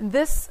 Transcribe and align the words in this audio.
this 0.00 0.50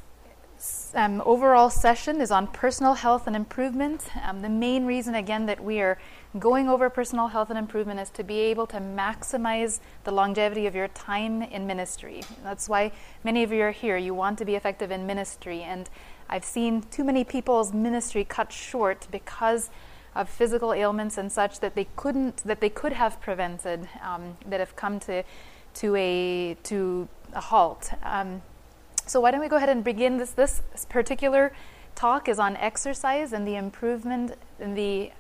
um, 0.94 1.22
overall 1.26 1.70
session 1.70 2.22
is 2.22 2.32
on 2.32 2.48
personal 2.48 2.96
health 2.96 3.28
and 3.28 3.36
improvement. 3.36 4.06
Um, 4.24 4.42
the 4.42 4.50
main 4.50 4.86
reason, 4.86 5.16
again, 5.16 5.46
that 5.46 5.64
we 5.64 5.80
are 5.82 5.98
going 6.40 6.68
over 6.68 6.90
personal 6.90 7.28
health 7.28 7.50
and 7.50 7.58
improvement 7.58 8.00
is 8.00 8.10
to 8.12 8.24
be 8.24 8.40
able 8.40 8.68
to 8.68 8.78
maximize 8.78 9.80
the 10.04 10.12
longevity 10.12 10.66
of 10.66 10.76
your 10.76 10.88
time 10.90 11.42
in 11.42 11.68
ministry. 11.68 12.24
That's 12.44 12.68
why 12.68 12.92
many 13.24 13.44
of 13.44 13.52
you 13.52 13.62
are 13.62 13.72
here. 13.72 13.98
You 13.98 14.14
want 14.14 14.38
to 14.40 14.46
be 14.46 14.56
effective 14.56 14.92
in 14.92 15.06
ministry. 15.06 15.62
And 15.62 15.90
I've 16.30 16.46
seen 16.46 16.82
too 16.82 17.04
many 17.04 17.24
people's 17.24 17.74
ministry 17.74 18.24
cut 18.24 18.52
short 18.52 19.08
because 19.12 19.70
of 20.16 20.28
physical 20.28 20.74
ailments 20.74 21.18
and 21.18 21.32
such 21.32 21.60
that 21.60 21.76
they 21.76 21.88
couldn't, 21.96 22.38
that 22.38 22.60
they 22.60 22.70
could 22.70 22.94
have 22.94 23.22
prevented, 23.22 23.88
um, 24.02 24.38
that 24.48 24.60
have 24.60 24.76
come 24.76 25.00
to, 25.02 25.24
to, 25.76 25.96
a, 25.96 26.56
to 26.64 27.08
a 27.34 27.42
halt. 27.42 27.92
Um, 28.04 28.42
so 29.08 29.20
why 29.20 29.32
don't 29.32 29.42
we 29.42 29.48
go 29.48 29.58
ahead 29.58 29.70
and 29.70 29.84
begin 29.84 30.18
this? 30.18 30.32
This 30.32 30.62
particular 30.90 31.54
talk 31.96 32.28
is 32.30 32.40
on 32.40 32.56
exercise 32.58 33.34
and 33.34 33.48
the 33.48 33.56
improvement 33.56 34.36
and 34.60 34.78
the 34.78 35.12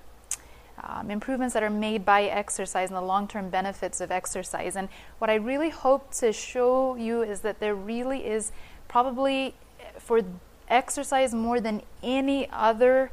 um, 0.83 1.09
improvements 1.09 1.53
that 1.53 1.63
are 1.63 1.69
made 1.69 2.05
by 2.05 2.23
exercise 2.23 2.89
and 2.89 2.97
the 2.97 3.01
long-term 3.01 3.49
benefits 3.49 3.99
of 3.99 4.11
exercise. 4.11 4.75
And 4.75 4.89
what 5.17 5.29
I 5.29 5.35
really 5.35 5.69
hope 5.69 6.13
to 6.15 6.31
show 6.31 6.95
you 6.95 7.23
is 7.23 7.41
that 7.41 7.59
there 7.59 7.73
really 7.73 8.25
is 8.25 8.51
probably 8.87 9.55
for 9.97 10.21
exercise 10.69 11.33
more 11.33 11.59
than 11.59 11.81
any 12.03 12.49
other 12.51 13.11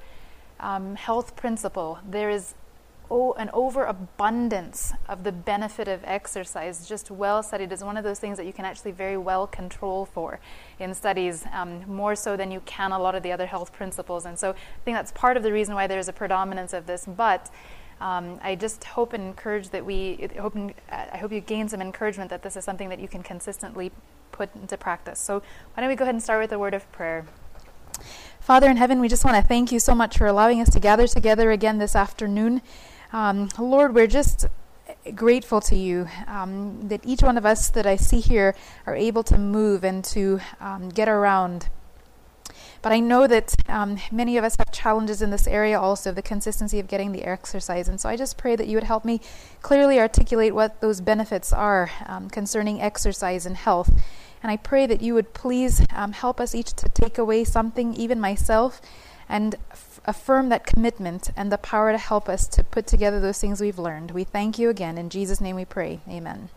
um, 0.61 0.97
health 0.97 1.37
principle, 1.37 1.99
there 2.09 2.31
is 2.31 2.55
oh, 3.11 3.33
an 3.35 3.51
overabundance 3.53 4.93
of 5.09 5.25
the 5.25 5.33
benefit 5.33 5.89
of 5.89 6.01
exercise, 6.05 6.89
just 6.89 7.11
well 7.11 7.43
studied, 7.43 7.71
is 7.73 7.85
one 7.85 7.97
of 7.97 8.05
those 8.05 8.19
things 8.19 8.37
that 8.39 8.47
you 8.47 8.53
can 8.53 8.65
actually 8.65 8.93
very 8.93 9.17
well 9.17 9.47
control 9.47 10.07
for 10.07 10.41
in 10.79 10.95
studies, 10.95 11.45
um, 11.53 11.85
more 11.87 12.17
so 12.17 12.37
than 12.37 12.51
you 12.51 12.61
can 12.61 12.93
a 12.93 12.99
lot 12.99 13.15
of 13.15 13.23
the 13.23 13.33
other 13.33 13.47
health 13.47 13.73
principles. 13.73 14.25
And 14.25 14.39
so 14.39 14.51
I 14.51 14.85
think 14.85 14.97
that's 14.97 15.13
part 15.13 15.37
of 15.37 15.43
the 15.43 15.53
reason 15.53 15.75
why 15.75 15.87
there's 15.87 16.09
a 16.09 16.13
predominance 16.13 16.73
of 16.73 16.87
this. 16.87 17.05
But 17.07 17.51
um, 18.01 18.41
I 18.43 18.55
just 18.55 18.83
hope 18.85 19.13
and 19.13 19.23
encourage 19.25 19.71
that 19.71 19.85
we, 19.85 20.29
hope, 20.39 20.57
I 20.91 21.19
hope 21.19 21.33
you 21.33 21.41
gain 21.41 21.69
some 21.69 21.81
encouragement 21.81 22.31
that 22.31 22.43
this 22.43 22.57
is 22.57 22.65
something 22.65 22.89
that 22.89 23.01
you 23.01 23.09
can 23.09 23.23
consistently 23.23 23.93
put 24.33 24.55
into 24.57 24.77
practice. 24.77 25.21
So 25.21 25.41
why 25.75 25.81
don't 25.81 25.89
we 25.89 25.95
go 25.95 26.05
ahead 26.05 26.15
and 26.15 26.23
start 26.23 26.41
with 26.41 26.53
a 26.53 26.59
word 26.59 26.75
of 26.75 26.91
prayer. 26.91 27.25
Father 28.41 28.69
in 28.69 28.77
heaven, 28.77 29.01
we 29.01 29.09
just 29.09 29.25
want 29.25 29.37
to 29.37 29.43
thank 29.43 29.71
you 29.71 29.79
so 29.79 29.95
much 29.95 30.19
for 30.19 30.27
allowing 30.27 30.61
us 30.61 30.69
to 30.71 30.81
gather 30.81 31.07
together 31.07 31.51
again 31.51 31.79
this 31.79 31.95
afternoon. 31.95 32.61
Um, 33.15 33.49
Lord, 33.61 33.95
we're 33.95 34.09
just 34.09 34.47
grateful 35.15 35.61
to 35.61 35.77
you 35.77 36.09
um, 36.27 36.89
that 36.89 37.01
each 37.07 37.23
one 37.23 37.39
of 37.39 37.47
us 37.47 37.71
that 37.71 37.87
I 37.87 37.95
see 37.95 38.19
here 38.19 38.57
are 38.87 38.97
able 38.97 39.23
to 39.23 39.39
move 39.39 39.85
and 39.85 40.05
to 40.07 40.41
um, 40.59 40.89
get 40.89 41.09
around. 41.09 41.69
But 42.83 42.91
I 42.91 42.99
know 42.99 43.29
that 43.29 43.55
um, 43.69 43.99
many 44.11 44.37
of 44.37 44.43
us 44.43 44.57
have 44.57 44.73
challenges 44.73 45.23
in 45.23 45.31
this 45.31 45.47
area 45.47 45.79
also, 45.79 46.11
the 46.11 46.23
consistency 46.23 46.81
of 46.81 46.89
getting 46.89 47.13
the 47.13 47.23
exercise. 47.23 47.87
And 47.87 48.01
so 48.01 48.09
I 48.09 48.17
just 48.17 48.37
pray 48.37 48.57
that 48.57 48.67
you 48.67 48.77
would 48.77 48.83
help 48.83 49.05
me 49.05 49.21
clearly 49.63 50.01
articulate 50.01 50.53
what 50.53 50.81
those 50.81 51.01
benefits 51.01 51.53
are 51.53 51.93
um, 52.07 52.29
concerning 52.29 52.83
exercise 52.83 53.47
and 53.47 53.57
health. 53.57 53.93
And 54.43 54.51
I 54.51 54.57
pray 54.57 54.87
that 54.87 55.03
you 55.03 55.15
would 55.15 55.35
please 55.35 55.87
um, 55.95 56.15
help 56.15 56.41
us 56.41 56.53
each 56.53 56.73
to 56.73 56.89
take 56.89 57.17
away 57.17 57.45
something, 57.45 57.95
even 57.95 58.21
myself, 58.21 58.81
and 59.29 59.55
affirm 60.05 60.49
that 60.51 60.67
commitment 60.67 61.31
and 61.37 61.51
the 61.51 61.59
power 61.59 61.93
to 61.93 61.99
help 61.99 62.29
us 62.29 62.47
to 62.49 62.63
put 62.63 62.87
together 62.87 63.21
those 63.21 63.41
things 63.41 63.61
we've 63.61 63.79
learned. 63.79 64.11
We 64.11 64.25
thank 64.25 64.59
you 64.59 64.69
again. 64.69 64.99
In 64.99 65.09
Jesus' 65.09 65.41
name 65.41 65.57
we 65.57 65.65
pray. 65.65 66.01
Amen. 66.09 66.51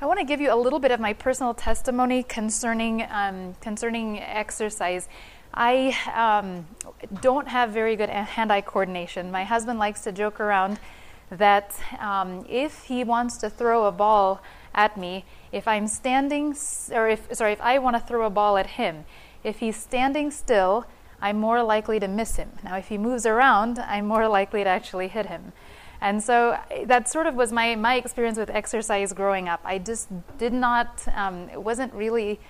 I 0.00 0.06
want 0.06 0.18
to 0.18 0.24
give 0.24 0.40
you 0.40 0.52
a 0.52 0.56
little 0.56 0.80
bit 0.80 0.90
of 0.90 0.98
my 0.98 1.12
personal 1.12 1.54
testimony 1.54 2.24
concerning 2.24 3.06
um, 3.08 3.54
concerning 3.60 4.18
exercise. 4.18 5.08
I 5.54 5.96
um, 6.14 6.66
don't 7.20 7.46
have 7.46 7.70
very 7.70 7.94
good 7.94 8.08
hand-eye 8.08 8.62
coordination. 8.62 9.30
My 9.30 9.44
husband 9.44 9.78
likes 9.78 10.00
to 10.02 10.10
joke 10.10 10.40
around 10.40 10.80
that 11.30 11.78
um, 12.00 12.44
if 12.48 12.84
he 12.84 13.04
wants 13.04 13.36
to 13.38 13.50
throw 13.50 13.84
a 13.86 13.92
ball 13.92 14.42
at 14.74 14.96
me, 14.96 15.24
if 15.52 15.68
I'm 15.68 15.86
standing, 15.86 16.56
or 16.90 17.08
if 17.08 17.32
sorry, 17.32 17.52
if 17.52 17.60
I 17.60 17.78
want 17.78 17.96
to 17.96 18.00
throw 18.00 18.26
a 18.26 18.30
ball 18.30 18.56
at 18.56 18.66
him, 18.66 19.04
if 19.44 19.58
he's 19.58 19.76
standing 19.76 20.30
still 20.30 20.86
I'm 21.22 21.38
more 21.38 21.62
likely 21.62 22.00
to 22.00 22.08
miss 22.08 22.36
him. 22.36 22.50
Now, 22.64 22.76
if 22.76 22.88
he 22.88 22.98
moves 22.98 23.24
around, 23.24 23.78
I'm 23.78 24.06
more 24.06 24.28
likely 24.28 24.64
to 24.64 24.68
actually 24.68 25.08
hit 25.08 25.26
him. 25.26 25.52
And 26.00 26.20
so 26.20 26.58
that 26.86 27.08
sort 27.08 27.28
of 27.28 27.36
was 27.36 27.52
my, 27.52 27.76
my 27.76 27.94
experience 27.94 28.36
with 28.36 28.50
exercise 28.50 29.12
growing 29.12 29.48
up. 29.48 29.60
I 29.64 29.78
just 29.78 30.08
did 30.36 30.52
not, 30.52 31.06
um, 31.14 31.48
wasn't 31.54 31.94
really 31.94 32.40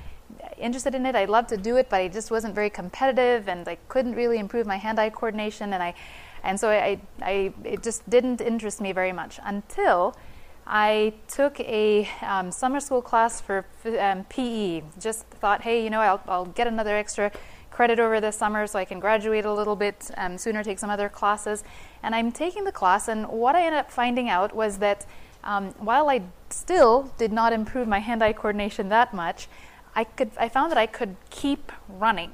interested 0.57 0.95
in 0.95 1.05
it. 1.05 1.15
I 1.15 1.27
loved 1.27 1.51
to 1.51 1.59
do 1.59 1.77
it, 1.77 1.91
but 1.91 2.01
I 2.01 2.09
just 2.09 2.31
wasn't 2.31 2.55
very 2.55 2.71
competitive 2.71 3.49
and 3.49 3.69
I 3.69 3.77
couldn't 3.89 4.15
really 4.15 4.39
improve 4.39 4.67
my 4.67 4.77
hand 4.77 4.99
eye 4.99 5.11
coordination. 5.11 5.75
And, 5.75 5.83
I, 5.83 5.95
and 6.43 6.59
so 6.59 6.71
I, 6.71 6.99
I, 7.21 7.53
it 7.63 7.83
just 7.83 8.09
didn't 8.09 8.41
interest 8.41 8.81
me 8.81 8.93
very 8.93 9.13
much 9.13 9.39
until 9.45 10.17
I 10.67 11.13
took 11.29 11.61
a 11.61 12.09
um, 12.23 12.51
summer 12.53 12.81
school 12.81 13.03
class 13.03 13.39
for 13.39 13.67
um, 14.01 14.25
PE. 14.31 14.83
Just 14.99 15.27
thought, 15.27 15.61
hey, 15.61 15.85
you 15.85 15.91
know, 15.91 16.01
I'll, 16.01 16.23
I'll 16.27 16.47
get 16.47 16.67
another 16.67 16.97
extra 16.97 17.33
credit 17.73 17.99
over 17.99 18.21
the 18.21 18.31
summer 18.31 18.67
so 18.67 18.79
I 18.79 18.85
can 18.85 19.01
graduate 19.01 19.45
a 19.45 19.53
little 19.53 19.77
bit 19.77 20.11
um, 20.17 20.39
sooner, 20.39 20.63
take 20.63 20.79
some 20.79 20.91
other 20.91 21.09
classes. 21.09 21.65
And 22.03 22.15
I'm 22.15 22.31
taking 22.31 22.65
the 22.65 22.73
class, 22.73 23.09
and 23.09 23.27
what 23.29 23.57
I 23.57 23.65
ended 23.65 23.81
up 23.81 23.91
finding 23.91 24.29
out 24.29 24.55
was 24.55 24.79
that 24.79 25.07
um, 25.45 25.73
while 25.79 26.09
I 26.09 26.23
still 26.51 27.13
did 27.19 27.33
not 27.33 27.53
improve 27.53 27.89
my 27.89 27.99
hand 27.99 28.23
eye 28.23 28.33
coordination 28.33 28.89
that 28.91 29.13
much, 29.13 29.49
I, 29.95 30.05
could, 30.05 30.31
I 30.39 30.49
found 30.49 30.71
that 30.71 30.79
I 30.79 30.87
could 30.87 31.17
keep 31.31 31.73
running. 31.89 32.33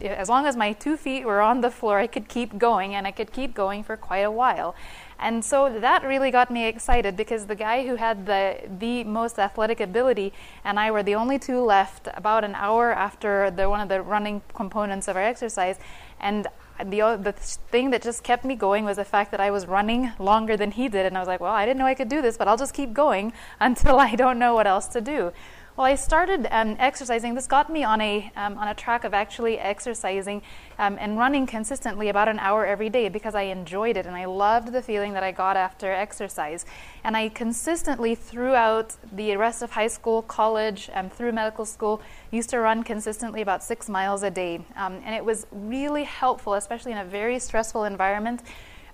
As 0.00 0.28
long 0.28 0.46
as 0.46 0.56
my 0.56 0.72
two 0.72 0.96
feet 0.96 1.24
were 1.24 1.40
on 1.40 1.60
the 1.60 1.70
floor, 1.70 1.98
I 1.98 2.06
could 2.06 2.28
keep 2.28 2.58
going, 2.58 2.94
and 2.94 3.06
I 3.06 3.10
could 3.10 3.32
keep 3.32 3.54
going 3.54 3.84
for 3.84 3.96
quite 3.96 4.20
a 4.20 4.30
while. 4.30 4.74
And 5.18 5.44
so 5.44 5.78
that 5.80 6.04
really 6.04 6.30
got 6.30 6.50
me 6.50 6.66
excited 6.66 7.16
because 7.16 7.46
the 7.46 7.54
guy 7.54 7.86
who 7.86 7.96
had 7.96 8.26
the 8.26 8.60
the 8.78 9.04
most 9.04 9.38
athletic 9.38 9.80
ability 9.80 10.32
and 10.62 10.78
I 10.78 10.90
were 10.90 11.02
the 11.02 11.14
only 11.14 11.38
two 11.38 11.60
left 11.60 12.08
about 12.14 12.44
an 12.44 12.54
hour 12.54 12.92
after 12.92 13.50
the 13.50 13.68
one 13.70 13.80
of 13.80 13.88
the 13.88 14.02
running 14.02 14.42
components 14.54 15.08
of 15.08 15.16
our 15.16 15.22
exercise 15.22 15.78
and 16.20 16.46
the 16.78 17.18
the 17.22 17.32
thing 17.32 17.90
that 17.90 18.02
just 18.02 18.22
kept 18.22 18.44
me 18.44 18.54
going 18.54 18.84
was 18.84 18.96
the 18.98 19.04
fact 19.04 19.30
that 19.30 19.40
I 19.40 19.50
was 19.50 19.66
running 19.66 20.12
longer 20.18 20.56
than 20.56 20.72
he 20.72 20.88
did 20.88 21.06
and 21.06 21.16
I 21.16 21.20
was 21.20 21.28
like, 21.28 21.40
well, 21.40 21.54
I 21.54 21.64
didn't 21.64 21.78
know 21.78 21.86
I 21.86 21.94
could 21.94 22.10
do 22.10 22.20
this, 22.20 22.36
but 22.36 22.48
I'll 22.48 22.58
just 22.58 22.74
keep 22.74 22.92
going 22.92 23.32
until 23.60 23.98
I 23.98 24.14
don't 24.14 24.38
know 24.38 24.54
what 24.54 24.66
else 24.66 24.86
to 24.88 25.00
do. 25.00 25.32
Well, 25.76 25.84
I 25.84 25.96
started 25.96 26.48
um, 26.52 26.76
exercising. 26.78 27.34
This 27.34 27.46
got 27.46 27.68
me 27.68 27.84
on 27.84 28.00
a 28.00 28.32
um, 28.34 28.56
on 28.56 28.68
a 28.68 28.74
track 28.74 29.04
of 29.04 29.12
actually 29.12 29.58
exercising 29.58 30.40
um, 30.78 30.96
and 30.98 31.18
running 31.18 31.46
consistently 31.46 32.08
about 32.08 32.28
an 32.28 32.38
hour 32.38 32.64
every 32.64 32.88
day 32.88 33.10
because 33.10 33.34
I 33.34 33.42
enjoyed 33.42 33.98
it 33.98 34.06
and 34.06 34.16
I 34.16 34.24
loved 34.24 34.72
the 34.72 34.80
feeling 34.80 35.12
that 35.12 35.22
I 35.22 35.32
got 35.32 35.58
after 35.58 35.92
exercise. 35.92 36.64
And 37.04 37.14
I 37.14 37.28
consistently 37.28 38.14
throughout 38.14 38.96
the 39.12 39.36
rest 39.36 39.60
of 39.60 39.72
high 39.72 39.88
school, 39.88 40.22
college, 40.22 40.88
and 40.94 41.12
through 41.12 41.32
medical 41.32 41.66
school 41.66 42.00
used 42.30 42.48
to 42.50 42.60
run 42.60 42.82
consistently 42.82 43.42
about 43.42 43.62
six 43.62 43.86
miles 43.86 44.22
a 44.22 44.30
day, 44.30 44.64
um, 44.76 45.02
and 45.04 45.14
it 45.14 45.22
was 45.22 45.46
really 45.52 46.04
helpful, 46.04 46.54
especially 46.54 46.92
in 46.92 46.98
a 46.98 47.04
very 47.04 47.38
stressful 47.38 47.84
environment. 47.84 48.40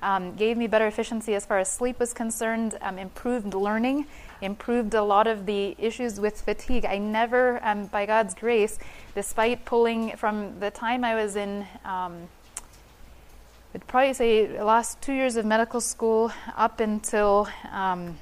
Um, 0.03 0.35
gave 0.35 0.57
me 0.57 0.67
better 0.67 0.89
efficiency 0.89 1.37
as 1.37 1.47
far 1.47 1.61
as 1.61 1.71
sleep 1.71 2.01
was 2.01 2.13
concerned, 2.13 2.77
um, 2.81 2.99
improved 2.99 3.55
learning, 3.55 4.09
improved 4.43 4.95
a 4.95 5.03
lot 5.03 5.27
of 5.27 5.47
the 5.47 5.75
issues 5.79 6.21
with 6.21 6.41
fatigue. 6.41 6.85
I 6.85 6.99
never, 6.99 7.65
um, 7.65 7.87
by 7.87 8.07
God's 8.07 8.35
grace, 8.35 8.79
despite 9.15 9.65
pulling 9.65 10.17
from 10.17 10.59
the 10.61 10.71
time 10.71 11.05
I 11.05 11.15
was 11.15 11.37
in, 11.37 11.67
um, 11.85 12.29
I'd 13.75 13.87
probably 13.87 14.13
say 14.13 14.63
last 14.63 15.01
two 15.01 15.15
years 15.15 15.37
of 15.37 15.47
medical 15.47 15.81
school 15.81 16.33
up 16.57 16.81
until 16.81 17.49
um, 17.71 18.19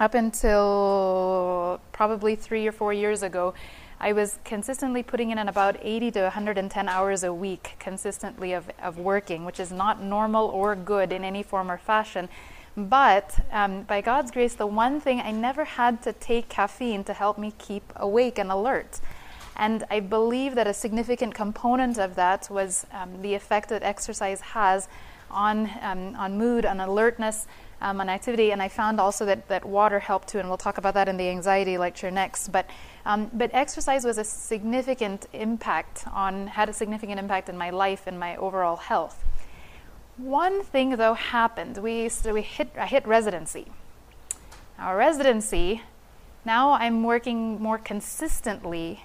up 0.00 0.14
until 0.14 1.78
probably 1.92 2.34
three 2.34 2.66
or 2.66 2.72
four 2.72 2.92
years 2.92 3.22
ago, 3.22 3.52
I 4.00 4.14
was 4.14 4.38
consistently 4.44 5.02
putting 5.02 5.30
in 5.30 5.38
about 5.38 5.76
80 5.82 6.12
to 6.12 6.22
110 6.22 6.88
hours 6.88 7.22
a 7.22 7.34
week 7.34 7.76
consistently 7.78 8.54
of, 8.54 8.70
of 8.82 8.96
working, 8.96 9.44
which 9.44 9.60
is 9.60 9.70
not 9.70 10.02
normal 10.02 10.46
or 10.46 10.74
good 10.74 11.12
in 11.12 11.22
any 11.22 11.42
form 11.42 11.70
or 11.70 11.76
fashion. 11.76 12.30
But 12.76 13.44
um, 13.50 13.82
by 13.82 14.00
God's 14.00 14.30
grace, 14.30 14.54
the 14.54 14.66
one 14.66 15.00
thing 15.00 15.20
I 15.20 15.32
never 15.32 15.64
had 15.64 16.02
to 16.02 16.12
take 16.12 16.48
caffeine 16.48 17.04
to 17.04 17.12
help 17.12 17.36
me 17.36 17.52
keep 17.58 17.92
awake 17.96 18.38
and 18.38 18.50
alert. 18.50 19.00
And 19.56 19.84
I 19.90 20.00
believe 20.00 20.54
that 20.54 20.66
a 20.66 20.72
significant 20.72 21.34
component 21.34 21.98
of 21.98 22.14
that 22.14 22.48
was 22.50 22.86
um, 22.92 23.20
the 23.20 23.34
effect 23.34 23.68
that 23.68 23.82
exercise 23.82 24.40
has 24.40 24.88
on, 25.30 25.70
um, 25.82 26.16
on 26.16 26.38
mood, 26.38 26.64
on 26.64 26.80
alertness, 26.80 27.46
um, 27.82 28.00
on 28.00 28.08
activity. 28.08 28.52
And 28.52 28.62
I 28.62 28.68
found 28.68 29.00
also 29.00 29.26
that, 29.26 29.48
that 29.48 29.64
water 29.64 29.98
helped 29.98 30.28
too, 30.28 30.38
and 30.38 30.48
we'll 30.48 30.56
talk 30.56 30.78
about 30.78 30.94
that 30.94 31.08
in 31.08 31.16
the 31.16 31.28
anxiety 31.28 31.76
lecture 31.76 32.10
next. 32.10 32.48
But, 32.48 32.66
um, 33.04 33.30
but 33.32 33.50
exercise 33.52 34.04
was 34.04 34.16
a 34.18 34.24
significant 34.24 35.26
impact 35.32 36.04
on, 36.12 36.46
had 36.46 36.68
a 36.68 36.72
significant 36.72 37.18
impact 37.18 37.48
in 37.48 37.58
my 37.58 37.70
life 37.70 38.06
and 38.06 38.18
my 38.18 38.36
overall 38.36 38.76
health. 38.76 39.24
One 40.20 40.62
thing 40.62 40.96
though 40.96 41.14
happened. 41.14 41.78
We 41.78 42.10
so 42.10 42.34
we 42.34 42.42
hit 42.42 42.70
I 42.76 42.84
hit 42.84 43.06
residency. 43.06 43.66
Our 44.78 44.96
residency 44.96 45.82
Now 46.44 46.72
I'm 46.72 47.04
working 47.04 47.60
more 47.62 47.78
consistently, 47.78 49.00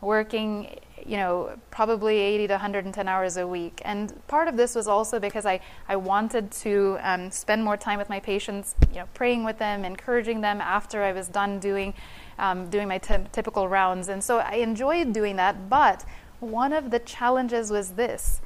working, 0.00 0.78
you 1.04 1.16
know, 1.18 1.56
probably 1.70 2.18
80 2.18 2.46
to 2.48 2.54
110 2.54 3.08
hours 3.08 3.36
a 3.36 3.46
week. 3.46 3.80
And 3.84 4.12
part 4.26 4.48
of 4.48 4.56
this 4.56 4.74
was 4.74 4.88
also 4.88 5.20
because 5.20 5.46
I, 5.46 5.60
I 5.88 5.96
wanted 5.96 6.50
to 6.62 6.98
um, 7.00 7.30
spend 7.30 7.62
more 7.64 7.76
time 7.76 7.98
with 7.98 8.08
my 8.08 8.20
patients, 8.20 8.74
you 8.92 9.00
know, 9.00 9.08
praying 9.14 9.44
with 9.44 9.58
them, 9.58 9.84
encouraging 9.84 10.40
them 10.40 10.60
after 10.60 11.02
I 11.02 11.12
was 11.12 11.28
done 11.28 11.58
doing, 11.58 11.94
um, 12.38 12.70
doing 12.70 12.88
my 12.88 12.98
t- 12.98 13.26
typical 13.32 13.68
rounds. 13.68 14.08
And 14.08 14.22
so 14.22 14.38
I 14.38 14.56
enjoyed 14.56 15.12
doing 15.12 15.36
that. 15.36 15.68
But 15.68 16.04
one 16.40 16.72
of 16.72 16.90
the 16.90 17.00
challenges 17.00 17.70
was 17.70 17.92
this 17.92 18.40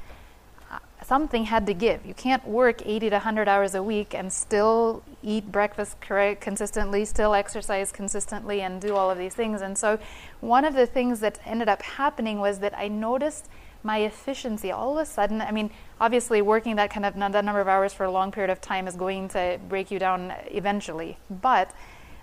something 1.10 1.46
had 1.46 1.66
to 1.66 1.74
give. 1.74 2.06
You 2.06 2.14
can't 2.14 2.46
work 2.46 2.86
80 2.86 3.10
to 3.10 3.16
100 3.16 3.48
hours 3.48 3.74
a 3.74 3.82
week 3.82 4.14
and 4.14 4.32
still 4.32 5.02
eat 5.24 5.50
breakfast 5.50 6.00
correct, 6.00 6.40
consistently, 6.40 7.04
still 7.04 7.34
exercise 7.34 7.90
consistently, 7.90 8.60
and 8.60 8.80
do 8.80 8.94
all 8.94 9.10
of 9.10 9.18
these 9.18 9.34
things. 9.34 9.60
And 9.60 9.76
so, 9.76 9.98
one 10.38 10.64
of 10.64 10.74
the 10.74 10.86
things 10.86 11.18
that 11.18 11.40
ended 11.44 11.68
up 11.68 11.82
happening 11.82 12.38
was 12.38 12.60
that 12.60 12.78
I 12.78 12.86
noticed 12.86 13.48
my 13.82 13.98
efficiency 13.98 14.70
all 14.70 14.96
of 14.96 15.02
a 15.02 15.04
sudden. 15.04 15.40
I 15.40 15.50
mean, 15.50 15.70
obviously, 16.00 16.42
working 16.42 16.76
that 16.76 16.90
kind 16.90 17.04
of 17.04 17.14
that 17.14 17.44
number 17.44 17.60
of 17.60 17.66
hours 17.66 17.92
for 17.92 18.04
a 18.04 18.10
long 18.12 18.30
period 18.30 18.50
of 18.50 18.60
time 18.60 18.86
is 18.86 18.94
going 18.94 19.26
to 19.30 19.58
break 19.68 19.90
you 19.90 19.98
down 19.98 20.32
eventually, 20.52 21.18
but 21.28 21.74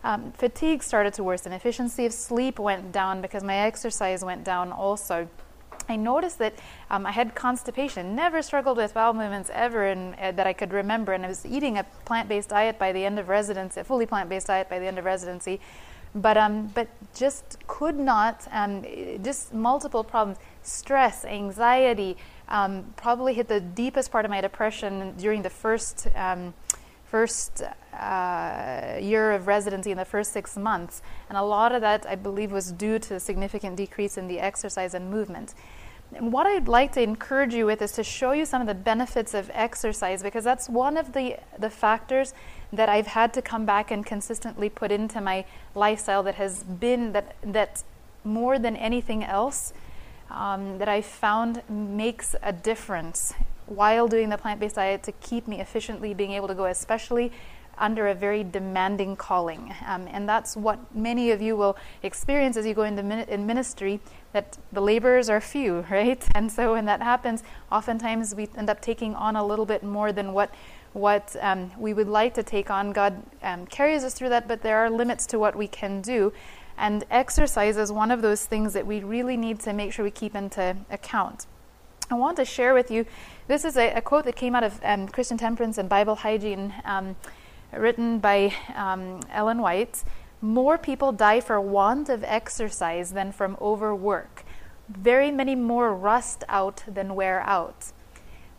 um, 0.05 0.31
fatigue 0.31 0.81
started 0.81 1.13
to 1.15 1.25
worsen. 1.25 1.51
Efficiency 1.51 2.05
of 2.05 2.13
sleep 2.13 2.57
went 2.57 2.93
down 2.93 3.19
because 3.21 3.43
my 3.43 3.57
exercise 3.57 4.23
went 4.23 4.45
down 4.45 4.71
also. 4.71 5.27
I 5.89 5.95
noticed 5.95 6.39
that 6.39 6.53
um, 6.89 7.05
I 7.05 7.11
had 7.11 7.35
constipation, 7.35 8.15
never 8.15 8.41
struggled 8.41 8.77
with 8.77 8.93
bowel 8.93 9.13
movements 9.13 9.49
ever 9.53 9.89
uh, 9.89 10.31
that 10.31 10.47
I 10.47 10.53
could 10.53 10.73
remember, 10.73 11.13
and 11.13 11.25
I 11.25 11.27
was 11.27 11.45
eating 11.45 11.77
a 11.77 11.83
plant 12.05 12.29
based 12.29 12.49
diet 12.49 12.77
by 12.77 12.91
the 12.91 13.05
end 13.05 13.19
of 13.19 13.29
residency, 13.29 13.79
a 13.79 13.83
fully 13.83 14.05
plant 14.05 14.29
based 14.29 14.47
diet 14.47 14.69
by 14.69 14.79
the 14.79 14.85
end 14.85 14.99
of 14.99 15.05
residency. 15.05 15.59
But, 16.15 16.37
um, 16.37 16.67
but 16.73 16.87
just 17.13 17.57
could 17.67 17.97
not, 17.97 18.47
um, 18.51 18.83
just 19.23 19.53
multiple 19.53 20.03
problems, 20.03 20.39
stress, 20.63 21.25
anxiety, 21.25 22.17
um, 22.47 22.93
probably 22.95 23.33
hit 23.33 23.47
the 23.47 23.59
deepest 23.59 24.11
part 24.11 24.25
of 24.25 24.31
my 24.31 24.41
depression 24.41 25.15
during 25.17 25.41
the 25.41 25.49
first 25.49 26.07
um, 26.15 26.53
first 27.07 27.63
uh, 27.93 28.97
year 28.99 29.31
of 29.31 29.47
residency 29.47 29.91
in 29.91 29.97
the 29.97 30.05
first 30.05 30.33
six 30.33 30.57
months. 30.57 31.01
And 31.29 31.37
a 31.37 31.43
lot 31.43 31.71
of 31.71 31.81
that, 31.81 32.05
I 32.05 32.15
believe, 32.15 32.51
was 32.51 32.71
due 32.71 32.99
to 32.99 33.15
a 33.15 33.19
significant 33.19 33.77
decrease 33.77 34.17
in 34.17 34.27
the 34.27 34.39
exercise 34.39 34.93
and 34.93 35.09
movement. 35.09 35.53
And 36.15 36.31
what 36.31 36.47
I'd 36.47 36.67
like 36.67 36.93
to 36.93 37.01
encourage 37.01 37.53
you 37.53 37.65
with 37.65 37.81
is 37.81 37.91
to 37.93 38.03
show 38.03 38.31
you 38.31 38.45
some 38.45 38.61
of 38.61 38.67
the 38.67 38.73
benefits 38.73 39.33
of 39.33 39.51
exercise 39.53 40.23
because 40.23 40.43
that's 40.43 40.69
one 40.69 40.97
of 40.97 41.13
the, 41.13 41.37
the 41.59 41.69
factors 41.69 42.33
that 42.71 42.89
I've 42.89 43.07
had 43.07 43.33
to 43.33 43.41
come 43.41 43.65
back 43.65 43.91
and 43.91 44.05
consistently 44.05 44.69
put 44.69 44.91
into 44.91 45.21
my 45.21 45.45
lifestyle 45.75 46.23
that 46.23 46.35
has 46.35 46.63
been 46.63 47.13
that 47.13 47.35
that 47.43 47.83
more 48.23 48.59
than 48.59 48.75
anything 48.75 49.23
else 49.23 49.73
um, 50.29 50.77
that 50.77 50.89
I 50.89 51.01
found 51.01 51.61
makes 51.69 52.35
a 52.43 52.51
difference 52.51 53.33
while 53.65 54.07
doing 54.07 54.29
the 54.29 54.37
plant 54.37 54.59
based 54.59 54.75
diet 54.75 55.03
to 55.03 55.11
keep 55.13 55.47
me 55.47 55.59
efficiently 55.59 56.13
being 56.13 56.31
able 56.31 56.47
to 56.47 56.55
go, 56.55 56.65
especially 56.65 57.31
under 57.77 58.07
a 58.07 58.15
very 58.15 58.43
demanding 58.43 59.15
calling. 59.15 59.73
Um, 59.85 60.07
and 60.11 60.27
that's 60.27 60.55
what 60.55 60.79
many 60.95 61.31
of 61.31 61.41
you 61.41 61.55
will 61.55 61.77
experience 62.03 62.57
as 62.57 62.65
you 62.65 62.73
go 62.73 62.83
into 62.83 63.03
min- 63.03 63.27
in 63.29 63.45
ministry 63.45 63.99
that 64.33 64.57
the 64.71 64.81
laborers 64.81 65.29
are 65.29 65.41
few, 65.41 65.85
right? 65.91 66.23
And 66.35 66.51
so 66.51 66.73
when 66.73 66.85
that 66.85 67.01
happens, 67.01 67.43
oftentimes 67.71 68.35
we 68.35 68.49
end 68.57 68.69
up 68.69 68.81
taking 68.81 69.15
on 69.15 69.35
a 69.35 69.45
little 69.45 69.65
bit 69.65 69.83
more 69.83 70.11
than 70.11 70.33
what 70.33 70.51
what 70.93 71.35
um, 71.41 71.71
we 71.77 71.93
would 71.93 72.07
like 72.07 72.33
to 72.33 72.41
take 72.41 72.71
on. 72.71 72.91
God 72.91 73.21
um, 73.43 73.67
carries 73.67 74.03
us 74.03 74.13
through 74.15 74.29
that, 74.29 74.47
but 74.47 74.63
there 74.63 74.77
are 74.79 74.89
limits 74.89 75.27
to 75.27 75.37
what 75.37 75.55
we 75.55 75.67
can 75.67 76.01
do. 76.01 76.33
And 76.77 77.03
exercise 77.11 77.77
is 77.77 77.91
one 77.91 78.09
of 78.09 78.21
those 78.21 78.45
things 78.45 78.73
that 78.73 78.87
we 78.87 79.01
really 79.01 79.37
need 79.37 79.59
to 79.61 79.73
make 79.73 79.93
sure 79.93 80.03
we 80.03 80.11
keep 80.11 80.35
into 80.35 80.75
account. 80.89 81.45
I 82.09 82.15
want 82.15 82.37
to 82.37 82.45
share 82.45 82.73
with 82.73 82.89
you 82.89 83.05
this 83.47 83.65
is 83.65 83.77
a, 83.77 83.91
a 83.93 84.01
quote 84.01 84.25
that 84.25 84.35
came 84.35 84.55
out 84.55 84.63
of 84.63 84.79
um, 84.83 85.07
Christian 85.07 85.37
Temperance 85.37 85.77
and 85.77 85.89
Bible 85.89 86.15
Hygiene, 86.15 86.73
um, 86.85 87.15
written 87.71 88.19
by 88.19 88.53
um, 88.75 89.19
Ellen 89.31 89.59
White. 89.59 90.03
More 90.41 90.77
people 90.77 91.11
die 91.11 91.39
for 91.39 91.59
want 91.59 92.09
of 92.09 92.23
exercise 92.23 93.11
than 93.11 93.31
from 93.31 93.57
overwork. 93.59 94.43
Very 94.87 95.31
many 95.31 95.55
more 95.55 95.93
rust 95.93 96.43
out 96.47 96.83
than 96.87 97.15
wear 97.15 97.41
out. 97.41 97.91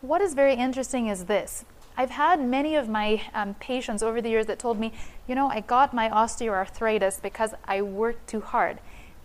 What 0.00 0.20
is 0.20 0.34
very 0.34 0.54
interesting 0.54 1.08
is 1.08 1.24
this. 1.24 1.64
I've 1.96 2.10
had 2.10 2.40
many 2.40 2.76
of 2.76 2.88
my 2.88 3.22
um, 3.34 3.54
patients 3.54 4.04
over 4.04 4.22
the 4.22 4.28
years 4.28 4.46
that 4.46 4.60
told 4.60 4.78
me, 4.78 4.92
you 5.26 5.34
know, 5.34 5.48
I 5.48 5.60
got 5.60 5.92
my 5.92 6.08
osteoarthritis 6.08 7.20
because 7.20 7.54
I 7.64 7.82
worked 7.82 8.28
too 8.28 8.40
hard. 8.40 8.78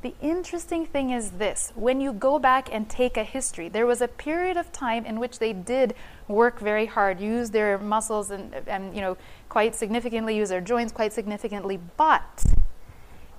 The 0.04 0.14
interesting 0.22 0.86
thing 0.86 1.12
is 1.12 1.32
this 1.32 1.72
when 1.76 2.02
you 2.02 2.12
go 2.12 2.38
back 2.38 2.68
and 2.74 2.90
take 2.90 3.16
a 3.16 3.24
history, 3.24 3.70
there 3.70 3.86
was 3.86 4.02
a 4.02 4.10
period 4.10 4.58
of 4.58 4.70
time 4.74 5.06
in 5.06 5.18
which 5.18 5.40
they 5.40 5.54
did 5.54 5.96
work 6.28 6.60
very 6.60 6.88
hard, 6.88 7.22
use 7.22 7.52
their 7.52 7.78
muscles 7.78 8.30
and, 8.30 8.54
and 8.68 8.94
you 8.94 9.00
know, 9.00 9.16
quite 9.48 9.76
significantly, 9.76 10.36
use 10.36 10.50
their 10.50 10.60
joints 10.60 10.92
quite 10.92 11.14
significantly. 11.14 11.80
But 11.96 12.44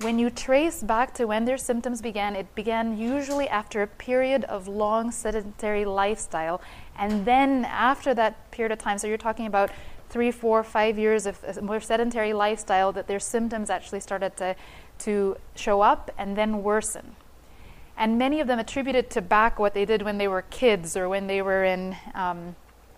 when 0.00 0.18
you 0.18 0.30
trace 0.30 0.82
back 0.82 1.12
to 1.14 1.26
when 1.26 1.44
their 1.44 1.58
symptoms 1.58 2.00
began, 2.00 2.34
it 2.34 2.54
began 2.54 2.96
usually 2.96 3.46
after 3.46 3.82
a 3.82 3.86
period 3.86 4.44
of 4.44 4.66
long 4.66 5.10
sedentary 5.10 5.84
lifestyle. 5.84 6.62
And 6.98 7.26
then 7.26 7.66
after 7.66 8.14
that 8.14 8.50
period 8.52 8.72
of 8.72 8.78
time, 8.78 8.96
so 8.96 9.06
you're 9.06 9.18
talking 9.18 9.46
about 9.46 9.70
three, 10.08 10.30
four, 10.30 10.62
five 10.62 10.98
years 10.98 11.26
of 11.26 11.60
more 11.62 11.80
sedentary 11.80 12.32
lifestyle, 12.32 12.92
that 12.92 13.06
their 13.06 13.18
symptoms 13.18 13.68
actually 13.68 14.00
started 14.00 14.36
to 14.36 14.54
to 15.00 15.36
show 15.54 15.80
up 15.80 16.10
and 16.18 16.36
then 16.36 16.62
worsen. 16.62 17.16
And 17.96 18.18
many 18.18 18.40
of 18.40 18.48
them 18.48 18.58
attributed 18.58 19.10
to 19.10 19.22
back 19.22 19.58
what 19.58 19.74
they 19.74 19.84
did 19.84 20.02
when 20.02 20.18
they 20.18 20.28
were 20.28 20.42
kids 20.42 20.96
or 20.96 21.08
when 21.08 21.26
they 21.26 21.42
were 21.42 21.64
in. 21.64 21.96
Um, 22.14 22.56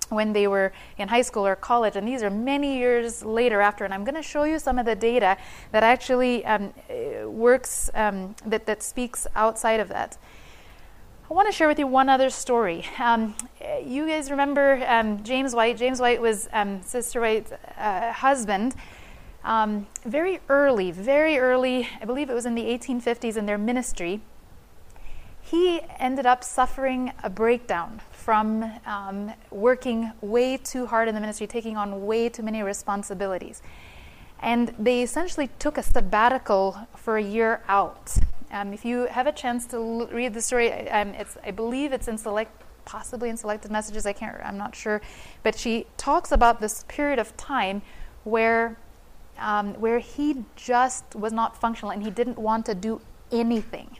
when 0.08 0.32
they 0.32 0.46
were 0.46 0.72
in 0.98 1.08
high 1.08 1.22
school 1.22 1.44
or 1.44 1.56
college, 1.56 1.96
and 1.96 2.06
these 2.06 2.22
are 2.22 2.30
many 2.30 2.78
years 2.78 3.24
later 3.24 3.60
after. 3.60 3.84
And 3.84 3.92
I'm 3.92 4.04
going 4.04 4.14
to 4.14 4.22
show 4.22 4.44
you 4.44 4.58
some 4.58 4.78
of 4.78 4.86
the 4.86 4.94
data 4.94 5.36
that 5.72 5.82
actually 5.82 6.44
um, 6.44 6.72
works, 7.24 7.90
um, 7.94 8.36
that, 8.46 8.66
that 8.66 8.84
speaks 8.84 9.26
outside 9.34 9.80
of 9.80 9.88
that. 9.88 10.16
I 11.28 11.34
want 11.34 11.48
to 11.48 11.52
share 11.52 11.66
with 11.66 11.80
you 11.80 11.88
one 11.88 12.08
other 12.08 12.30
story. 12.30 12.86
Um, 13.00 13.34
you 13.84 14.06
guys 14.06 14.30
remember 14.30 14.84
um, 14.86 15.24
James 15.24 15.56
White? 15.56 15.76
James 15.76 16.00
White 16.00 16.20
was 16.20 16.48
um, 16.52 16.82
Sister 16.82 17.20
White's 17.20 17.50
uh, 17.76 18.12
husband. 18.12 18.76
Um, 19.46 19.86
very 20.04 20.40
early, 20.48 20.90
very 20.90 21.38
early, 21.38 21.88
I 22.02 22.04
believe 22.04 22.28
it 22.28 22.34
was 22.34 22.46
in 22.46 22.56
the 22.56 22.64
1850s 22.64 23.36
in 23.36 23.46
their 23.46 23.56
ministry, 23.56 24.20
he 25.40 25.80
ended 26.00 26.26
up 26.26 26.42
suffering 26.42 27.12
a 27.22 27.30
breakdown 27.30 28.02
from 28.10 28.68
um, 28.84 29.32
working 29.52 30.10
way 30.20 30.56
too 30.56 30.86
hard 30.86 31.06
in 31.06 31.14
the 31.14 31.20
ministry, 31.20 31.46
taking 31.46 31.76
on 31.76 32.04
way 32.04 32.28
too 32.28 32.42
many 32.42 32.60
responsibilities. 32.64 33.62
And 34.40 34.74
they 34.80 35.02
essentially 35.02 35.48
took 35.60 35.78
a 35.78 35.82
sabbatical 35.84 36.88
for 36.96 37.16
a 37.16 37.22
year 37.22 37.62
out. 37.68 38.16
Um, 38.50 38.72
if 38.72 38.84
you 38.84 39.06
have 39.06 39.28
a 39.28 39.32
chance 39.32 39.64
to 39.66 39.76
l- 39.76 40.08
read 40.08 40.34
the 40.34 40.42
story, 40.42 40.72
um, 40.90 41.14
I 41.44 41.52
believe 41.52 41.92
it's 41.92 42.08
in 42.08 42.18
select, 42.18 42.50
possibly 42.84 43.28
in 43.28 43.36
selected 43.36 43.70
messages. 43.70 44.06
I 44.06 44.12
can't. 44.12 44.36
I'm 44.44 44.58
not 44.58 44.74
sure, 44.74 45.00
but 45.44 45.56
she 45.56 45.86
talks 45.96 46.32
about 46.32 46.60
this 46.60 46.84
period 46.88 47.20
of 47.20 47.36
time 47.36 47.82
where 48.24 48.76
um, 49.38 49.74
where 49.74 49.98
he 49.98 50.44
just 50.56 51.14
was 51.14 51.32
not 51.32 51.56
functional 51.56 51.90
and 51.90 52.02
he 52.02 52.10
didn't 52.10 52.38
want 52.38 52.66
to 52.66 52.74
do 52.74 53.00
anything. 53.30 53.98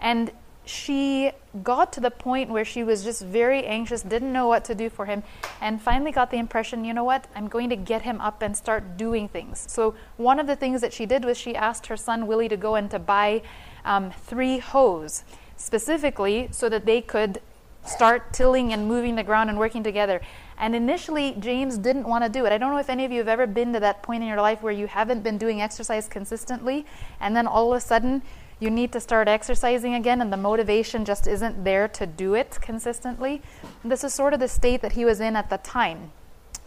And 0.00 0.32
she 0.68 1.32
got 1.62 1.92
to 1.94 2.00
the 2.00 2.10
point 2.10 2.50
where 2.50 2.64
she 2.64 2.84
was 2.84 3.02
just 3.02 3.22
very 3.22 3.64
anxious, 3.64 4.02
didn't 4.02 4.32
know 4.32 4.46
what 4.46 4.64
to 4.66 4.74
do 4.74 4.90
for 4.90 5.06
him, 5.06 5.22
and 5.62 5.80
finally 5.80 6.12
got 6.12 6.30
the 6.30 6.36
impression, 6.36 6.84
you 6.84 6.92
know 6.92 7.04
what, 7.04 7.26
I'm 7.34 7.48
going 7.48 7.70
to 7.70 7.76
get 7.76 8.02
him 8.02 8.20
up 8.20 8.42
and 8.42 8.54
start 8.54 8.98
doing 8.98 9.28
things. 9.28 9.64
So, 9.68 9.94
one 10.18 10.38
of 10.38 10.46
the 10.46 10.56
things 10.56 10.82
that 10.82 10.92
she 10.92 11.06
did 11.06 11.24
was 11.24 11.38
she 11.38 11.56
asked 11.56 11.86
her 11.86 11.96
son 11.96 12.26
Willie 12.26 12.50
to 12.50 12.56
go 12.56 12.74
and 12.74 12.90
to 12.90 12.98
buy 12.98 13.42
um, 13.84 14.10
three 14.10 14.58
hoes, 14.58 15.24
specifically 15.56 16.48
so 16.52 16.68
that 16.68 16.84
they 16.84 17.00
could 17.00 17.40
start 17.86 18.34
tilling 18.34 18.72
and 18.72 18.86
moving 18.86 19.16
the 19.16 19.22
ground 19.22 19.48
and 19.48 19.58
working 19.58 19.82
together. 19.82 20.20
And 20.58 20.74
initially, 20.74 21.36
James 21.38 21.78
didn't 21.78 22.08
want 22.08 22.24
to 22.24 22.30
do 22.30 22.44
it. 22.44 22.52
I 22.52 22.58
don't 22.58 22.72
know 22.72 22.78
if 22.78 22.90
any 22.90 23.04
of 23.04 23.12
you 23.12 23.18
have 23.18 23.28
ever 23.28 23.46
been 23.46 23.72
to 23.74 23.80
that 23.80 24.02
point 24.02 24.22
in 24.22 24.28
your 24.28 24.40
life 24.40 24.60
where 24.60 24.72
you 24.72 24.88
haven't 24.88 25.22
been 25.22 25.38
doing 25.38 25.62
exercise 25.62 26.08
consistently, 26.08 26.84
and 27.20 27.36
then 27.36 27.46
all 27.46 27.72
of 27.72 27.78
a 27.78 27.80
sudden 27.80 28.22
you 28.60 28.70
need 28.70 28.90
to 28.92 29.00
start 29.00 29.28
exercising 29.28 29.94
again, 29.94 30.20
and 30.20 30.32
the 30.32 30.36
motivation 30.36 31.04
just 31.04 31.28
isn't 31.28 31.62
there 31.62 31.86
to 31.86 32.06
do 32.06 32.34
it 32.34 32.58
consistently. 32.60 33.40
This 33.84 34.02
is 34.02 34.12
sort 34.12 34.34
of 34.34 34.40
the 34.40 34.48
state 34.48 34.82
that 34.82 34.92
he 34.92 35.04
was 35.04 35.20
in 35.20 35.36
at 35.36 35.48
the 35.48 35.58
time. 35.58 36.10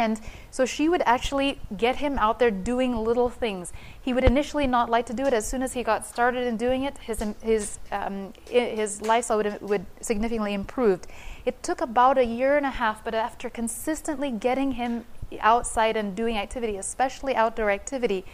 And 0.01 0.19
so 0.49 0.65
she 0.65 0.89
would 0.89 1.03
actually 1.05 1.59
get 1.77 1.97
him 1.97 2.17
out 2.17 2.39
there 2.39 2.49
doing 2.49 2.95
little 2.95 3.29
things. 3.29 3.71
He 4.01 4.13
would 4.13 4.23
initially 4.23 4.65
not 4.65 4.89
like 4.89 5.05
to 5.05 5.13
do 5.13 5.25
it. 5.27 5.33
As 5.33 5.47
soon 5.47 5.61
as 5.61 5.73
he 5.73 5.83
got 5.83 6.07
started 6.07 6.47
in 6.47 6.57
doing 6.57 6.83
it, 6.83 6.97
his, 6.97 7.23
his, 7.43 7.77
um, 7.91 8.33
his 8.49 9.01
lifestyle 9.03 9.37
would, 9.37 9.61
would 9.61 9.85
significantly 10.01 10.55
improve. 10.55 11.01
It 11.45 11.61
took 11.61 11.81
about 11.81 12.17
a 12.17 12.25
year 12.25 12.57
and 12.57 12.65
a 12.65 12.71
half, 12.71 13.03
but 13.03 13.13
after 13.13 13.47
consistently 13.47 14.31
getting 14.31 14.71
him 14.71 15.05
outside 15.39 15.95
and 15.95 16.15
doing 16.15 16.35
activity, 16.35 16.77
especially 16.77 17.35
outdoor 17.35 17.69
activity, 17.69 18.25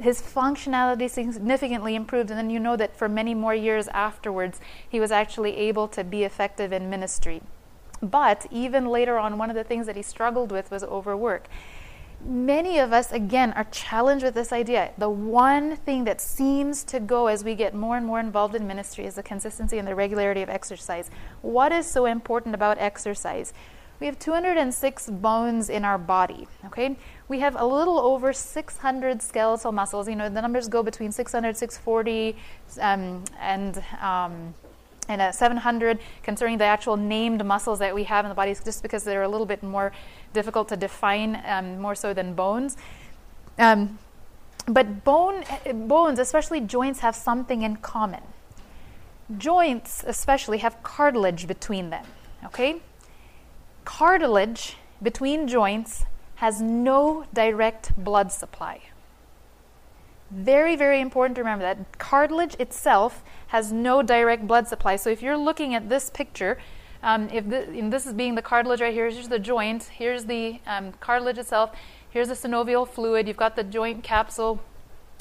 his 0.00 0.22
functionality 0.22 1.10
significantly 1.10 1.94
improved, 1.96 2.30
and 2.30 2.38
then 2.38 2.50
you 2.50 2.60
know 2.60 2.76
that 2.76 2.96
for 2.96 3.08
many 3.08 3.34
more 3.34 3.54
years 3.54 3.88
afterwards, 3.88 4.60
he 4.88 5.00
was 5.00 5.10
actually 5.10 5.56
able 5.56 5.88
to 5.88 6.04
be 6.04 6.22
effective 6.22 6.72
in 6.72 6.88
ministry. 6.88 7.42
But 8.02 8.46
even 8.50 8.86
later 8.86 9.18
on, 9.18 9.38
one 9.38 9.50
of 9.50 9.56
the 9.56 9.64
things 9.64 9.86
that 9.86 9.96
he 9.96 10.02
struggled 10.02 10.50
with 10.50 10.70
was 10.70 10.82
overwork. 10.82 11.48
Many 12.22 12.78
of 12.78 12.92
us, 12.92 13.12
again, 13.12 13.52
are 13.54 13.64
challenged 13.64 14.24
with 14.24 14.34
this 14.34 14.52
idea. 14.52 14.92
The 14.98 15.08
one 15.08 15.76
thing 15.76 16.04
that 16.04 16.20
seems 16.20 16.84
to 16.84 17.00
go 17.00 17.28
as 17.28 17.42
we 17.44 17.54
get 17.54 17.74
more 17.74 17.96
and 17.96 18.04
more 18.04 18.20
involved 18.20 18.54
in 18.54 18.66
ministry 18.66 19.06
is 19.06 19.14
the 19.14 19.22
consistency 19.22 19.78
and 19.78 19.88
the 19.88 19.94
regularity 19.94 20.42
of 20.42 20.50
exercise. 20.50 21.10
What 21.40 21.72
is 21.72 21.86
so 21.86 22.04
important 22.04 22.54
about 22.54 22.76
exercise? 22.78 23.54
We 24.00 24.06
have 24.06 24.18
206 24.18 25.10
bones 25.10 25.68
in 25.68 25.84
our 25.84 25.98
body, 25.98 26.48
okay? 26.64 26.96
We 27.28 27.40
have 27.40 27.54
a 27.58 27.64
little 27.64 27.98
over 27.98 28.32
600 28.32 29.22
skeletal 29.22 29.72
muscles. 29.72 30.08
You 30.08 30.16
know, 30.16 30.28
the 30.30 30.40
numbers 30.40 30.68
go 30.68 30.82
between 30.82 31.12
600, 31.12 31.54
640, 31.56 32.36
um, 32.80 33.24
and 33.38 33.82
um, 34.00 34.54
and 35.10 35.20
a 35.20 35.32
700 35.32 35.98
concerning 36.22 36.56
the 36.56 36.64
actual 36.64 36.96
named 36.96 37.44
muscles 37.44 37.80
that 37.80 37.94
we 37.94 38.04
have 38.04 38.24
in 38.24 38.28
the 38.28 38.34
body, 38.34 38.54
just 38.64 38.80
because 38.80 39.02
they're 39.02 39.24
a 39.24 39.28
little 39.28 39.46
bit 39.46 39.62
more 39.62 39.92
difficult 40.32 40.68
to 40.68 40.76
define, 40.76 41.42
um, 41.44 41.80
more 41.80 41.96
so 41.96 42.14
than 42.14 42.34
bones. 42.34 42.76
Um, 43.58 43.98
but 44.66 45.04
bone, 45.04 45.44
bones, 45.88 46.18
especially 46.20 46.60
joints, 46.60 47.00
have 47.00 47.16
something 47.16 47.62
in 47.62 47.76
common. 47.76 48.22
Joints, 49.36 50.04
especially, 50.06 50.58
have 50.58 50.80
cartilage 50.84 51.48
between 51.48 51.90
them. 51.90 52.06
Okay? 52.44 52.80
Cartilage 53.84 54.76
between 55.02 55.48
joints 55.48 56.04
has 56.36 56.62
no 56.62 57.26
direct 57.34 57.92
blood 58.02 58.30
supply. 58.30 58.80
Very, 60.30 60.76
very 60.76 61.00
important 61.00 61.34
to 61.36 61.42
remember 61.42 61.64
that. 61.64 61.98
Cartilage 61.98 62.54
itself 62.60 63.24
has 63.48 63.72
no 63.72 64.00
direct 64.00 64.46
blood 64.46 64.68
supply. 64.68 64.96
So 64.96 65.10
if 65.10 65.22
you're 65.22 65.36
looking 65.36 65.74
at 65.74 65.88
this 65.88 66.08
picture, 66.08 66.56
um, 67.02 67.28
if 67.30 67.48
the, 67.48 67.66
this 67.90 68.06
is 68.06 68.12
being 68.12 68.36
the 68.36 68.42
cartilage 68.42 68.80
right 68.80 68.94
here, 68.94 69.10
here's 69.10 69.28
the 69.28 69.38
joint, 69.38 69.84
here's 69.84 70.26
the 70.26 70.60
um, 70.66 70.92
cartilage 71.00 71.38
itself, 71.38 71.72
here's 72.10 72.28
the 72.28 72.34
synovial 72.34 72.86
fluid, 72.86 73.26
you've 73.26 73.36
got 73.36 73.56
the 73.56 73.64
joint 73.64 74.04
capsule 74.04 74.60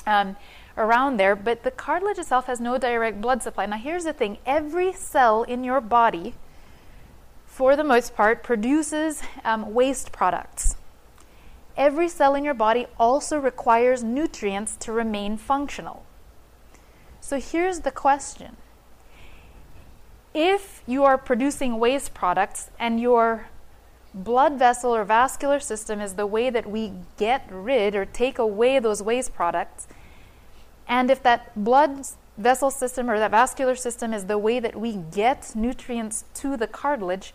um, 0.06 0.36
around 0.78 1.18
there, 1.18 1.36
but 1.36 1.64
the 1.64 1.72
cartilage 1.72 2.20
itself 2.20 2.46
has 2.46 2.60
no 2.60 2.78
direct 2.78 3.20
blood 3.20 3.42
supply. 3.42 3.66
Now, 3.66 3.78
here's 3.78 4.04
the 4.04 4.14
thing 4.14 4.38
every 4.46 4.94
cell 4.94 5.42
in 5.44 5.64
your 5.64 5.82
body, 5.82 6.36
for 7.48 7.76
the 7.76 7.84
most 7.84 8.16
part, 8.16 8.44
produces 8.44 9.24
um, 9.44 9.74
waste 9.74 10.12
products 10.12 10.76
every 11.80 12.10
cell 12.10 12.36
in 12.36 12.44
your 12.44 12.54
body 12.54 12.86
also 13.00 13.40
requires 13.40 14.04
nutrients 14.04 14.76
to 14.76 14.92
remain 14.92 15.38
functional. 15.38 16.06
So 17.22 17.40
here's 17.40 17.80
the 17.80 17.92
question 17.92 18.58
If 20.34 20.84
you 20.86 21.06
are 21.06 21.18
producing 21.18 21.80
waste 21.80 22.14
products 22.14 22.70
and 22.78 23.00
your 23.00 23.48
blood 24.14 24.60
vessel 24.60 24.94
or 24.94 25.06
vascular 25.06 25.60
system 25.60 26.02
is 26.02 26.16
the 26.16 26.28
way 26.28 26.50
that 26.50 26.70
we 26.70 26.92
get 27.18 27.48
rid 27.50 27.96
or 27.96 28.06
take 28.06 28.38
away 28.38 28.80
those 28.80 29.02
waste 29.02 29.34
products, 29.34 29.88
and 30.88 31.10
if 31.10 31.24
that 31.24 31.64
blood 31.64 32.06
vessel 32.38 32.72
system 32.72 33.10
or 33.10 33.20
that 33.20 33.32
vascular 33.32 33.76
system 33.76 34.14
is 34.14 34.26
the 34.26 34.38
way 34.38 34.60
that 34.60 34.76
we 34.76 34.94
get 35.12 35.56
nutrients 35.56 36.26
to 36.34 36.58
the 36.58 36.68
cartilage, 36.68 37.34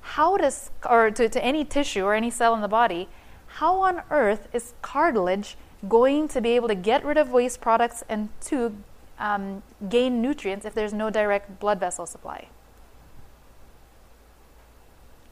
how 0.00 0.36
does, 0.36 0.70
or 0.88 1.10
to, 1.10 1.28
to 1.28 1.44
any 1.44 1.64
tissue 1.64 2.04
or 2.04 2.14
any 2.14 2.30
cell 2.30 2.54
in 2.54 2.60
the 2.60 2.68
body, 2.68 3.08
how 3.56 3.80
on 3.80 4.02
earth 4.10 4.48
is 4.52 4.72
cartilage 4.80 5.56
going 5.88 6.26
to 6.28 6.40
be 6.40 6.50
able 6.50 6.68
to 6.68 6.74
get 6.74 7.04
rid 7.04 7.18
of 7.18 7.30
waste 7.30 7.60
products 7.60 8.02
and 8.08 8.28
to 8.40 8.74
um, 9.18 9.62
gain 9.88 10.22
nutrients 10.22 10.64
if 10.64 10.74
there's 10.74 10.92
no 10.92 11.10
direct 11.10 11.60
blood 11.60 11.78
vessel 11.78 12.06
supply? 12.06 12.48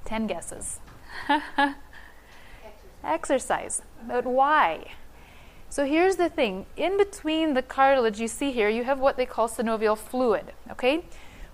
10 0.04 0.26
guesses. 0.26 0.80
Exercise. 1.28 1.74
Exercise. 3.04 3.82
But 4.06 4.26
why? 4.26 4.92
So 5.70 5.86
here's 5.86 6.16
the 6.16 6.28
thing 6.28 6.66
in 6.76 6.98
between 6.98 7.54
the 7.54 7.62
cartilage 7.62 8.20
you 8.20 8.28
see 8.28 8.50
here, 8.52 8.68
you 8.68 8.84
have 8.84 9.00
what 9.00 9.16
they 9.16 9.24
call 9.24 9.48
synovial 9.48 9.96
fluid. 9.96 10.52
Okay? 10.70 11.04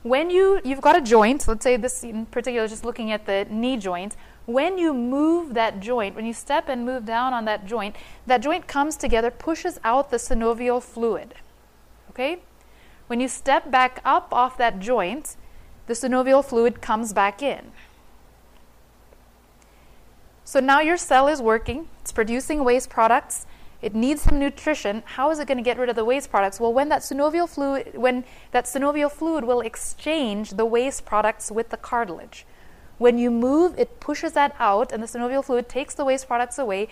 When 0.02 0.30
you, 0.30 0.61
you've 0.64 0.80
got 0.80 0.96
a 0.96 1.00
joint, 1.00 1.46
let's 1.46 1.64
say 1.64 1.76
this 1.76 2.02
in 2.02 2.26
particular, 2.26 2.66
just 2.66 2.85
looking 2.85 3.12
at 3.12 3.26
the 3.26 3.46
knee 3.50 3.76
joint, 3.76 4.16
when 4.47 4.79
you 4.79 4.95
move 4.95 5.55
that 5.55 5.81
joint, 5.81 6.15
when 6.15 6.25
you 6.25 6.33
step 6.33 6.69
and 6.69 6.87
move 6.87 7.05
down 7.05 7.35
on 7.35 7.45
that 7.45 7.67
joint, 7.67 7.97
that 8.26 8.41
joint 8.41 8.67
comes 8.67 8.97
together, 8.97 9.31
pushes 9.31 9.79
out 9.83 10.11
the 10.11 10.17
synovial 10.17 10.83
fluid. 10.83 11.35
Okay? 12.11 12.38
When 13.09 13.21
you 13.21 13.29
step 13.29 13.71
back 13.71 14.00
up 14.05 14.33
off 14.33 14.57
that 14.59 14.79
joint, 14.79 15.37
the 15.87 15.95
synovial 15.95 16.45
fluid 16.45 16.81
comes 16.81 17.12
back 17.12 17.43
in. 17.43 17.73
So 20.45 20.61
now 20.61 20.81
your 20.81 20.97
cell 20.97 21.26
is 21.26 21.43
working, 21.43 21.88
it's 22.00 22.12
producing 22.12 22.62
waste 22.62 22.88
products, 22.88 23.47
it 23.83 23.95
needs 23.95 24.23
some 24.23 24.38
nutrition. 24.38 25.03
How 25.05 25.31
is 25.31 25.38
it 25.38 25.49
going 25.49 25.59
to 25.59 25.65
get 25.65 25.76
rid 25.76 25.91
of 25.91 25.97
the 25.97 26.05
waste 26.05 26.31
products? 26.31 26.59
Well, 26.59 26.73
when 26.73 26.88
that 26.88 27.03
synovial 27.03 27.49
fluid 27.49 27.97
when 27.97 28.25
that 28.53 28.65
synovial 28.65 29.11
fluid 29.11 29.45
will 29.45 29.61
exchange 29.61 30.50
the 30.50 30.65
waste 30.65 31.05
products 31.05 31.50
with 31.50 31.71
the 31.71 31.76
cartilage. 31.76 32.47
When 32.99 33.19
you 33.19 33.31
move, 33.31 33.79
it 33.79 34.00
pushes 34.00 34.33
that 34.33 34.57
out, 34.59 34.91
and 34.91 35.03
the 35.03 35.07
synovial 35.07 35.45
fluid 35.45 35.69
takes 35.69 35.95
the 35.95 36.05
waste 36.05 36.26
products 36.26 36.59
away, 36.59 36.88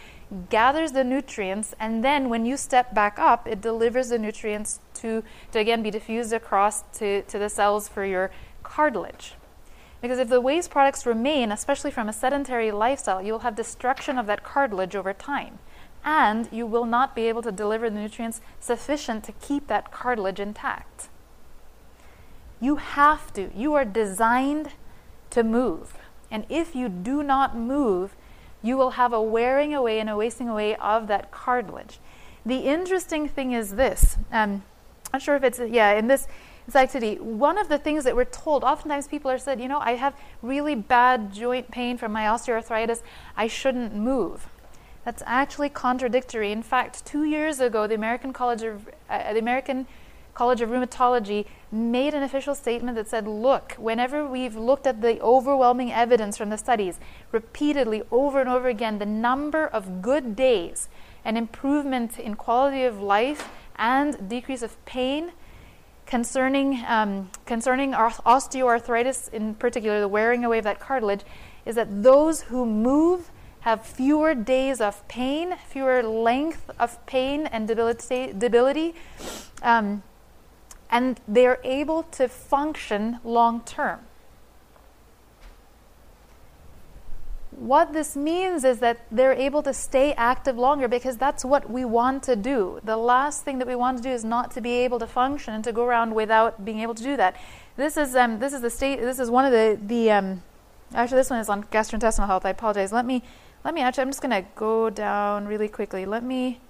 gathers 0.50 0.92
the 0.92 1.02
nutrients, 1.02 1.74
and 1.80 2.04
then 2.04 2.28
when 2.28 2.44
you 2.44 2.58
step 2.58 2.94
back 2.94 3.18
up, 3.18 3.46
it 3.46 3.62
delivers 3.62 4.10
the 4.10 4.18
nutrients 4.18 4.80
to, 4.94 5.22
to 5.52 5.58
again 5.58 5.82
be 5.82 5.90
diffused 5.90 6.32
across 6.32 6.82
to, 6.98 7.22
to 7.22 7.38
the 7.38 7.48
cells 7.48 7.88
for 7.88 8.04
your 8.04 8.30
cartilage. 8.62 9.34
Because 10.02 10.18
if 10.18 10.28
the 10.28 10.42
waste 10.42 10.70
products 10.70 11.06
remain, 11.06 11.50
especially 11.50 11.90
from 11.90 12.10
a 12.10 12.12
sedentary 12.12 12.70
lifestyle, 12.70 13.22
you'll 13.22 13.38
have 13.38 13.56
destruction 13.56 14.18
of 14.18 14.26
that 14.26 14.44
cartilage 14.44 14.94
over 14.94 15.14
time. 15.14 15.58
And 16.04 16.46
you 16.52 16.66
will 16.66 16.84
not 16.84 17.16
be 17.16 17.22
able 17.30 17.40
to 17.40 17.50
deliver 17.50 17.88
the 17.88 17.98
nutrients 17.98 18.42
sufficient 18.60 19.24
to 19.24 19.32
keep 19.32 19.68
that 19.68 19.90
cartilage 19.90 20.38
intact. 20.38 21.08
You 22.60 22.76
have 22.76 23.32
to. 23.32 23.50
You 23.56 23.72
are 23.72 23.86
designed 23.86 24.72
to 25.34 25.42
move. 25.42 25.94
And 26.30 26.44
if 26.48 26.74
you 26.74 26.88
do 26.88 27.22
not 27.22 27.56
move, 27.56 28.16
you 28.62 28.76
will 28.76 28.90
have 28.90 29.12
a 29.12 29.20
wearing 29.20 29.74
away 29.74 30.00
and 30.00 30.08
a 30.08 30.16
wasting 30.16 30.48
away 30.48 30.74
of 30.76 31.06
that 31.08 31.30
cartilage. 31.30 32.00
The 32.46 32.60
interesting 32.60 33.28
thing 33.28 33.52
is 33.52 33.74
this. 33.74 34.16
Um, 34.32 34.62
I'm 35.12 35.20
not 35.20 35.22
sure 35.22 35.36
if 35.36 35.44
it's, 35.44 35.60
yeah, 35.60 35.92
in 35.92 36.08
this, 36.08 36.26
activity, 36.74 37.16
one 37.18 37.58
of 37.58 37.68
the 37.68 37.78
things 37.78 38.04
that 38.04 38.16
we're 38.16 38.24
told, 38.24 38.64
oftentimes 38.64 39.06
people 39.06 39.30
are 39.30 39.38
said, 39.38 39.60
you 39.60 39.68
know, 39.68 39.78
I 39.78 39.92
have 39.92 40.14
really 40.40 40.74
bad 40.74 41.32
joint 41.32 41.70
pain 41.70 41.98
from 41.98 42.12
my 42.12 42.22
osteoarthritis, 42.22 43.02
I 43.36 43.46
shouldn't 43.46 43.94
move. 43.94 44.48
That's 45.04 45.22
actually 45.26 45.68
contradictory. 45.68 46.50
In 46.50 46.62
fact, 46.62 47.04
two 47.04 47.24
years 47.24 47.60
ago, 47.60 47.86
the 47.86 47.94
American 47.94 48.32
College 48.32 48.62
of, 48.62 48.88
uh, 49.10 49.34
the 49.34 49.38
American 49.38 49.86
College 50.34 50.60
of 50.60 50.70
Rheumatology 50.70 51.46
made 51.70 52.12
an 52.12 52.22
official 52.22 52.54
statement 52.54 52.96
that 52.96 53.08
said, 53.08 53.26
look, 53.26 53.72
whenever 53.74 54.26
we've 54.26 54.56
looked 54.56 54.86
at 54.86 55.00
the 55.00 55.20
overwhelming 55.20 55.92
evidence 55.92 56.36
from 56.36 56.50
the 56.50 56.58
studies, 56.58 56.98
repeatedly, 57.32 58.02
over 58.10 58.40
and 58.40 58.48
over 58.48 58.68
again, 58.68 58.98
the 58.98 59.06
number 59.06 59.66
of 59.66 60.02
good 60.02 60.34
days 60.34 60.88
and 61.24 61.38
improvement 61.38 62.18
in 62.18 62.34
quality 62.34 62.82
of 62.82 63.00
life 63.00 63.48
and 63.76 64.28
decrease 64.28 64.62
of 64.62 64.84
pain 64.84 65.32
concerning, 66.06 66.84
um, 66.86 67.30
concerning 67.46 67.92
osteoarthritis, 67.92 69.32
in 69.32 69.54
particular, 69.54 70.00
the 70.00 70.08
wearing 70.08 70.44
away 70.44 70.58
of 70.58 70.64
that 70.64 70.80
cartilage, 70.80 71.22
is 71.64 71.76
that 71.76 72.02
those 72.02 72.42
who 72.42 72.66
move 72.66 73.30
have 73.60 73.86
fewer 73.86 74.34
days 74.34 74.80
of 74.80 75.06
pain, 75.08 75.56
fewer 75.68 76.02
length 76.02 76.70
of 76.78 77.04
pain 77.06 77.46
and 77.46 77.66
debility, 77.66 78.32
debility 78.36 78.94
um, 79.62 80.02
and 80.90 81.20
they're 81.26 81.58
able 81.64 82.02
to 82.04 82.28
function 82.28 83.18
long 83.24 83.60
term. 83.62 84.00
What 87.56 87.92
this 87.92 88.16
means 88.16 88.64
is 88.64 88.80
that 88.80 88.98
they're 89.12 89.32
able 89.32 89.62
to 89.62 89.72
stay 89.72 90.12
active 90.14 90.58
longer 90.58 90.88
because 90.88 91.16
that's 91.16 91.44
what 91.44 91.70
we 91.70 91.84
want 91.84 92.24
to 92.24 92.34
do. 92.34 92.80
The 92.82 92.96
last 92.96 93.44
thing 93.44 93.58
that 93.58 93.68
we 93.68 93.76
want 93.76 93.96
to 93.98 94.02
do 94.02 94.10
is 94.10 94.24
not 94.24 94.50
to 94.52 94.60
be 94.60 94.72
able 94.72 94.98
to 94.98 95.06
function 95.06 95.54
and 95.54 95.62
to 95.62 95.72
go 95.72 95.84
around 95.84 96.14
without 96.14 96.64
being 96.64 96.80
able 96.80 96.94
to 96.94 97.02
do 97.02 97.16
that. 97.16 97.36
This 97.76 97.96
is 97.96 98.16
um, 98.16 98.40
this 98.40 98.52
is 98.52 98.60
the 98.60 98.70
state. 98.70 99.00
This 99.00 99.20
is 99.20 99.30
one 99.30 99.44
of 99.44 99.52
the 99.52 99.78
the 99.80 100.10
um, 100.10 100.42
actually 100.94 101.18
this 101.18 101.30
one 101.30 101.38
is 101.38 101.48
on 101.48 101.64
gastrointestinal 101.64 102.26
health. 102.26 102.44
I 102.44 102.50
apologize. 102.50 102.92
Let 102.92 103.06
me 103.06 103.22
let 103.64 103.72
me 103.72 103.82
actually. 103.82 104.02
I'm 104.02 104.08
just 104.08 104.20
going 104.20 104.42
to 104.42 104.48
go 104.56 104.90
down 104.90 105.46
really 105.46 105.68
quickly. 105.68 106.06
Let 106.06 106.24
me 106.24 106.60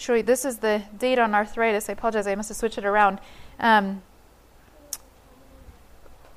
show. 0.00 0.20
This 0.22 0.44
is 0.44 0.58
the 0.58 0.82
data 0.98 1.22
on 1.22 1.34
arthritis. 1.34 1.88
I 1.88 1.92
apologize, 1.92 2.26
I 2.26 2.34
must 2.34 2.48
have 2.48 2.56
switched 2.56 2.78
it 2.78 2.84
around. 2.84 3.18
Um, 3.58 4.02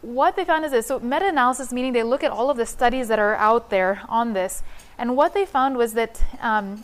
what 0.01 0.35
they 0.35 0.43
found 0.43 0.65
is 0.65 0.71
this 0.71 0.87
so 0.87 0.99
meta 0.99 1.27
analysis, 1.27 1.71
meaning 1.71 1.93
they 1.93 2.03
look 2.03 2.23
at 2.23 2.31
all 2.31 2.49
of 2.49 2.57
the 2.57 2.65
studies 2.65 3.07
that 3.07 3.19
are 3.19 3.35
out 3.35 3.69
there 3.69 4.01
on 4.09 4.33
this, 4.33 4.61
and 4.97 5.15
what 5.15 5.33
they 5.33 5.45
found 5.45 5.77
was 5.77 5.93
that 5.93 6.21
um, 6.41 6.83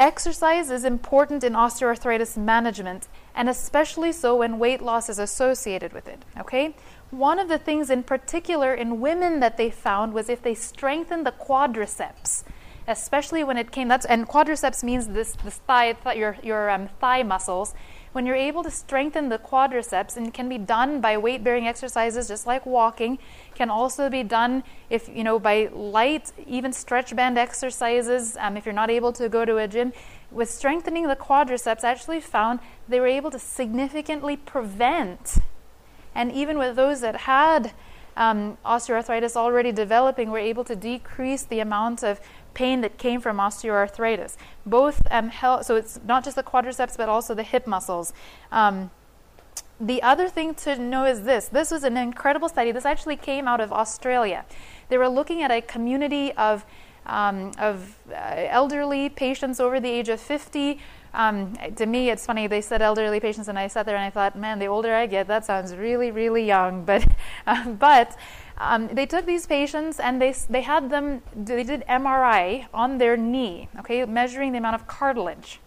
Exercise 0.00 0.70
is 0.70 0.86
important 0.86 1.44
in 1.44 1.52
osteoarthritis 1.52 2.34
management, 2.34 3.06
and 3.34 3.50
especially 3.50 4.12
so 4.12 4.34
when 4.34 4.58
weight 4.58 4.80
loss 4.80 5.10
is 5.10 5.18
associated 5.18 5.92
with 5.92 6.08
it. 6.08 6.24
Okay? 6.38 6.74
One 7.10 7.38
of 7.38 7.50
the 7.50 7.58
things 7.58 7.90
in 7.90 8.02
particular 8.02 8.72
in 8.72 9.02
women 9.02 9.40
that 9.40 9.58
they 9.58 9.68
found 9.68 10.14
was 10.14 10.30
if 10.30 10.40
they 10.40 10.54
strengthened 10.54 11.26
the 11.26 11.32
quadriceps, 11.32 12.44
especially 12.86 13.44
when 13.44 13.56
it 13.56 13.70
came 13.70 13.88
that's 13.88 14.06
and 14.06 14.28
quadriceps 14.28 14.82
means 14.82 15.08
this 15.08 15.36
this 15.44 15.56
thigh, 15.66 15.92
th- 15.92 16.16
your 16.16 16.36
your 16.42 16.70
um, 16.70 16.88
thigh 17.00 17.22
muscles. 17.22 17.74
When 18.12 18.26
you're 18.26 18.36
able 18.36 18.64
to 18.64 18.70
strengthen 18.70 19.28
the 19.28 19.38
quadriceps 19.38 20.16
and 20.16 20.34
can 20.34 20.48
be 20.48 20.58
done 20.58 21.00
by 21.00 21.16
weight 21.16 21.44
bearing 21.44 21.68
exercises 21.68 22.26
just 22.26 22.44
like 22.44 22.66
walking 22.66 23.18
can 23.54 23.70
also 23.70 24.10
be 24.10 24.24
done 24.24 24.64
if 24.88 25.08
you 25.08 25.22
know 25.22 25.38
by 25.38 25.68
light 25.72 26.32
even 26.46 26.72
stretch 26.72 27.14
band 27.14 27.38
exercises 27.38 28.36
um, 28.40 28.56
if 28.56 28.66
you're 28.66 28.74
not 28.74 28.90
able 28.90 29.12
to 29.12 29.28
go 29.28 29.44
to 29.44 29.58
a 29.58 29.68
gym. 29.68 29.92
With 30.30 30.50
strengthening 30.50 31.06
the 31.08 31.16
quadriceps 31.16 31.84
actually 31.84 32.20
found 32.20 32.60
they 32.88 33.00
were 33.00 33.06
able 33.06 33.30
to 33.30 33.38
significantly 33.38 34.36
prevent 34.36 35.38
and 36.14 36.32
even 36.32 36.58
with 36.58 36.76
those 36.76 37.00
that 37.00 37.16
had 37.16 37.72
um, 38.16 38.58
osteoarthritis 38.64 39.36
already 39.36 39.72
developing 39.72 40.30
were 40.30 40.38
able 40.38 40.64
to 40.64 40.76
decrease 40.76 41.44
the 41.44 41.60
amount 41.60 42.02
of 42.02 42.20
pain 42.54 42.80
that 42.80 42.98
came 42.98 43.20
from 43.20 43.38
osteoarthritis. 43.38 44.36
Both 44.66 45.02
um, 45.10 45.30
so 45.62 45.76
it's 45.76 46.00
not 46.04 46.24
just 46.24 46.36
the 46.36 46.42
quadriceps, 46.42 46.96
but 46.96 47.08
also 47.08 47.34
the 47.34 47.42
hip 47.42 47.66
muscles. 47.66 48.12
Um, 48.52 48.90
the 49.80 50.02
other 50.02 50.28
thing 50.28 50.54
to 50.54 50.76
know 50.76 51.06
is 51.06 51.22
this 51.22 51.48
this 51.48 51.70
was 51.70 51.84
an 51.84 51.96
incredible 51.96 52.48
study. 52.48 52.70
This 52.70 52.84
actually 52.84 53.16
came 53.16 53.48
out 53.48 53.60
of 53.60 53.72
Australia. 53.72 54.44
They 54.90 54.98
were 54.98 55.08
looking 55.08 55.42
at 55.42 55.50
a 55.50 55.62
community 55.62 56.32
of, 56.32 56.66
um, 57.06 57.52
of 57.58 57.96
uh, 58.10 58.14
elderly 58.14 59.08
patients 59.08 59.60
over 59.60 59.80
the 59.80 59.88
age 59.88 60.08
of 60.08 60.20
50. 60.20 60.78
Um, 61.14 61.56
to 61.76 61.86
me, 61.86 62.10
it's 62.10 62.26
funny, 62.26 62.46
they 62.46 62.60
said 62.60 62.82
elderly 62.82 63.18
patients, 63.18 63.48
and 63.48 63.58
I 63.58 63.68
sat 63.68 63.86
there 63.86 63.96
and 63.96 64.04
I 64.04 64.10
thought, 64.10 64.36
man, 64.36 64.58
the 64.58 64.66
older 64.66 64.94
I 64.94 65.06
get, 65.06 65.26
that 65.28 65.44
sounds 65.44 65.74
really, 65.74 66.10
really 66.10 66.44
young. 66.44 66.84
But, 66.90 67.06
uh, 67.46 67.70
but 67.70 68.16
um, 68.60 68.88
they 68.88 69.06
took 69.06 69.24
these 69.24 69.46
patients 69.46 69.98
and 69.98 70.20
they, 70.20 70.34
they 70.50 70.60
had 70.60 70.90
them, 70.90 71.22
they 71.34 71.64
did 71.64 71.82
MRI 71.88 72.66
on 72.74 72.98
their 72.98 73.16
knee, 73.16 73.70
okay, 73.78 74.04
measuring 74.04 74.52
the 74.52 74.58
amount 74.58 74.74
of 74.74 74.86
cartilage. 74.86 75.60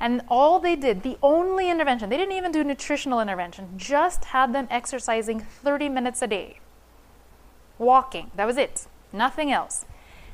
And 0.00 0.22
all 0.28 0.58
they 0.58 0.74
did, 0.74 1.04
the 1.04 1.16
only 1.22 1.70
intervention, 1.70 2.10
they 2.10 2.16
didn't 2.16 2.34
even 2.34 2.50
do 2.50 2.64
nutritional 2.64 3.20
intervention, 3.20 3.68
just 3.76 4.26
had 4.26 4.52
them 4.52 4.66
exercising 4.68 5.40
30 5.40 5.88
minutes 5.88 6.20
a 6.22 6.26
day. 6.26 6.58
Walking, 7.78 8.32
that 8.34 8.46
was 8.46 8.56
it, 8.56 8.88
nothing 9.12 9.52
else. 9.52 9.86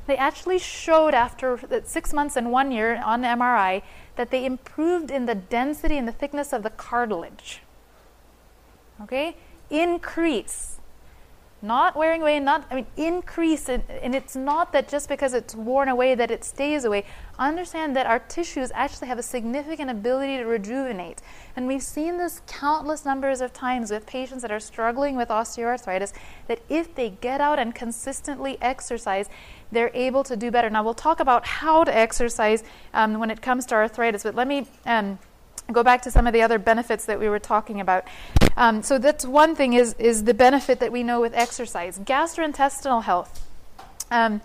They 0.06 0.16
actually 0.16 0.58
showed 0.58 1.12
after 1.12 1.60
six 1.84 2.14
months 2.14 2.34
and 2.34 2.50
one 2.50 2.72
year 2.72 3.00
on 3.04 3.22
MRI 3.22 3.82
that 4.16 4.30
they 4.30 4.44
improved 4.46 5.10
in 5.10 5.26
the 5.26 5.34
density 5.34 5.98
and 5.98 6.08
the 6.08 6.12
thickness 6.12 6.52
of 6.52 6.62
the 6.62 6.70
cartilage. 6.70 7.60
Okay? 9.02 9.36
Increase 9.70 10.80
not 11.62 11.96
wearing 11.96 12.20
away, 12.22 12.40
not, 12.40 12.66
I 12.70 12.74
mean, 12.74 12.86
increase. 12.96 13.68
And, 13.68 13.82
and 13.88 14.14
it's 14.14 14.34
not 14.34 14.72
that 14.72 14.88
just 14.88 15.08
because 15.08 15.32
it's 15.32 15.54
worn 15.54 15.88
away 15.88 16.14
that 16.16 16.30
it 16.30 16.44
stays 16.44 16.84
away. 16.84 17.04
Understand 17.38 17.94
that 17.96 18.06
our 18.06 18.18
tissues 18.18 18.70
actually 18.74 19.08
have 19.08 19.18
a 19.18 19.22
significant 19.22 19.90
ability 19.90 20.38
to 20.38 20.44
rejuvenate. 20.44 21.22
And 21.54 21.66
we've 21.66 21.82
seen 21.82 22.18
this 22.18 22.42
countless 22.46 23.04
numbers 23.04 23.40
of 23.40 23.52
times 23.52 23.90
with 23.90 24.06
patients 24.06 24.42
that 24.42 24.50
are 24.50 24.60
struggling 24.60 25.16
with 25.16 25.28
osteoarthritis 25.28 26.12
that 26.48 26.60
if 26.68 26.94
they 26.94 27.10
get 27.10 27.40
out 27.40 27.58
and 27.58 27.74
consistently 27.74 28.58
exercise, 28.60 29.28
they're 29.70 29.92
able 29.94 30.24
to 30.24 30.36
do 30.36 30.50
better. 30.50 30.68
Now, 30.68 30.82
we'll 30.82 30.94
talk 30.94 31.20
about 31.20 31.46
how 31.46 31.84
to 31.84 31.96
exercise 31.96 32.64
um, 32.92 33.18
when 33.18 33.30
it 33.30 33.40
comes 33.40 33.66
to 33.66 33.74
arthritis, 33.76 34.24
but 34.24 34.34
let 34.34 34.48
me. 34.48 34.66
Um, 34.84 35.18
go 35.70 35.82
back 35.82 36.02
to 36.02 36.10
some 36.10 36.26
of 36.26 36.32
the 36.32 36.42
other 36.42 36.58
benefits 36.58 37.04
that 37.06 37.18
we 37.18 37.28
were 37.28 37.38
talking 37.38 37.80
about. 37.80 38.04
Um, 38.56 38.82
so 38.82 38.98
that's 38.98 39.24
one 39.24 39.54
thing 39.54 39.74
is 39.74 39.94
is 39.98 40.24
the 40.24 40.34
benefit 40.34 40.80
that 40.80 40.92
we 40.92 41.02
know 41.02 41.20
with 41.20 41.34
exercise. 41.34 41.98
Gastrointestinal 41.98 43.04
health. 43.04 43.46
Um, 44.10 44.40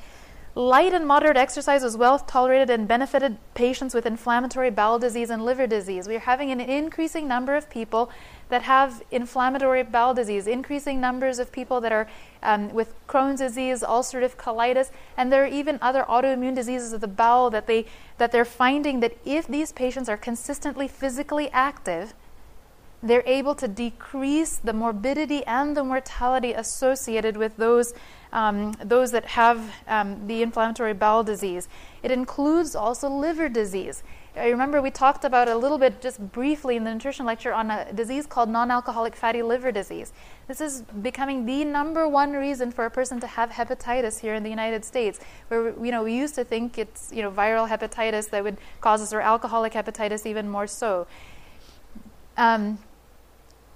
light 0.55 0.93
and 0.93 1.05
moderate 1.05 1.37
exercise 1.37 1.83
was 1.83 1.97
well 1.97 2.19
tolerated 2.19 2.69
and 2.69 2.87
benefited 2.87 3.37
patients 3.53 3.93
with 3.93 4.05
inflammatory 4.05 4.71
bowel 4.71 4.99
disease 4.99 5.29
and 5.29 5.43
liver 5.43 5.67
disease. 5.67 6.07
We're 6.07 6.19
having 6.19 6.51
an 6.51 6.59
increasing 6.59 7.27
number 7.27 7.55
of 7.55 7.69
people 7.69 8.09
that 8.49 8.63
have 8.63 9.03
inflammatory 9.11 9.83
bowel 9.83 10.13
disease, 10.13 10.47
increasing 10.47 11.01
numbers 11.01 11.39
of 11.39 11.51
people 11.51 11.81
that 11.81 11.91
are 11.91 12.07
um, 12.43 12.73
with 12.73 12.93
Crohn's 13.07 13.39
disease, 13.39 13.81
ulcerative 13.81 14.35
colitis, 14.35 14.89
and 15.17 15.31
there 15.31 15.43
are 15.43 15.47
even 15.47 15.79
other 15.81 16.03
autoimmune 16.03 16.55
diseases 16.55 16.93
of 16.93 17.01
the 17.01 17.07
bowel 17.07 17.49
that 17.49 17.67
they 17.67 17.85
that 18.17 18.31
they're 18.31 18.45
finding 18.45 18.99
that 19.01 19.17
if 19.25 19.47
these 19.47 19.71
patients 19.71 20.09
are 20.09 20.17
consistently 20.17 20.87
physically 20.87 21.49
active, 21.51 22.13
they're 23.03 23.23
able 23.25 23.53
to 23.55 23.67
decrease 23.67 24.57
the 24.57 24.73
morbidity 24.73 25.45
and 25.45 25.77
the 25.77 25.83
mortality 25.83 26.53
associated 26.53 27.37
with 27.37 27.57
those 27.57 27.93
um, 28.33 28.73
those 28.83 29.11
that 29.11 29.25
have 29.25 29.73
um, 29.87 30.27
the 30.27 30.41
inflammatory 30.41 30.93
bowel 30.93 31.23
disease. 31.23 31.67
It 32.03 32.11
includes 32.11 32.75
also 32.75 33.09
liver 33.09 33.49
disease. 33.49 34.03
I 34.37 34.49
remember 34.49 34.81
we 34.81 34.91
talked 34.91 35.25
about 35.25 35.47
a 35.47 35.55
little 35.55 35.77
bit 35.77 36.01
just 36.01 36.19
briefly 36.31 36.75
in 36.75 36.83
the 36.83 36.93
nutrition 36.93 37.25
lecture 37.25 37.53
on 37.53 37.71
a 37.71 37.91
disease 37.91 38.25
called 38.25 38.49
non-alcoholic 38.49 39.15
fatty 39.15 39.41
liver 39.41 39.71
disease. 39.71 40.13
This 40.47 40.61
is 40.61 40.83
becoming 41.01 41.45
the 41.45 41.65
number 41.65 42.07
one 42.07 42.33
reason 42.33 42.71
for 42.71 42.85
a 42.85 42.89
person 42.89 43.19
to 43.19 43.27
have 43.27 43.49
hepatitis 43.49 44.19
here 44.19 44.35
in 44.35 44.43
the 44.43 44.49
United 44.49 44.85
States. 44.85 45.19
Where 45.47 45.69
you 45.83 45.91
know 45.91 46.03
we 46.03 46.15
used 46.15 46.35
to 46.35 46.43
think 46.43 46.77
it's 46.77 47.11
you 47.11 47.21
know 47.21 47.31
viral 47.31 47.67
hepatitis 47.67 48.29
that 48.29 48.43
would 48.43 48.57
cause 48.79 49.01
us, 49.01 49.13
or 49.13 49.21
alcoholic 49.21 49.73
hepatitis 49.73 50.25
even 50.25 50.47
more 50.47 50.67
so. 50.67 51.07
Um, 52.37 52.79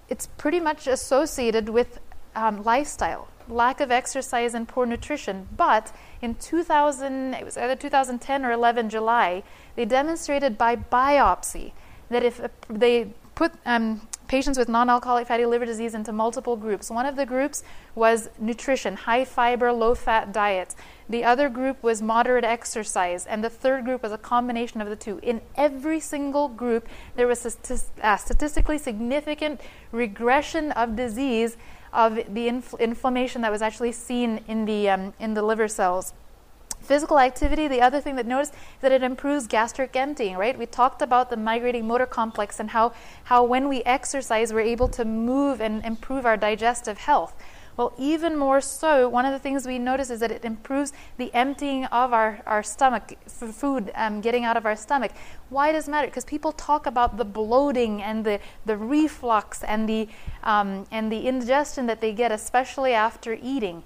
it's 0.10 0.28
pretty 0.28 0.60
much 0.60 0.88
associated 0.88 1.70
with 1.70 2.00
um, 2.36 2.64
lifestyle, 2.64 3.28
lack 3.50 3.80
of 3.80 3.92
exercise, 3.92 4.54
and 4.54 4.68
poor 4.68 4.86
nutrition. 4.86 5.48
But 5.56 5.92
in 6.22 6.36
2000, 6.36 7.34
it 7.34 7.46
was 7.46 7.58
either 7.58 7.76
2010 7.76 8.46
or 8.46 8.52
11 8.52 8.90
July, 8.90 9.44
they 9.76 9.86
demonstrated 9.86 10.58
by 10.58 10.76
biopsy 10.76 11.74
that 12.10 12.24
if 12.24 12.42
they 12.70 13.14
put 13.36 13.54
um, 13.66 14.02
patients 14.32 14.58
with 14.58 14.70
non 14.70 14.90
alcoholic 14.90 15.28
fatty 15.28 15.46
liver 15.46 15.66
disease 15.66 15.94
into 15.94 16.14
multiple 16.14 16.56
groups. 16.56 16.90
One 16.90 17.06
of 17.06 17.18
the 17.18 17.26
groups 17.26 17.64
was 17.96 18.30
nutrition, 18.40 18.96
high 18.96 19.26
fiber, 19.26 19.74
low 19.74 19.94
fat 19.94 20.32
diets. 20.32 20.76
The 21.10 21.26
other 21.26 21.50
group 21.50 21.84
was 21.84 22.02
moderate 22.02 22.46
exercise. 22.46 23.26
And 23.26 23.44
the 23.44 23.50
third 23.50 23.84
group 23.84 24.04
was 24.04 24.14
a 24.14 24.18
combination 24.18 24.80
of 24.80 24.88
the 24.88 24.96
two. 24.96 25.20
In 25.22 25.42
every 25.56 26.00
single 26.00 26.48
group, 26.48 26.88
there 27.18 27.28
was 27.28 27.46
a 27.46 28.18
statistically 28.18 28.78
significant 28.78 29.60
regression 29.92 30.72
of 30.72 30.96
disease 30.96 31.58
of 31.94 32.16
the 32.34 32.48
inf- 32.48 32.74
inflammation 32.80 33.42
that 33.42 33.52
was 33.52 33.62
actually 33.62 33.92
seen 33.92 34.44
in 34.48 34.66
the, 34.66 34.90
um, 34.90 35.14
in 35.20 35.34
the 35.34 35.42
liver 35.42 35.68
cells. 35.68 36.14
Physical 36.82 37.20
activity, 37.20 37.68
the 37.68 37.82
other 37.82 38.02
thing 38.02 38.16
that 38.16 38.26
noticed 38.26 38.54
is 38.54 38.60
that 38.82 38.92
it 38.92 39.04
improves 39.04 39.46
gastric 39.46 39.96
emptying, 39.96 40.36
right? 40.36 40.58
We 40.58 40.66
talked 40.66 41.02
about 41.02 41.30
the 41.30 41.38
migrating 41.38 41.88
motor 41.88 42.08
complex 42.08 42.60
and 42.60 42.72
how, 42.72 42.94
how 43.26 43.44
when 43.44 43.70
we 43.70 43.84
exercise, 43.84 44.52
we're 44.52 44.62
able 44.62 44.88
to 44.90 45.06
move 45.06 45.62
and 45.62 45.86
improve 45.86 46.26
our 46.26 46.38
digestive 46.38 46.98
health. 46.98 47.36
Well, 47.78 47.94
even 47.98 48.38
more 48.38 48.62
so, 48.62 49.08
one 49.08 49.26
of 49.26 49.32
the 49.32 49.40
things 49.40 49.66
we 49.66 49.80
notice 49.80 50.10
is 50.10 50.20
that 50.20 50.32
it 50.32 50.44
improves 50.44 50.92
the 51.18 51.34
emptying 51.34 51.86
of 51.86 52.14
our, 52.14 52.42
our 52.46 52.64
stomach, 52.64 53.14
food 53.28 53.92
um, 53.96 54.22
getting 54.22 54.44
out 54.44 54.58
of 54.58 54.66
our 54.66 54.76
stomach. 54.76 55.12
Why 55.50 55.72
does 55.72 55.88
it 55.88 55.92
matter? 55.92 56.08
Because 56.08 56.26
people 56.26 56.52
talk 56.52 56.86
about 56.86 57.18
the 57.18 57.26
bloating 57.26 58.02
and 58.02 58.26
the, 58.26 58.40
the 58.66 58.78
reflux 58.78 59.64
and 59.64 59.88
the, 59.88 60.10
um, 60.44 60.86
and 60.92 61.12
the 61.12 61.28
indigestion 61.28 61.88
that 61.88 62.02
they 62.02 62.12
get, 62.12 62.32
especially 62.32 62.94
after 62.94 63.38
eating. 63.42 63.84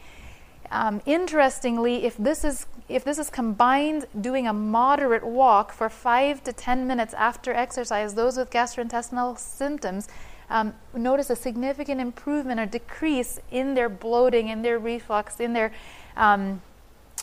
Um, 0.71 1.01
interestingly, 1.05 2.05
if 2.05 2.17
this 2.17 2.43
is 2.43 2.65
if 2.87 3.03
this 3.03 3.17
is 3.17 3.31
combined 3.31 4.05
doing 4.21 4.47
a 4.47 4.53
moderate 4.53 5.25
walk 5.25 5.71
for 5.71 5.89
five 5.89 6.43
to 6.43 6.53
ten 6.53 6.85
minutes 6.85 7.15
after 7.15 7.51
exercise, 7.51 8.13
those 8.13 8.37
with 8.37 8.51
gastrointestinal 8.51 9.39
symptoms 9.39 10.07
um, 10.49 10.73
notice 10.93 11.29
a 11.29 11.35
significant 11.35 12.01
improvement 12.01 12.59
or 12.59 12.65
decrease 12.65 13.39
in 13.51 13.73
their 13.73 13.89
bloating, 13.89 14.49
in 14.49 14.61
their 14.61 14.79
reflux, 14.79 15.39
in 15.39 15.53
their 15.53 15.71
um, 16.17 16.61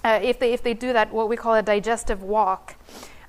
uh, 0.04 0.18
if 0.22 0.38
they 0.38 0.52
if 0.52 0.62
they 0.62 0.74
do 0.74 0.92
that 0.92 1.12
what 1.12 1.28
we 1.28 1.36
call 1.36 1.54
a 1.54 1.62
digestive 1.62 2.22
walk. 2.22 2.76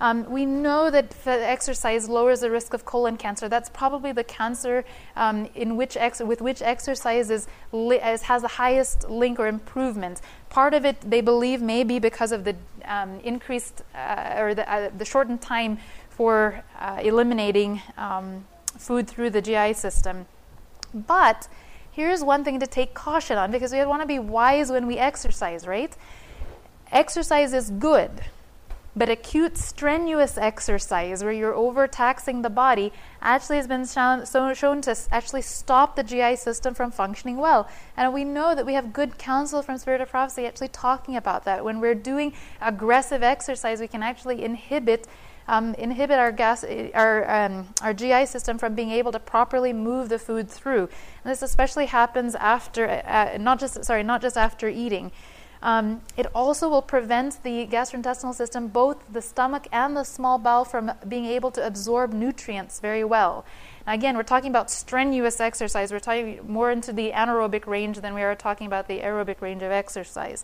Um, 0.03 0.29
we 0.29 0.45
know 0.45 0.91
that 0.91 1.15
exercise 1.25 2.09
lowers 2.09 2.41
the 2.41 2.51
risk 2.51 2.73
of 2.73 2.83
colon 2.83 3.15
cancer. 3.15 3.47
That's 3.47 3.69
probably 3.69 4.11
the 4.11 4.25
cancer 4.25 4.83
um, 5.15 5.47
in 5.55 5.77
which 5.77 5.95
ex- 5.95 6.19
with 6.19 6.41
which 6.41 6.61
exercise 6.61 7.29
is 7.29 7.47
li- 7.71 7.99
has 7.99 8.41
the 8.41 8.49
highest 8.49 9.09
link 9.09 9.39
or 9.39 9.47
improvement. 9.47 10.19
Part 10.49 10.73
of 10.73 10.83
it, 10.83 10.99
they 11.09 11.21
believe, 11.21 11.61
may 11.61 11.85
be 11.85 11.99
because 11.99 12.33
of 12.33 12.43
the 12.43 12.55
um, 12.83 13.21
increased 13.21 13.83
uh, 13.95 14.35
or 14.37 14.53
the, 14.53 14.69
uh, 14.69 14.89
the, 14.97 15.05
shortened 15.05 15.41
time 15.41 15.77
for 16.09 16.63
uh, 16.79 16.99
eliminating 17.01 17.81
um, 17.97 18.45
food 18.83 19.07
through 19.07 19.31
the 19.31 19.41
GI 19.41 19.73
system. 19.73 20.25
But 20.93 21.47
here's 21.91 22.23
one 22.23 22.43
thing 22.43 22.59
to 22.59 22.67
take 22.67 22.93
caution 22.93 23.37
on 23.37 23.51
because 23.51 23.71
we 23.71 23.83
want 23.85 24.01
to 24.01 24.07
be 24.07 24.19
wise 24.19 24.71
when 24.71 24.85
we 24.85 24.97
exercise, 24.97 25.65
right? 25.65 25.95
Exercise 26.91 27.53
is 27.53 27.71
good 27.71 28.11
But 28.95 29.09
acute 29.09 29.57
strenuous 29.57 30.37
exercise, 30.37 31.23
where 31.23 31.33
you're 31.33 31.55
overtaxing 31.55 32.43
the 32.43 32.49
body, 32.51 32.93
actually 33.23 33.57
has 33.57 33.67
been 33.67 33.87
shown, 33.87 34.81
to 34.81 34.95
actually 35.09 35.41
stop 35.41 35.95
the 35.95 36.03
GI 36.03 36.35
system 36.35 36.75
from 36.75 36.91
functioning 36.91 37.37
well. 37.37 37.67
And 37.97 38.13
we 38.13 38.23
know 38.23 38.53
that 38.53 38.67
we 38.67 38.75
have 38.75 38.93
good 38.93 39.17
counsel 39.17 39.63
from 39.63 39.79
Spirit 39.79 40.01
of 40.01 40.09
Prophecy 40.09 40.45
actually 40.45 40.67
talking 40.67 41.15
about 41.15 41.43
that. 41.45 41.65
When 41.65 41.79
we're 41.79 41.95
doing 41.95 42.33
aggressive 42.61 43.23
exercise, 43.23 43.79
we 43.79 43.87
can 43.87 44.03
actually 44.03 44.43
inhibit 44.43 45.07
um, 45.47 45.73
inhibit 45.75 46.19
our 46.19 46.31
gas, 46.31 46.63
our 46.93 47.29
um, 47.29 47.67
our 47.81 47.93
GI 47.93 48.25
system 48.25 48.57
from 48.57 48.75
being 48.75 48.91
able 48.91 49.11
to 49.11 49.19
properly 49.19 49.73
move 49.73 50.09
the 50.09 50.19
food 50.19 50.49
through. 50.49 50.89
And 51.23 51.31
this 51.31 51.41
especially 51.41 51.87
happens 51.87 52.35
after, 52.35 52.87
uh, 52.87 53.37
not 53.39 53.59
just 53.59 53.83
sorry, 53.83 54.03
not 54.03 54.21
just 54.21 54.37
after 54.37 54.69
eating. 54.69 55.11
Um, 55.63 56.01
it 56.17 56.27
also 56.35 56.67
will 56.67 56.81
prevent 56.81 57.41
the 57.41 57.65
gastrointestinal 57.67 58.35
system, 58.35 58.67
both 58.67 59.01
the 59.11 59.21
stomach 59.21 59.65
and 59.71 59.95
the 59.95 60.03
small 60.03 60.37
bowel, 60.37 60.65
from 60.65 60.91
being 61.07 61.25
able 61.25 61.51
to 61.51 61.65
absorb 61.65 62.11
nutrients 62.11 62.81
very 62.81 63.05
well. 63.05 63.45
Now, 63.87 63.93
again, 63.93 64.17
we're 64.17 64.23
talking 64.23 64.49
about 64.49 64.69
strenuous 64.69 65.39
exercise. 65.39 65.93
We're 65.93 65.99
talking 65.99 66.41
more 66.45 66.69
into 66.69 66.91
the 66.91 67.11
anaerobic 67.11 67.65
range 67.65 68.01
than 68.01 68.13
we 68.13 68.23
are 68.23 68.35
talking 68.35 68.67
about 68.67 68.89
the 68.89 68.99
aerobic 68.99 69.39
range 69.39 69.63
of 69.63 69.71
exercise. 69.71 70.43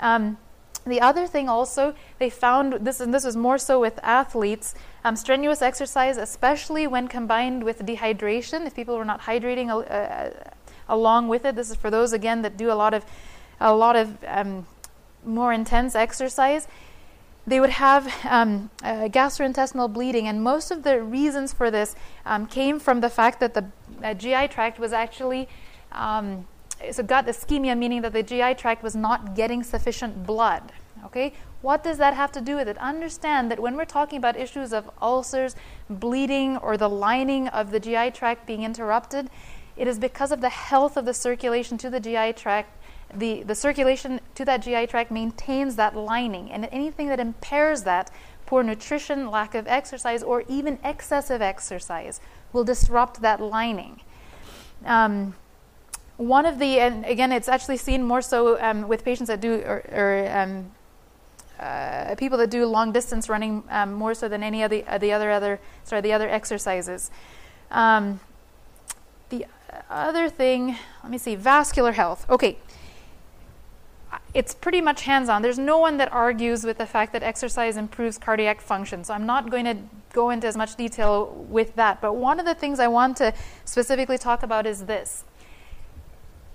Um, 0.00 0.38
the 0.86 1.00
other 1.00 1.26
thing 1.26 1.48
also, 1.48 1.94
they 2.18 2.30
found 2.30 2.84
this, 2.84 3.00
and 3.00 3.12
this 3.12 3.24
was 3.24 3.36
more 3.36 3.58
so 3.58 3.80
with 3.80 3.98
athletes, 4.02 4.74
um, 5.04 5.16
strenuous 5.16 5.62
exercise, 5.62 6.16
especially 6.16 6.86
when 6.86 7.08
combined 7.08 7.64
with 7.64 7.84
dehydration, 7.84 8.66
if 8.66 8.74
people 8.74 8.96
were 8.96 9.04
not 9.04 9.22
hydrating 9.22 9.68
uh, 9.68 9.78
uh, 9.78 10.30
along 10.88 11.28
with 11.28 11.44
it. 11.44 11.56
This 11.56 11.70
is 11.70 11.76
for 11.76 11.90
those, 11.90 12.12
again, 12.12 12.42
that 12.42 12.56
do 12.56 12.70
a 12.70 12.74
lot 12.74 12.94
of, 12.94 13.04
a 13.60 13.74
lot 13.74 13.96
of 13.96 14.16
um, 14.26 14.66
more 15.24 15.52
intense 15.52 15.94
exercise. 15.94 16.68
They 17.46 17.60
would 17.60 17.70
have 17.70 18.12
um, 18.24 18.70
uh, 18.82 19.08
gastrointestinal 19.08 19.92
bleeding, 19.92 20.28
and 20.28 20.42
most 20.42 20.70
of 20.70 20.82
the 20.82 21.02
reasons 21.02 21.52
for 21.52 21.70
this 21.70 21.96
um, 22.26 22.46
came 22.46 22.78
from 22.78 23.00
the 23.00 23.10
fact 23.10 23.40
that 23.40 23.54
the 23.54 23.66
uh, 24.02 24.14
GI 24.14 24.48
tract 24.48 24.78
was 24.78 24.92
actually 24.92 25.48
um, 25.92 26.46
so 26.92 27.02
gut 27.02 27.26
ischemia, 27.26 27.76
meaning 27.76 28.02
that 28.02 28.12
the 28.12 28.22
GI 28.22 28.54
tract 28.54 28.82
was 28.82 28.94
not 28.94 29.34
getting 29.34 29.62
sufficient 29.62 30.26
blood. 30.26 30.72
Okay, 31.04 31.32
what 31.62 31.84
does 31.84 31.98
that 31.98 32.14
have 32.14 32.32
to 32.32 32.40
do 32.40 32.56
with 32.56 32.68
it? 32.68 32.76
Understand 32.78 33.50
that 33.50 33.60
when 33.60 33.76
we're 33.76 33.84
talking 33.84 34.18
about 34.18 34.36
issues 34.36 34.72
of 34.72 34.90
ulcers, 35.00 35.56
bleeding, 35.88 36.56
or 36.56 36.76
the 36.76 36.88
lining 36.88 37.48
of 37.48 37.70
the 37.70 37.80
GI 37.80 38.10
tract 38.12 38.46
being 38.46 38.62
interrupted, 38.62 39.30
it 39.76 39.86
is 39.86 39.98
because 39.98 40.32
of 40.32 40.40
the 40.40 40.48
health 40.48 40.96
of 40.96 41.04
the 41.04 41.14
circulation 41.14 41.78
to 41.78 41.90
the 41.90 42.00
GI 42.00 42.32
tract. 42.34 42.76
The, 43.14 43.42
the 43.42 43.54
circulation 43.54 44.20
to 44.34 44.44
that 44.44 44.62
GI 44.62 44.88
tract 44.88 45.10
maintains 45.10 45.76
that 45.76 45.96
lining, 45.96 46.50
and 46.50 46.68
anything 46.70 47.08
that 47.08 47.20
impairs 47.20 47.84
that, 47.84 48.10
poor 48.44 48.62
nutrition, 48.62 49.30
lack 49.30 49.54
of 49.54 49.66
exercise, 49.66 50.22
or 50.22 50.42
even 50.48 50.78
excessive 50.84 51.40
exercise, 51.40 52.20
will 52.52 52.64
disrupt 52.64 53.22
that 53.22 53.40
lining. 53.40 54.00
Um, 54.84 55.34
one 56.18 56.46
of 56.46 56.58
the, 56.58 56.80
and 56.80 57.04
again, 57.06 57.32
it's 57.32 57.48
actually 57.48 57.76
seen 57.76 58.02
more 58.02 58.20
so 58.20 58.60
um, 58.60 58.88
with 58.88 59.04
patients 59.04 59.28
that 59.28 59.40
do, 59.40 59.54
or, 59.54 59.82
or 59.92 60.30
um, 60.36 60.70
uh, 61.58 62.14
people 62.16 62.36
that 62.38 62.50
do 62.50 62.66
long 62.66 62.92
distance 62.92 63.28
running 63.28 63.62
um, 63.70 63.92
more 63.92 64.14
so 64.14 64.28
than 64.28 64.42
any 64.42 64.62
of 64.62 64.70
the, 64.70 64.84
uh, 64.84 64.98
the 64.98 65.12
other 65.12 65.30
other 65.30 65.60
sorry 65.84 66.02
the 66.02 66.12
other 66.12 66.28
exercises. 66.28 67.10
Um, 67.70 68.20
the 69.30 69.46
other 69.88 70.28
thing, 70.28 70.76
let 71.02 71.10
me 71.10 71.18
see, 71.18 71.34
vascular 71.36 71.92
health. 71.92 72.28
Okay, 72.28 72.58
it's 74.34 74.54
pretty 74.54 74.80
much 74.80 75.02
hands 75.02 75.28
on. 75.28 75.42
There's 75.42 75.58
no 75.58 75.78
one 75.78 75.98
that 75.98 76.12
argues 76.12 76.64
with 76.64 76.78
the 76.78 76.86
fact 76.86 77.12
that 77.12 77.22
exercise 77.22 77.76
improves 77.76 78.18
cardiac 78.18 78.60
function. 78.60 79.04
So 79.04 79.14
I'm 79.14 79.26
not 79.26 79.50
going 79.50 79.64
to 79.66 79.76
go 80.12 80.30
into 80.30 80.46
as 80.46 80.56
much 80.56 80.76
detail 80.76 81.46
with 81.48 81.76
that. 81.76 82.00
But 82.00 82.14
one 82.14 82.40
of 82.40 82.46
the 82.46 82.54
things 82.54 82.80
I 82.80 82.88
want 82.88 83.16
to 83.18 83.34
specifically 83.64 84.18
talk 84.18 84.42
about 84.42 84.66
is 84.66 84.86
this 84.86 85.24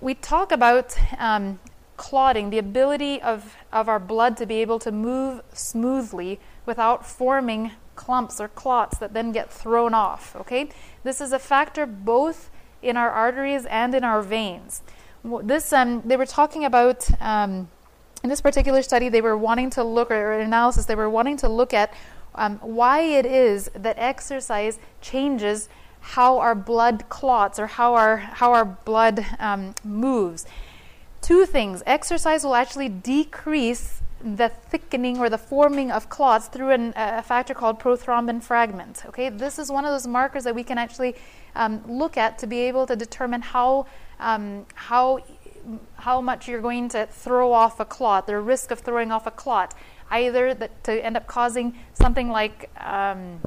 we 0.04 0.14
talk 0.14 0.52
about 0.52 0.98
um, 1.18 1.60
clotting, 1.96 2.50
the 2.50 2.58
ability 2.58 3.22
of, 3.22 3.56
of 3.72 3.88
our 3.88 4.00
blood 4.00 4.36
to 4.38 4.46
be 4.46 4.56
able 4.56 4.78
to 4.80 4.92
move 4.92 5.42
smoothly 5.54 6.40
without 6.66 7.06
forming 7.06 7.72
clumps 7.96 8.42
or 8.42 8.50
clots 8.50 8.98
that 8.98 9.14
then 9.14 9.32
get 9.32 9.50
thrown 9.50 9.94
off. 9.94 10.36
Okay? 10.36 10.70
This 11.04 11.22
is 11.22 11.32
a 11.32 11.40
factor 11.40 11.86
both 11.86 12.50
in 12.82 12.98
our 12.98 13.10
arteries 13.10 13.66
and 13.66 13.96
in 13.96 14.04
our 14.04 14.22
veins. 14.22 14.82
This, 15.44 15.72
um, 15.72 16.02
they 16.04 16.18
were 16.18 16.26
talking 16.26 16.66
about, 16.66 17.10
um, 17.22 17.70
in 18.24 18.30
this 18.30 18.42
particular 18.42 18.82
study, 18.82 19.08
they 19.08 19.22
were 19.22 19.38
wanting 19.38 19.70
to 19.72 19.84
look, 19.86 20.12
or 20.12 20.34
analysis, 20.34 20.86
they 20.86 20.96
were 20.96 21.10
wanting 21.10 21.38
to 21.38 21.48
look 21.48 21.74
at 21.74 21.94
um, 22.36 22.58
why 22.60 23.00
it 23.00 23.26
is 23.26 23.70
that 23.74 23.98
exercise 23.98 24.80
changes 25.00 25.70
how 26.04 26.38
our 26.38 26.54
blood 26.54 27.08
clots 27.08 27.58
or 27.58 27.66
how 27.66 27.96
our, 27.96 28.18
how 28.18 28.52
our 28.52 28.66
blood 28.66 29.26
um, 29.40 29.74
moves. 29.86 30.46
Two 31.22 31.46
things 31.46 31.82
exercise 31.86 32.44
will 32.44 32.56
actually 32.56 32.90
decrease 32.90 34.02
the 34.22 34.50
thickening 34.50 35.18
or 35.18 35.30
the 35.30 35.38
forming 35.38 35.92
of 35.92 36.10
clots 36.10 36.48
through 36.48 36.72
an, 36.72 36.94
a 36.98 37.22
factor 37.22 37.54
called 37.54 37.80
prothrombin 37.80 38.44
fragment. 38.44 39.04
Okay, 39.08 39.30
this 39.30 39.58
is 39.58 39.72
one 39.72 39.86
of 39.86 39.92
those 39.92 40.06
markers 40.06 40.44
that 40.44 40.54
we 40.54 40.64
can 40.64 40.78
actually 40.78 41.16
um, 41.56 41.82
look 41.88 42.18
at 42.18 42.38
to 42.40 42.48
be 42.48 42.60
able 42.60 42.86
to 42.86 42.96
determine 42.98 43.42
how 43.42 43.86
um, 44.20 44.66
how 44.76 45.20
how 45.96 46.20
much 46.20 46.50
you're 46.50 46.62
going 46.62 46.90
to 46.90 47.06
throw 47.06 47.54
off 47.54 47.80
a 47.80 47.86
clot, 47.86 48.28
the 48.28 48.38
risk 48.38 48.72
of 48.72 48.80
throwing 48.80 49.12
off 49.12 49.26
a 49.26 49.32
clot, 49.32 49.74
either 50.12 50.54
that 50.54 50.84
to 50.84 51.06
end 51.06 51.16
up 51.16 51.28
causing 51.28 51.78
something 51.94 52.30
like 52.30 52.70
um, 52.78 53.40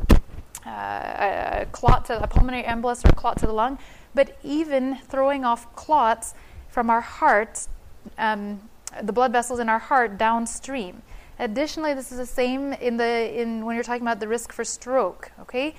uh, 0.66 1.60
a 1.62 1.66
clot 1.72 2.04
to 2.06 2.22
a 2.22 2.26
pulmonary 2.26 2.64
embolus 2.64 3.04
or 3.04 3.12
clot 3.12 3.38
to 3.38 3.46
the 3.46 3.52
lung, 3.52 3.78
but 4.14 4.36
even 4.42 4.96
throwing 5.08 5.44
off 5.44 5.74
clots 5.76 6.34
from 6.68 6.90
our 6.90 7.00
heart, 7.00 7.68
um, 8.18 8.68
the 9.02 9.12
blood 9.12 9.32
vessels 9.32 9.60
in 9.60 9.68
our 9.68 9.78
heart 9.78 10.18
downstream. 10.18 11.02
Additionally, 11.38 11.94
this 11.94 12.10
is 12.10 12.18
the 12.18 12.26
same 12.26 12.72
in 12.74 12.96
the 12.96 13.40
in 13.40 13.64
when 13.64 13.74
you're 13.76 13.84
talking 13.84 14.02
about 14.02 14.20
the 14.20 14.28
risk 14.28 14.52
for 14.52 14.64
stroke. 14.64 15.32
Okay. 15.40 15.74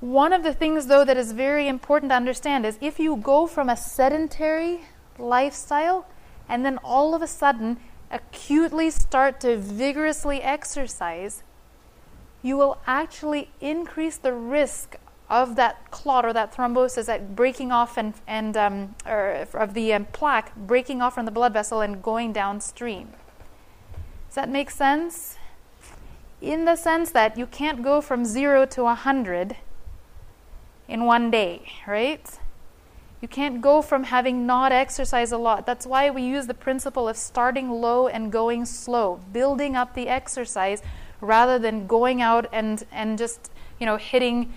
One 0.00 0.32
of 0.32 0.42
the 0.42 0.54
things, 0.54 0.86
though, 0.86 1.04
that 1.04 1.18
is 1.18 1.32
very 1.32 1.68
important 1.68 2.10
to 2.10 2.16
understand 2.16 2.64
is 2.64 2.78
if 2.80 2.98
you 2.98 3.16
go 3.16 3.46
from 3.46 3.68
a 3.68 3.76
sedentary 3.76 4.80
lifestyle 5.18 6.06
and 6.48 6.64
then 6.64 6.78
all 6.82 7.14
of 7.14 7.20
a 7.20 7.26
sudden 7.26 7.78
acutely 8.10 8.90
start 8.90 9.40
to 9.40 9.58
vigorously 9.58 10.42
exercise, 10.42 11.42
you 12.42 12.56
will 12.56 12.78
actually 12.86 13.50
increase 13.60 14.16
the 14.16 14.32
risk 14.32 14.96
of 15.28 15.54
that 15.56 15.90
clot 15.90 16.24
or 16.24 16.32
that 16.32 16.52
thrombosis, 16.54 17.06
that 17.06 17.36
breaking 17.36 17.70
off 17.70 17.96
and, 17.96 18.14
and 18.26 18.56
um, 18.56 18.94
or 19.06 19.46
of 19.54 19.74
the 19.74 19.92
um, 19.92 20.06
plaque 20.06 20.54
breaking 20.56 21.00
off 21.00 21.14
from 21.14 21.24
the 21.24 21.30
blood 21.30 21.52
vessel 21.52 21.80
and 21.80 22.02
going 22.02 22.32
downstream. 22.32 23.10
Does 24.28 24.34
that 24.34 24.48
make 24.48 24.70
sense? 24.70 25.36
In 26.40 26.64
the 26.64 26.76
sense 26.76 27.10
that 27.12 27.36
you 27.38 27.46
can't 27.46 27.82
go 27.82 28.00
from 28.00 28.24
zero 28.24 28.66
to 28.66 28.84
a 28.84 28.94
hundred 28.94 29.56
in 30.88 31.04
one 31.04 31.30
day, 31.30 31.62
right? 31.86 32.38
You 33.20 33.28
can't 33.28 33.60
go 33.60 33.82
from 33.82 34.04
having 34.04 34.46
not 34.46 34.72
exercised 34.72 35.32
a 35.32 35.38
lot. 35.38 35.66
That's 35.66 35.86
why 35.86 36.10
we 36.10 36.22
use 36.22 36.46
the 36.46 36.54
principle 36.54 37.08
of 37.08 37.16
starting 37.16 37.70
low 37.70 38.08
and 38.08 38.32
going 38.32 38.64
slow, 38.64 39.20
building 39.32 39.76
up 39.76 39.94
the 39.94 40.08
exercise 40.08 40.82
rather 41.20 41.58
than 41.58 41.86
going 41.86 42.22
out 42.22 42.48
and, 42.52 42.84
and 42.92 43.18
just, 43.18 43.50
you 43.78 43.86
know, 43.86 43.96
hitting, 43.96 44.52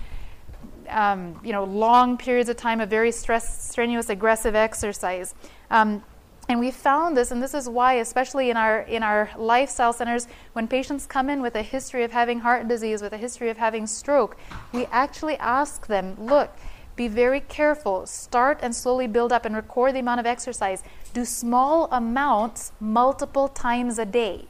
um, 0.90 1.40
you 1.44 1.52
know, 1.52 1.64
long 1.64 2.18
periods 2.18 2.50
of 2.50 2.58
time 2.58 2.80
of 2.80 2.90
very 2.90 3.12
stress, 3.12 3.70
strenuous, 3.70 4.10
aggressive 4.10 4.56
exercise. 4.56 5.34
Um, 5.70 6.04
and 6.50 6.60
we 6.60 6.72
found 6.72 7.16
this, 7.16 7.32
and 7.32 7.42
this 7.42 7.54
is 7.54 7.70
why, 7.70 7.94
especially 7.94 8.50
in 8.50 8.58
our 8.58 8.82
in 8.82 9.02
our 9.02 9.30
lifestyle 9.38 9.94
centers, 9.94 10.28
when 10.52 10.68
patients 10.68 11.06
come 11.06 11.30
in 11.30 11.42
with 11.42 11.56
a 11.56 11.62
history 11.62 12.04
of 12.04 12.12
having 12.12 12.42
heart 12.42 12.68
disease, 12.68 13.02
with 13.02 13.14
a 13.14 13.18
history 13.18 13.50
of 13.50 13.58
having 13.58 13.88
stroke, 13.88 14.36
we 14.74 14.86
actually 14.88 15.38
ask 15.38 15.88
them, 15.88 16.18
look, 16.20 16.52
be 16.96 17.08
very 17.08 17.40
careful. 17.40 18.06
Start 18.06 18.60
and 18.62 18.76
slowly 18.76 19.08
build 19.08 19.32
up 19.32 19.46
and 19.46 19.56
record 19.56 19.96
the 19.96 20.00
amount 20.00 20.20
of 20.20 20.26
exercise. 20.26 20.84
Do 21.14 21.24
small 21.24 21.88
amounts 21.92 22.74
multiple 22.80 23.48
times 23.48 23.98
a 23.98 24.06
day. 24.06 24.46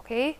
Okay? 0.00 0.38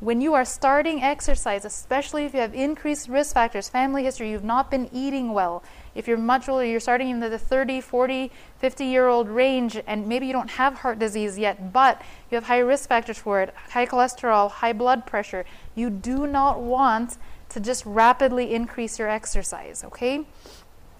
When 0.00 0.20
you 0.20 0.34
are 0.34 0.44
starting 0.44 1.02
exercise, 1.02 1.64
especially 1.64 2.24
if 2.24 2.34
you 2.34 2.40
have 2.40 2.54
increased 2.54 3.08
risk 3.08 3.34
factors, 3.34 3.68
family 3.68 4.04
history, 4.04 4.30
you've 4.30 4.44
not 4.44 4.70
been 4.70 4.88
eating 4.92 5.32
well, 5.32 5.62
if 5.94 6.08
you're 6.08 6.18
much 6.18 6.48
older, 6.48 6.64
you're 6.64 6.80
starting 6.80 7.10
in 7.10 7.20
the 7.20 7.38
30, 7.38 7.80
40, 7.80 8.30
50 8.58 8.84
year 8.84 9.06
old 9.06 9.28
range, 9.28 9.80
and 9.86 10.06
maybe 10.06 10.26
you 10.26 10.32
don't 10.32 10.50
have 10.50 10.78
heart 10.78 10.98
disease 10.98 11.38
yet, 11.38 11.72
but 11.72 12.02
you 12.30 12.34
have 12.34 12.44
high 12.44 12.58
risk 12.58 12.88
factors 12.88 13.18
for 13.18 13.40
it 13.40 13.54
high 13.70 13.86
cholesterol, 13.86 14.50
high 14.50 14.72
blood 14.72 15.06
pressure. 15.06 15.44
You 15.74 15.90
do 15.90 16.26
not 16.26 16.60
want 16.60 17.16
to 17.50 17.60
just 17.60 17.86
rapidly 17.86 18.52
increase 18.52 18.98
your 18.98 19.08
exercise, 19.08 19.84
okay? 19.84 20.26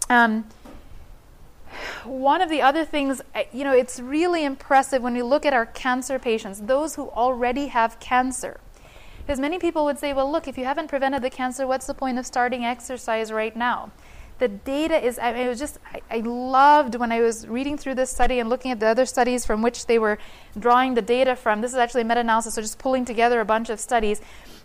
Um, 0.08 0.46
one 2.04 2.40
of 2.40 2.48
the 2.48 2.62
other 2.62 2.84
things, 2.84 3.20
you 3.52 3.64
know, 3.64 3.72
it's 3.72 3.98
really 3.98 4.44
impressive 4.44 5.02
when 5.02 5.14
we 5.14 5.22
look 5.22 5.44
at 5.44 5.52
our 5.52 5.66
cancer 5.66 6.20
patients, 6.20 6.60
those 6.60 6.94
who 6.94 7.08
already 7.10 7.66
have 7.66 7.98
cancer. 7.98 8.60
Because 9.24 9.40
many 9.40 9.58
people 9.58 9.86
would 9.86 9.98
say, 9.98 10.12
well, 10.12 10.30
look, 10.30 10.48
if 10.48 10.58
you 10.58 10.64
haven't 10.64 10.88
prevented 10.88 11.22
the 11.22 11.30
cancer, 11.30 11.66
what's 11.66 11.86
the 11.86 11.94
point 11.94 12.18
of 12.18 12.26
starting 12.26 12.64
exercise 12.64 13.32
right 13.32 13.56
now? 13.56 13.90
The 14.38 14.48
data 14.48 15.02
is, 15.02 15.18
I 15.18 15.32
mean, 15.32 15.46
it 15.46 15.48
was 15.48 15.58
just, 15.58 15.78
I, 15.92 16.02
I 16.10 16.18
loved 16.18 16.96
when 16.96 17.10
I 17.10 17.20
was 17.20 17.46
reading 17.46 17.78
through 17.78 17.94
this 17.94 18.10
study 18.10 18.40
and 18.40 18.50
looking 18.50 18.70
at 18.70 18.80
the 18.80 18.86
other 18.86 19.06
studies 19.06 19.46
from 19.46 19.62
which 19.62 19.86
they 19.86 19.98
were 19.98 20.18
drawing 20.58 20.94
the 20.94 21.02
data 21.02 21.36
from. 21.36 21.60
This 21.62 21.70
is 21.70 21.78
actually 21.78 22.02
a 22.02 22.04
meta 22.04 22.20
analysis, 22.20 22.54
so 22.54 22.60
just 22.60 22.78
pulling 22.78 23.04
together 23.04 23.40
a 23.40 23.44
bunch 23.44 23.70
of 23.70 23.80
studies. 23.80 24.20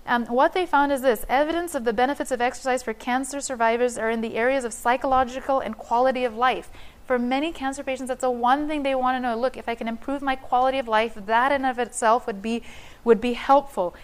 Um, 0.05 0.25
what 0.25 0.53
they 0.53 0.65
found 0.65 0.91
is 0.91 1.03
this 1.03 1.23
evidence 1.29 1.75
of 1.75 1.83
the 1.85 1.93
benefits 1.93 2.31
of 2.31 2.41
exercise 2.41 2.83
for 2.83 2.93
cancer 2.93 3.39
survivors 3.39 3.97
are 3.97 4.09
in 4.09 4.21
the 4.21 4.35
areas 4.35 4.65
of 4.65 4.73
psychological 4.73 5.59
and 5.59 5.77
quality 5.77 6.25
of 6.25 6.35
life. 6.35 6.71
For 7.05 7.19
many 7.19 7.51
cancer 7.51 7.83
patients, 7.83 8.07
that's 8.07 8.21
the 8.21 8.31
one 8.31 8.67
thing 8.67 8.83
they 8.83 8.95
want 8.95 9.15
to 9.17 9.19
know. 9.19 9.39
Look, 9.39 9.55
if 9.55 9.69
I 9.69 9.75
can 9.75 9.87
improve 9.87 10.21
my 10.21 10.35
quality 10.35 10.79
of 10.79 10.87
life, 10.87 11.13
that 11.15 11.51
in 11.51 11.63
of 11.63 11.79
itself 11.79 12.27
would 12.27 12.41
be 12.41 12.63
would 13.03 13.21
be 13.21 13.33
helpful. 13.33 13.95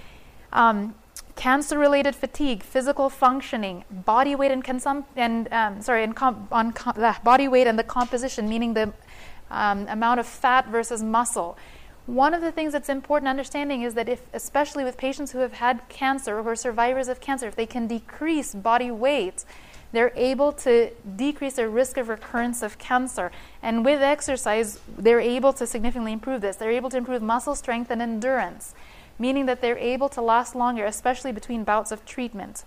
Um, 0.56 0.96
cancer 1.36 1.78
related 1.78 2.16
fatigue, 2.16 2.64
physical 2.64 3.10
functioning, 3.10 3.84
body 3.92 4.36
weight 4.36 4.52
and 4.52 4.64
consum- 4.64 5.04
and 5.16 5.52
um, 5.52 5.82
sorry, 5.82 6.04
and 6.04 6.18
on 6.18 6.72
com- 6.72 6.96
uh, 6.98 7.14
body 7.24 7.48
weight 7.48 7.68
and 7.68 7.78
the 7.78 7.84
composition, 7.84 8.48
meaning 8.48 8.74
the 8.74 8.94
um, 9.52 9.86
amount 9.88 10.20
of 10.20 10.26
fat 10.26 10.68
versus 10.70 11.04
muscle. 11.04 11.58
One 12.06 12.34
of 12.34 12.42
the 12.42 12.52
things 12.52 12.72
that's 12.72 12.88
important 12.88 13.28
understanding 13.28 13.82
is 13.82 13.96
that 13.96 14.08
if, 14.08 14.22
especially 14.34 14.84
with 14.84 14.96
patients 14.96 15.32
who 15.32 15.40
have 15.40 15.54
had 15.54 15.82
cancer 15.90 16.40
or 16.40 16.56
survivors 16.56 17.08
of 17.08 17.20
cancer, 17.20 17.48
if 17.48 17.56
they 17.56 17.66
can 17.66 17.88
decrease 17.88 18.56
body 18.56 18.92
weight, 18.92 19.44
they're 19.92 20.14
able 20.16 20.52
to 20.52 20.92
decrease 21.16 21.54
their 21.54 21.70
risk 21.70 21.98
of 21.98 22.10
recurrence 22.10 22.62
of 22.62 22.78
cancer. 22.78 23.32
And 23.62 23.84
with 23.84 24.02
exercise, 24.02 24.80
they're 24.98 25.20
able 25.20 25.52
to 25.54 25.66
significantly 25.66 26.14
improve 26.14 26.42
this. 26.42 26.58
They're 26.58 26.72
able 26.72 26.90
to 26.92 26.98
improve 26.98 27.22
muscle 27.22 27.56
strength 27.56 27.90
and 27.90 28.02
endurance, 28.02 28.76
meaning 29.18 29.46
that 29.46 29.62
they're 29.62 29.78
able 29.78 30.10
to 30.10 30.22
last 30.22 30.56
longer, 30.56 30.86
especially 30.86 31.32
between 31.32 31.64
bouts 31.64 31.92
of 31.92 32.06
treatment. 32.06 32.64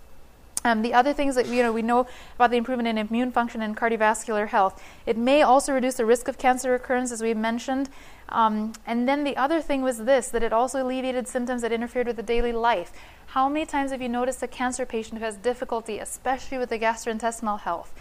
Um, 0.65 0.83
the 0.83 0.93
other 0.93 1.13
things 1.13 1.35
that 1.37 1.47
you 1.47 1.63
know 1.63 1.73
we 1.73 1.83
know 1.83 2.07
about 2.35 2.51
the 2.51 2.57
improvement 2.57 2.89
in 2.89 2.99
immune 2.99 3.31
function 3.31 3.63
and 3.63 3.77
cardiovascular 3.77 4.49
health. 4.49 4.83
It 5.07 5.17
may 5.17 5.43
also 5.43 5.73
reduce 5.73 5.95
the 5.95 6.05
risk 6.05 6.27
of 6.29 6.37
cancer 6.37 6.73
recurrence, 6.73 7.13
as 7.13 7.23
we 7.23 7.33
mentioned. 7.33 7.89
Um, 8.29 8.73
and 8.87 9.09
then 9.09 9.25
the 9.25 9.37
other 9.37 9.63
thing 9.63 9.83
was 9.83 9.99
this: 9.99 10.29
that 10.29 10.43
it 10.43 10.53
also 10.53 10.83
alleviated 10.83 11.29
symptoms 11.29 11.63
that 11.63 11.73
interfered 11.73 12.07
with 12.07 12.17
the 12.17 12.23
daily 12.23 12.53
life. 12.53 12.93
How 13.27 13.49
many 13.49 13.67
times 13.67 13.93
have 13.93 14.03
you 14.03 14.09
noticed 14.09 14.43
a 14.43 14.49
cancer 14.49 14.85
patient 14.85 15.19
who 15.19 15.25
has 15.25 15.37
difficulty, 15.37 15.99
especially 15.99 16.59
with 16.59 16.71
the 16.71 16.79
gastrointestinal 16.79 17.61
health? 17.61 17.95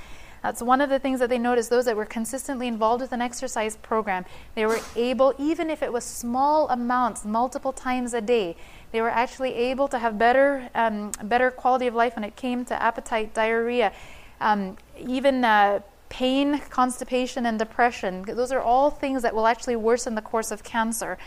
That's 0.47 0.61
one 0.61 0.79
of 0.79 0.89
the 0.89 0.97
things 0.97 1.19
that 1.19 1.27
they 1.27 1.37
noticed. 1.37 1.69
Those 1.69 1.83
that 1.85 1.97
were 1.97 2.05
consistently 2.05 2.69
involved 2.69 3.01
with 3.01 3.11
an 3.11 3.21
exercise 3.21 3.75
program, 3.75 4.23
they 4.55 4.65
were 4.65 4.79
able, 4.95 5.33
even 5.37 5.69
if 5.69 5.83
it 5.83 5.91
was 5.91 6.05
small 6.05 6.69
amounts, 6.69 7.25
multiple 7.25 7.73
times 7.73 8.13
a 8.13 8.21
day, 8.21 8.55
they 8.93 9.01
were 9.01 9.09
actually 9.09 9.53
able 9.53 9.89
to 9.89 9.99
have 9.99 10.17
better, 10.17 10.69
um, 10.73 11.11
better 11.21 11.51
quality 11.51 11.85
of 11.85 11.95
life 11.95 12.15
when 12.15 12.23
it 12.23 12.37
came 12.37 12.63
to 12.63 12.81
appetite, 12.81 13.33
diarrhea, 13.33 13.91
um, 14.39 14.77
even 14.97 15.43
uh, 15.43 15.81
pain, 16.07 16.61
constipation, 16.69 17.45
and 17.45 17.59
depression. 17.59 18.21
Those 18.21 18.53
are 18.53 18.61
all 18.61 18.89
things 18.89 19.23
that 19.23 19.35
will 19.35 19.47
actually 19.47 19.75
worsen 19.75 20.15
the 20.15 20.21
course 20.21 20.49
of 20.49 20.63
cancer. 20.63 21.17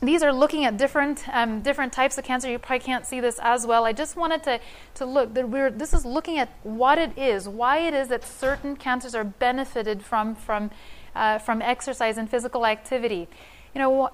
These 0.00 0.22
are 0.22 0.32
looking 0.32 0.64
at 0.64 0.76
different 0.76 1.24
um, 1.32 1.60
different 1.60 1.92
types 1.92 2.18
of 2.18 2.24
cancer. 2.24 2.48
You 2.48 2.60
probably 2.60 2.84
can't 2.84 3.04
see 3.04 3.18
this 3.18 3.40
as 3.42 3.66
well. 3.66 3.84
I 3.84 3.92
just 3.92 4.14
wanted 4.16 4.44
to, 4.44 4.60
to 4.94 5.04
look. 5.04 5.34
That 5.34 5.48
we're, 5.48 5.70
this 5.70 5.92
is 5.92 6.04
looking 6.04 6.38
at 6.38 6.50
what 6.62 6.98
it 6.98 7.18
is, 7.18 7.48
why 7.48 7.78
it 7.78 7.94
is 7.94 8.06
that 8.08 8.24
certain 8.24 8.76
cancers 8.76 9.16
are 9.16 9.24
benefited 9.24 10.04
from 10.04 10.36
from 10.36 10.70
uh, 11.16 11.38
from 11.38 11.60
exercise 11.62 12.16
and 12.16 12.30
physical 12.30 12.64
activity. 12.64 13.26
You 13.74 13.80
know, 13.80 14.10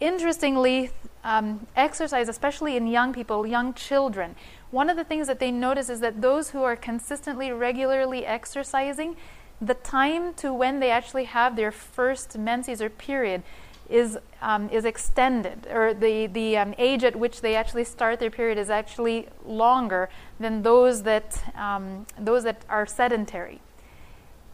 interestingly, 0.00 0.90
um, 1.22 1.66
exercise, 1.76 2.28
especially 2.28 2.76
in 2.76 2.86
young 2.86 3.12
people, 3.12 3.46
young 3.46 3.74
children, 3.74 4.34
one 4.70 4.88
of 4.88 4.96
the 4.96 5.04
things 5.04 5.26
that 5.26 5.40
they 5.40 5.50
notice 5.50 5.90
is 5.90 6.00
that 6.00 6.22
those 6.22 6.50
who 6.50 6.62
are 6.62 6.74
consistently, 6.74 7.52
regularly 7.52 8.24
exercising, 8.24 9.16
the 9.60 9.74
time 9.74 10.34
to 10.34 10.52
when 10.52 10.80
they 10.80 10.90
actually 10.90 11.24
have 11.24 11.54
their 11.54 11.72
first 11.72 12.38
menses 12.38 12.80
or 12.80 12.88
period 12.88 13.42
is 13.88 14.18
um, 14.42 14.68
is 14.70 14.84
extended, 14.84 15.66
or 15.70 15.94
the 15.94 16.26
the 16.26 16.56
um, 16.56 16.74
age 16.78 17.04
at 17.04 17.16
which 17.16 17.40
they 17.40 17.56
actually 17.56 17.84
start 17.84 18.20
their 18.20 18.30
period 18.30 18.58
is 18.58 18.70
actually 18.70 19.28
longer 19.44 20.08
than 20.38 20.62
those 20.62 21.02
that 21.04 21.42
um, 21.56 22.06
those 22.18 22.44
that 22.44 22.64
are 22.68 22.86
sedentary. 22.86 23.60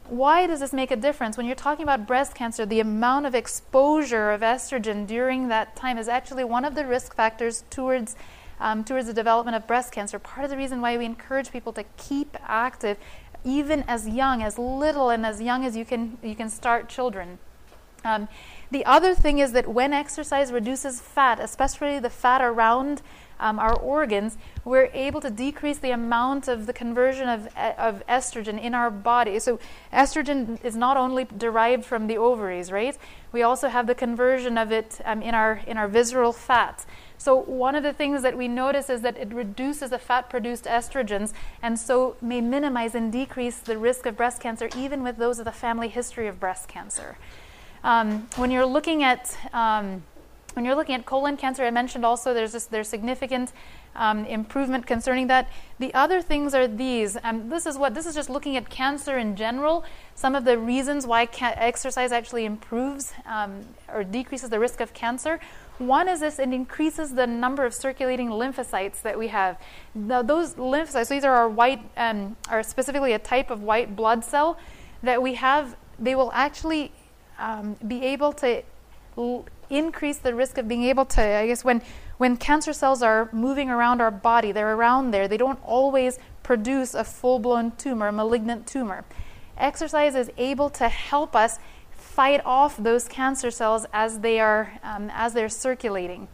Why 0.08 0.46
does 0.46 0.60
this 0.60 0.72
make 0.72 0.90
a 0.90 0.96
difference? 0.96 1.36
When 1.36 1.46
you're 1.46 1.56
talking 1.56 1.82
about 1.82 2.06
breast 2.06 2.34
cancer, 2.34 2.66
the 2.66 2.80
amount 2.80 3.24
of 3.24 3.34
exposure 3.34 4.30
of 4.30 4.42
estrogen 4.42 5.06
during 5.06 5.48
that 5.48 5.74
time 5.76 5.96
is 5.96 6.08
actually 6.08 6.44
one 6.44 6.64
of 6.64 6.74
the 6.74 6.86
risk 6.86 7.16
factors 7.16 7.64
towards 7.70 8.14
um, 8.60 8.84
towards 8.84 9.06
the 9.06 9.14
development 9.14 9.56
of 9.56 9.66
breast 9.66 9.92
cancer. 9.92 10.18
Part 10.18 10.44
of 10.44 10.50
the 10.50 10.56
reason 10.56 10.80
why 10.80 10.96
we 10.96 11.04
encourage 11.04 11.50
people 11.50 11.72
to 11.72 11.84
keep 11.96 12.36
active, 12.46 12.98
even 13.44 13.82
as 13.88 14.06
young, 14.06 14.42
as 14.42 14.58
little, 14.58 15.10
and 15.10 15.26
as 15.26 15.40
young 15.40 15.64
as 15.64 15.76
you 15.76 15.84
can 15.84 16.18
you 16.22 16.36
can 16.36 16.50
start 16.50 16.88
children. 16.88 17.38
Um, 18.04 18.28
the 18.70 18.84
other 18.84 19.14
thing 19.14 19.38
is 19.38 19.52
that 19.52 19.68
when 19.68 19.92
exercise 19.92 20.52
reduces 20.52 21.00
fat, 21.00 21.38
especially 21.40 21.98
the 21.98 22.10
fat 22.10 22.40
around 22.40 23.02
um, 23.40 23.58
our 23.58 23.74
organs, 23.74 24.38
we're 24.64 24.90
able 24.94 25.20
to 25.20 25.30
decrease 25.30 25.78
the 25.78 25.90
amount 25.90 26.48
of 26.48 26.66
the 26.66 26.72
conversion 26.72 27.28
of, 27.28 27.48
of 27.56 28.06
estrogen 28.06 28.60
in 28.60 28.74
our 28.74 28.90
body. 28.90 29.38
So, 29.38 29.58
estrogen 29.92 30.62
is 30.64 30.76
not 30.76 30.96
only 30.96 31.24
derived 31.24 31.84
from 31.84 32.06
the 32.06 32.16
ovaries, 32.16 32.70
right? 32.70 32.96
We 33.32 33.42
also 33.42 33.68
have 33.68 33.86
the 33.86 33.94
conversion 33.94 34.56
of 34.56 34.72
it 34.72 35.00
um, 35.04 35.20
in, 35.22 35.34
our, 35.34 35.60
in 35.66 35.76
our 35.76 35.88
visceral 35.88 36.32
fat. 36.32 36.86
So, 37.18 37.36
one 37.36 37.74
of 37.74 37.82
the 37.82 37.92
things 37.92 38.22
that 38.22 38.36
we 38.36 38.48
notice 38.48 38.88
is 38.88 39.02
that 39.02 39.16
it 39.16 39.32
reduces 39.32 39.90
the 39.90 39.98
fat 39.98 40.30
produced 40.30 40.64
estrogens 40.64 41.32
and 41.62 41.78
so 41.78 42.16
may 42.20 42.40
minimize 42.40 42.94
and 42.94 43.12
decrease 43.12 43.58
the 43.58 43.78
risk 43.78 44.06
of 44.06 44.16
breast 44.16 44.40
cancer, 44.40 44.68
even 44.76 45.02
with 45.02 45.16
those 45.16 45.38
of 45.38 45.44
the 45.44 45.52
family 45.52 45.88
history 45.88 46.28
of 46.28 46.40
breast 46.40 46.68
cancer. 46.68 47.18
Um, 47.84 48.26
when 48.36 48.50
you're 48.50 48.64
looking 48.64 49.02
at 49.02 49.36
um, 49.52 50.02
when 50.54 50.64
you're 50.64 50.74
looking 50.74 50.94
at 50.94 51.04
colon 51.04 51.36
cancer, 51.36 51.64
I 51.64 51.70
mentioned 51.70 52.04
also 52.04 52.32
there's 52.32 52.52
this, 52.52 52.64
there's 52.66 52.88
significant 52.88 53.52
um, 53.94 54.24
improvement 54.24 54.86
concerning 54.86 55.26
that. 55.26 55.50
The 55.80 55.92
other 55.92 56.22
things 56.22 56.54
are 56.54 56.66
these. 56.66 57.18
Um, 57.22 57.50
this 57.50 57.66
is 57.66 57.76
what 57.76 57.94
this 57.94 58.06
is 58.06 58.14
just 58.14 58.30
looking 58.30 58.56
at 58.56 58.70
cancer 58.70 59.18
in 59.18 59.36
general. 59.36 59.84
Some 60.14 60.34
of 60.34 60.46
the 60.46 60.56
reasons 60.56 61.06
why 61.06 61.26
ca- 61.26 61.54
exercise 61.56 62.10
actually 62.10 62.46
improves 62.46 63.12
um, 63.26 63.60
or 63.92 64.02
decreases 64.02 64.48
the 64.48 64.58
risk 64.58 64.80
of 64.80 64.94
cancer. 64.94 65.38
One 65.76 66.08
is 66.08 66.20
this: 66.20 66.38
it 66.38 66.52
increases 66.54 67.12
the 67.12 67.26
number 67.26 67.66
of 67.66 67.74
circulating 67.74 68.30
lymphocytes 68.30 69.02
that 69.02 69.18
we 69.18 69.28
have. 69.28 69.60
Now, 69.94 70.22
those 70.22 70.54
lymphocytes, 70.54 71.08
so 71.08 71.14
these 71.14 71.24
are 71.24 71.34
our 71.34 71.50
white, 71.50 71.82
um, 71.98 72.36
are 72.48 72.62
specifically 72.62 73.12
a 73.12 73.18
type 73.18 73.50
of 73.50 73.62
white 73.62 73.94
blood 73.94 74.24
cell 74.24 74.56
that 75.02 75.20
we 75.20 75.34
have. 75.34 75.76
They 75.98 76.14
will 76.14 76.32
actually 76.32 76.92
um, 77.38 77.76
be 77.86 78.04
able 78.04 78.32
to 78.34 78.62
l- 79.16 79.44
increase 79.70 80.18
the 80.18 80.34
risk 80.34 80.58
of 80.58 80.68
being 80.68 80.84
able 80.84 81.04
to, 81.06 81.22
I 81.22 81.46
guess, 81.46 81.64
when, 81.64 81.82
when 82.18 82.36
cancer 82.36 82.72
cells 82.72 83.02
are 83.02 83.28
moving 83.32 83.70
around 83.70 84.00
our 84.00 84.10
body, 84.10 84.52
they're 84.52 84.74
around 84.74 85.10
there, 85.10 85.28
they 85.28 85.36
don't 85.36 85.58
always 85.64 86.18
produce 86.42 86.94
a 86.94 87.04
full 87.04 87.38
blown 87.38 87.72
tumor, 87.72 88.08
a 88.08 88.12
malignant 88.12 88.66
tumor. 88.66 89.04
Exercise 89.56 90.14
is 90.14 90.30
able 90.36 90.68
to 90.70 90.88
help 90.88 91.34
us 91.34 91.58
fight 91.90 92.40
off 92.44 92.76
those 92.76 93.08
cancer 93.08 93.50
cells 93.50 93.86
as 93.92 94.20
they 94.20 94.38
are 94.38 94.78
um, 94.82 95.10
as 95.12 95.32
they're 95.32 95.48
circulating. 95.48 96.28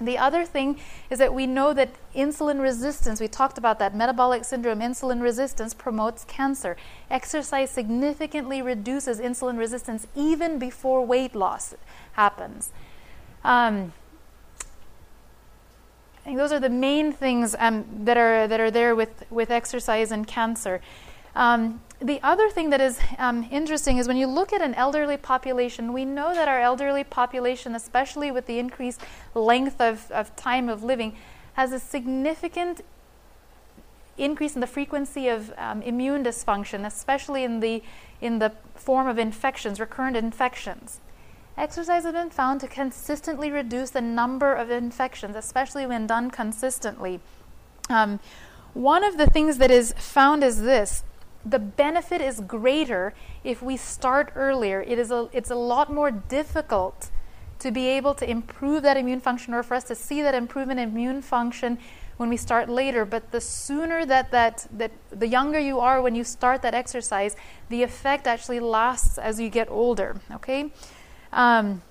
The 0.00 0.16
other 0.16 0.44
thing 0.44 0.78
is 1.10 1.18
that 1.18 1.34
we 1.34 1.46
know 1.46 1.72
that 1.74 1.90
insulin 2.14 2.60
resistance, 2.60 3.20
we 3.20 3.26
talked 3.26 3.58
about 3.58 3.80
that, 3.80 3.96
metabolic 3.96 4.44
syndrome, 4.44 4.78
insulin 4.78 5.20
resistance 5.20 5.74
promotes 5.74 6.24
cancer. 6.24 6.76
Exercise 7.10 7.70
significantly 7.70 8.62
reduces 8.62 9.18
insulin 9.18 9.58
resistance 9.58 10.06
even 10.14 10.58
before 10.58 11.04
weight 11.04 11.34
loss 11.34 11.74
happens. 12.12 12.70
Um, 13.42 13.92
I 16.18 16.20
think 16.24 16.36
those 16.36 16.52
are 16.52 16.60
the 16.60 16.68
main 16.68 17.12
things 17.12 17.56
um, 17.58 17.84
that, 18.04 18.16
are, 18.16 18.46
that 18.46 18.60
are 18.60 18.70
there 18.70 18.94
with, 18.94 19.24
with 19.30 19.50
exercise 19.50 20.12
and 20.12 20.26
cancer. 20.26 20.80
Um, 21.38 21.80
the 22.00 22.20
other 22.24 22.50
thing 22.50 22.70
that 22.70 22.80
is 22.80 22.98
um, 23.16 23.46
interesting 23.52 23.98
is 23.98 24.08
when 24.08 24.16
you 24.16 24.26
look 24.26 24.52
at 24.52 24.60
an 24.60 24.74
elderly 24.74 25.16
population, 25.16 25.92
we 25.92 26.04
know 26.04 26.34
that 26.34 26.48
our 26.48 26.60
elderly 26.60 27.04
population, 27.04 27.76
especially 27.76 28.32
with 28.32 28.46
the 28.46 28.58
increased 28.58 29.00
length 29.34 29.80
of, 29.80 30.10
of 30.10 30.34
time 30.34 30.68
of 30.68 30.82
living, 30.82 31.16
has 31.52 31.70
a 31.70 31.78
significant 31.78 32.80
increase 34.16 34.56
in 34.56 34.60
the 34.60 34.66
frequency 34.66 35.28
of 35.28 35.52
um, 35.56 35.80
immune 35.82 36.24
dysfunction, 36.24 36.84
especially 36.84 37.44
in 37.44 37.60
the, 37.60 37.84
in 38.20 38.40
the 38.40 38.52
form 38.74 39.06
of 39.06 39.16
infections, 39.16 39.78
recurrent 39.78 40.16
infections. 40.16 41.00
Exercise 41.56 42.02
has 42.02 42.12
been 42.12 42.30
found 42.30 42.60
to 42.60 42.66
consistently 42.66 43.50
reduce 43.52 43.90
the 43.90 44.00
number 44.00 44.52
of 44.52 44.72
infections, 44.72 45.36
especially 45.36 45.86
when 45.86 46.08
done 46.08 46.32
consistently. 46.32 47.20
Um, 47.88 48.18
one 48.74 49.04
of 49.04 49.18
the 49.18 49.26
things 49.26 49.58
that 49.58 49.70
is 49.70 49.94
found 49.98 50.42
is 50.42 50.62
this 50.62 51.04
the 51.44 51.58
benefit 51.58 52.20
is 52.20 52.40
greater 52.40 53.14
if 53.44 53.62
we 53.62 53.76
start 53.76 54.32
earlier. 54.34 54.82
It 54.82 54.98
is 54.98 55.10
a, 55.10 55.28
it's 55.32 55.50
a 55.50 55.54
lot 55.54 55.92
more 55.92 56.10
difficult 56.10 57.10
to 57.60 57.70
be 57.70 57.86
able 57.88 58.14
to 58.14 58.28
improve 58.28 58.82
that 58.82 58.96
immune 58.96 59.20
function 59.20 59.54
or 59.54 59.62
for 59.62 59.74
us 59.74 59.84
to 59.84 59.94
see 59.94 60.22
that 60.22 60.34
improvement 60.34 60.78
in 60.78 60.90
immune 60.90 61.22
function 61.22 61.78
when 62.16 62.28
we 62.28 62.36
start 62.36 62.68
later. 62.68 63.04
But 63.04 63.30
the 63.30 63.40
sooner 63.40 64.04
that, 64.06 64.30
that, 64.30 64.66
that 64.72 64.92
the 65.10 65.26
younger 65.26 65.58
you 65.58 65.80
are 65.80 66.00
when 66.02 66.14
you 66.14 66.24
start 66.24 66.62
that 66.62 66.74
exercise, 66.74 67.36
the 67.68 67.82
effect 67.82 68.26
actually 68.26 68.60
lasts 68.60 69.18
as 69.18 69.40
you 69.40 69.48
get 69.48 69.68
older. 69.70 70.20
Okay? 70.32 70.70
Um, 71.32 71.82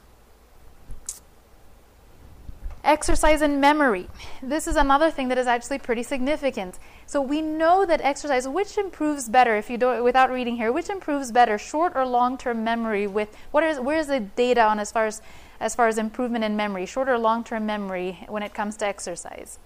exercise 2.87 3.41
and 3.41 3.59
memory. 3.61 4.07
This 4.41 4.65
is 4.65 4.77
another 4.77 5.11
thing 5.11 5.27
that 5.27 5.37
is 5.37 5.45
actually 5.45 5.77
pretty 5.77 6.03
significant. 6.03 6.79
So 7.05 7.21
we 7.21 7.41
know 7.41 7.85
that 7.85 8.01
exercise, 8.01 8.47
which 8.47 8.77
improves 8.77 9.29
better, 9.29 9.55
if 9.57 9.69
you 9.69 9.77
do 9.77 9.91
it 9.91 10.03
without 10.03 10.31
reading 10.31 10.55
here, 10.55 10.71
which 10.71 10.89
improves 10.89 11.31
better, 11.31 11.57
short 11.57 11.93
or 11.95 12.05
long-term 12.05 12.63
memory? 12.63 13.05
With 13.05 13.35
what 13.51 13.63
is 13.63 13.79
where 13.79 13.99
is 13.99 14.07
the 14.07 14.21
data 14.21 14.63
on 14.63 14.79
as 14.79 14.91
far 14.91 15.05
as 15.05 15.21
as 15.59 15.75
far 15.75 15.87
as 15.87 15.97
improvement 15.97 16.43
in 16.43 16.55
memory, 16.55 16.85
short 16.85 17.09
or 17.09 17.17
long-term 17.17 17.65
memory 17.65 18.25
when 18.27 18.41
it 18.41 18.53
comes 18.53 18.77
to 18.77 18.87
exercise? 18.87 19.59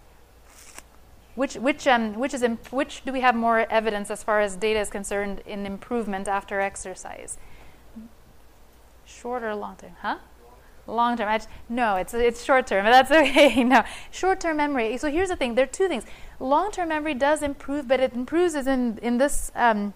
Which 1.35 1.55
which 1.55 1.87
um 1.87 2.15
which 2.15 2.33
is 2.33 2.41
imp- 2.41 2.73
which 2.73 3.05
do 3.05 3.13
we 3.13 3.21
have 3.21 3.35
more 3.35 3.59
evidence 3.69 4.09
as 4.09 4.23
far 4.23 4.41
as 4.41 4.55
data 4.55 4.79
is 4.79 4.89
concerned 4.89 5.41
in 5.45 5.65
improvement 5.65 6.27
after 6.27 6.59
exercise? 6.59 7.37
Short 9.05 9.43
or 9.43 9.53
long 9.55 9.75
term? 9.75 9.95
Huh? 10.01 10.17
Long 10.87 11.17
term. 11.17 11.39
No, 11.69 11.95
it's 11.95 12.13
it's 12.13 12.43
short 12.43 12.67
term, 12.67 12.85
but 12.85 12.91
that's 12.91 13.11
okay. 13.29 13.63
no, 13.63 13.83
short 14.11 14.39
term 14.39 14.57
memory. 14.57 14.97
So 14.97 15.09
here's 15.09 15.29
the 15.29 15.35
thing. 15.35 15.55
There 15.55 15.63
are 15.63 15.67
two 15.67 15.87
things. 15.87 16.05
Long 16.39 16.71
term 16.71 16.89
memory 16.89 17.13
does 17.13 17.43
improve, 17.43 17.87
but 17.87 17.99
it 17.99 18.13
improves 18.13 18.55
in 18.55 18.97
in 19.01 19.17
this 19.17 19.51
um, 19.55 19.93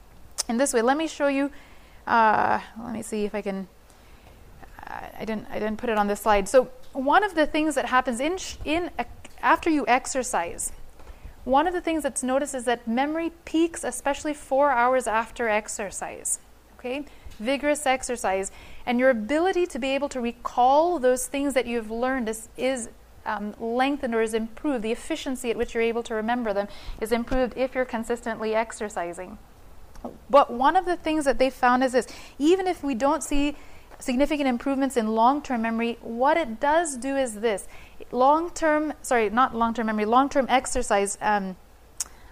in 0.48 0.58
this 0.58 0.74
way. 0.74 0.82
Let 0.82 0.98
me 0.98 1.08
show 1.08 1.28
you. 1.28 1.52
Uh, 2.06 2.60
let 2.84 2.93
me 2.93 3.02
see 3.02 3.26
if 3.26 3.34
I 3.34 3.41
can. 3.41 3.67
I 4.88 5.26
didn't 5.26 5.48
I 5.50 5.56
didn't 5.56 5.78
put 5.78 5.89
it 5.89 5.98
on 5.98 6.08
this 6.08 6.21
slide. 6.21 6.48
So 6.48 6.69
one 6.93 7.24
of 7.24 7.36
the 7.36 7.45
things 7.45 7.76
that 7.76 7.88
happens 7.88 8.19
in 8.19 8.38
in 8.63 8.91
after 9.41 9.69
you 9.69 9.86
exercise, 9.88 10.71
one 11.43 11.67
of 11.67 11.74
the 11.74 11.82
things 11.82 12.04
that's 12.04 12.24
noticed 12.24 12.56
is 12.56 12.65
that 12.65 12.88
memory 12.88 13.32
peaks, 13.45 13.84
especially 13.84 14.34
four 14.34 14.71
hours 14.71 15.08
after 15.08 15.50
exercise. 15.50 16.39
Okay, 16.78 17.06
vigorous 17.39 17.86
exercise, 17.86 18.52
and 18.86 19.00
your 19.00 19.10
ability 19.10 19.65
to 19.67 19.80
be 19.80 19.89
able 19.89 20.10
to 20.10 20.21
recall 20.21 21.00
those 21.00 21.28
things 21.28 21.54
that 21.54 21.65
you've 21.65 21.91
learned 21.91 22.30
is, 22.30 22.50
is 22.58 22.89
um, 23.26 23.56
lengthened 23.60 24.13
or 24.13 24.21
is 24.21 24.34
improved. 24.34 24.84
The 24.84 24.91
efficiency 24.91 25.50
at 25.50 25.58
which 25.58 25.74
you're 25.74 25.84
able 25.84 26.04
to 26.04 26.13
remember 26.13 26.54
them 26.54 26.67
is 27.02 27.12
improved 27.12 27.58
if 27.58 27.76
you're 27.76 27.86
consistently 27.86 28.54
exercising. 28.56 29.38
But 30.30 30.52
one 30.52 30.76
of 30.76 30.86
the 30.86 30.95
things 30.95 31.26
that 31.26 31.39
they 31.39 31.50
found 31.50 31.84
is 31.84 31.93
this 31.93 32.08
even 32.38 32.67
if 32.67 32.84
we 32.84 32.93
don't 32.93 33.24
see 33.24 33.56
significant 33.98 34.48
improvements 34.48 34.98
in 34.98 35.08
long 35.08 35.41
term 35.41 35.62
memory, 35.63 35.98
what 36.02 36.38
it 36.38 36.60
does 36.60 36.98
do 36.98 37.15
is 37.15 37.36
this 37.36 37.67
long 38.12 38.52
term, 38.52 38.93
sorry, 39.02 39.30
not 39.30 39.56
long 39.56 39.74
term 39.74 39.88
memory, 39.88 40.06
long 40.06 40.30
term 40.30 40.45
exercise. 40.50 41.17
Um, 41.21 41.56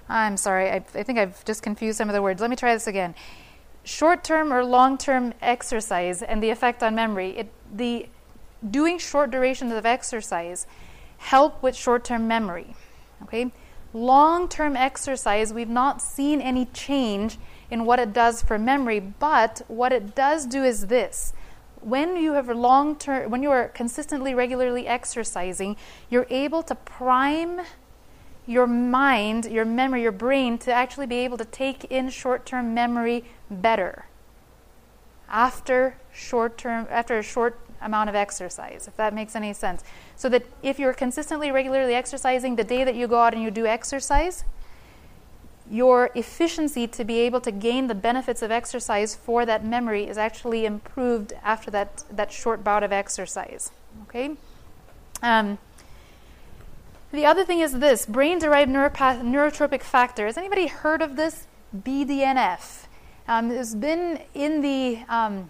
I'm 0.08 0.38
sorry, 0.38 0.70
I, 0.70 0.76
I 0.76 1.04
think 1.04 1.18
I've 1.18 1.44
just 1.46 1.64
confused 1.64 1.98
some 1.98 2.10
of 2.10 2.14
the 2.14 2.22
words. 2.22 2.42
Let 2.42 2.50
me 2.50 2.56
try 2.56 2.74
this 2.74 2.88
again 2.88 3.16
short 3.84 4.24
term 4.24 4.52
or 4.52 4.64
long 4.64 4.98
term 4.98 5.34
exercise 5.42 6.22
and 6.22 6.42
the 6.42 6.50
effect 6.50 6.82
on 6.82 6.96
memory, 6.96 7.38
it, 7.38 7.52
the 7.74 8.08
doing 8.70 8.98
short 8.98 9.32
durations 9.32 9.74
of 9.74 9.86
exercise 9.86 10.66
help 11.18 11.62
with 11.62 11.76
short 11.76 12.04
term 12.04 12.28
memory. 12.28 12.76
Okay? 13.24 13.52
Long 13.94 14.48
term 14.48 14.76
exercise, 14.76 15.54
we've 15.54 15.70
not 15.70 16.02
seen 16.02 16.42
any 16.42 16.66
change 16.66 17.38
in 17.70 17.86
what 17.86 18.00
it 18.00 18.14
does 18.14 18.42
for 18.42 18.58
memory, 18.58 19.00
but 19.00 19.62
what 19.68 19.94
it 19.94 20.16
does 20.16 20.46
do 20.46 20.64
is 20.64 20.88
this. 20.88 21.34
When 21.82 22.16
you 22.16 22.34
have 22.34 22.48
long 22.50 22.96
term, 22.96 23.30
when 23.30 23.44
you 23.44 23.52
are 23.52 23.68
consistently, 23.68 24.34
regularly 24.34 24.88
exercising, 24.88 25.76
you're 26.10 26.28
able 26.30 26.64
to 26.64 26.76
prime 26.76 27.62
your 28.46 28.68
mind, 28.68 29.46
your 29.46 29.66
memory, 29.66 30.02
your 30.02 30.12
brain 30.12 30.58
to 30.60 30.72
actually 30.72 31.06
be 31.06 31.18
able 31.18 31.38
to 31.38 31.46
take 31.46 31.86
in 31.86 32.10
short 32.10 32.46
term 32.46 32.74
memory 32.74 33.24
better 33.50 34.06
after 35.30 35.96
short 36.14 36.58
term 36.58 36.88
after 36.90 37.18
a 37.18 37.24
short 37.24 37.60
amount 37.82 38.08
of 38.08 38.16
exercise 38.16 38.88
if 38.88 38.96
that 38.98 39.14
makes 39.14 39.36
any 39.36 39.54
sense. 39.54 39.84
So 40.16 40.30
that 40.30 40.44
if 40.62 40.80
you're 40.80 40.94
consistently 40.94 41.52
regularly 41.52 41.96
exercising 41.96 42.56
the 42.56 42.64
day 42.64 42.84
that 42.84 42.96
you 42.96 43.08
go 43.08 43.20
out 43.20 43.34
and 43.34 43.42
you 43.42 43.52
do 43.52 43.66
exercise 43.66 44.44
your 45.72 46.12
efficiency 46.14 46.86
to 46.86 47.06
be 47.06 47.20
able 47.20 47.40
to 47.40 47.52
gain 47.52 47.88
the 47.88 47.96
benefits 47.96 48.42
of 48.42 48.52
exercise 48.52 49.16
for 49.16 49.46
that 49.46 49.66
memory 49.66 50.08
is 50.08 50.18
actually 50.18 50.66
improved 50.66 51.32
after 51.42 51.72
that, 51.72 52.04
that 52.12 52.32
short 52.32 52.64
bout 52.64 52.84
of 52.84 52.92
exercise 52.92 53.72
okay? 54.04 54.32
Um, 55.22 55.58
the 57.14 57.26
other 57.28 57.46
thing 57.46 57.60
is 57.60 57.74
this 57.74 58.06
brain 58.08 58.40
derived 58.40 58.72
neurotropic 58.72 59.84
factor. 59.84 60.26
Has 60.26 60.38
anybody 60.38 60.68
heard 60.68 61.02
of 61.02 61.16
this? 61.16 61.48
BDNF. 61.76 62.88
Um, 63.28 63.52
it's 63.52 63.76
been 63.76 64.22
in 64.34 64.62
the. 64.62 65.00
Um, 65.08 65.50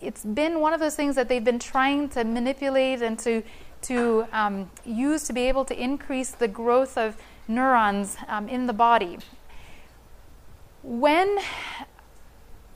it's 0.00 0.24
been 0.24 0.60
one 0.60 0.72
of 0.72 0.80
those 0.80 0.94
things 0.94 1.14
that 1.16 1.28
they've 1.28 1.44
been 1.44 1.58
trying 1.58 2.08
to 2.10 2.24
manipulate 2.24 3.02
and 3.02 3.18
to 3.20 3.42
to 3.82 4.26
um, 4.32 4.70
use 4.84 5.24
to 5.24 5.32
be 5.32 5.42
able 5.42 5.64
to 5.64 5.82
increase 5.82 6.30
the 6.30 6.48
growth 6.48 6.96
of 6.96 7.16
neurons 7.48 8.16
um, 8.28 8.48
in 8.48 8.66
the 8.66 8.72
body. 8.72 9.18
When 10.82 11.38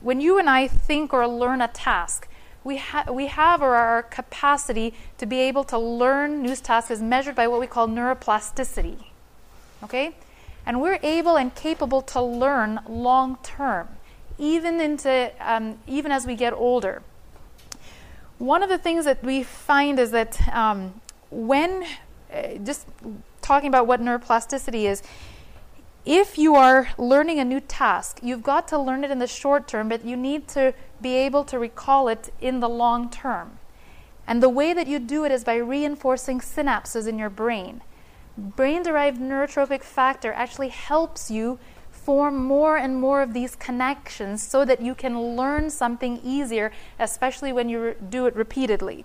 when 0.00 0.20
you 0.20 0.38
and 0.38 0.48
I 0.48 0.68
think 0.68 1.12
or 1.12 1.26
learn 1.26 1.60
a 1.60 1.68
task, 1.68 2.28
we, 2.66 2.78
ha- 2.78 3.04
we 3.08 3.28
have 3.28 3.62
or 3.62 3.76
our 3.76 4.02
capacity 4.02 4.92
to 5.18 5.24
be 5.24 5.38
able 5.38 5.62
to 5.62 5.78
learn 5.78 6.42
new 6.42 6.56
tasks 6.56 6.90
is 6.90 7.00
measured 7.00 7.36
by 7.36 7.46
what 7.46 7.60
we 7.60 7.68
call 7.68 7.86
neuroplasticity. 7.86 8.96
Okay? 9.84 10.16
And 10.66 10.82
we're 10.82 10.98
able 11.04 11.36
and 11.36 11.54
capable 11.54 12.02
to 12.02 12.20
learn 12.20 12.80
long 12.88 13.38
term, 13.44 13.86
even 14.36 14.80
into 14.80 15.30
um, 15.40 15.78
even 15.86 16.10
as 16.10 16.26
we 16.26 16.34
get 16.34 16.52
older. 16.52 17.02
One 18.38 18.64
of 18.64 18.68
the 18.68 18.78
things 18.78 19.04
that 19.04 19.22
we 19.22 19.44
find 19.44 20.00
is 20.00 20.10
that 20.10 20.36
um, 20.52 21.00
when 21.30 21.84
uh, 22.34 22.56
just 22.64 22.88
talking 23.42 23.68
about 23.68 23.86
what 23.86 24.00
neuroplasticity 24.00 24.90
is, 24.90 25.04
if 26.06 26.38
you 26.38 26.54
are 26.54 26.88
learning 26.96 27.40
a 27.40 27.44
new 27.44 27.60
task, 27.60 28.20
you've 28.22 28.44
got 28.44 28.68
to 28.68 28.78
learn 28.78 29.02
it 29.02 29.10
in 29.10 29.18
the 29.18 29.26
short 29.26 29.66
term, 29.66 29.88
but 29.88 30.04
you 30.04 30.16
need 30.16 30.46
to 30.48 30.72
be 31.02 31.14
able 31.16 31.42
to 31.44 31.58
recall 31.58 32.06
it 32.06 32.32
in 32.40 32.60
the 32.60 32.68
long 32.68 33.10
term. 33.10 33.58
And 34.24 34.40
the 34.40 34.48
way 34.48 34.72
that 34.72 34.86
you 34.86 35.00
do 35.00 35.24
it 35.24 35.32
is 35.32 35.42
by 35.42 35.56
reinforcing 35.56 36.38
synapses 36.38 37.08
in 37.08 37.18
your 37.18 37.30
brain. 37.30 37.82
Brain 38.38 38.84
derived 38.84 39.20
neurotrophic 39.20 39.82
factor 39.82 40.32
actually 40.32 40.68
helps 40.68 41.28
you 41.30 41.58
form 41.90 42.36
more 42.36 42.76
and 42.76 43.00
more 43.00 43.20
of 43.20 43.34
these 43.34 43.56
connections 43.56 44.42
so 44.42 44.64
that 44.64 44.80
you 44.80 44.94
can 44.94 45.36
learn 45.36 45.70
something 45.70 46.20
easier, 46.22 46.70
especially 47.00 47.52
when 47.52 47.68
you 47.68 47.96
do 48.08 48.26
it 48.26 48.36
repeatedly. 48.36 49.04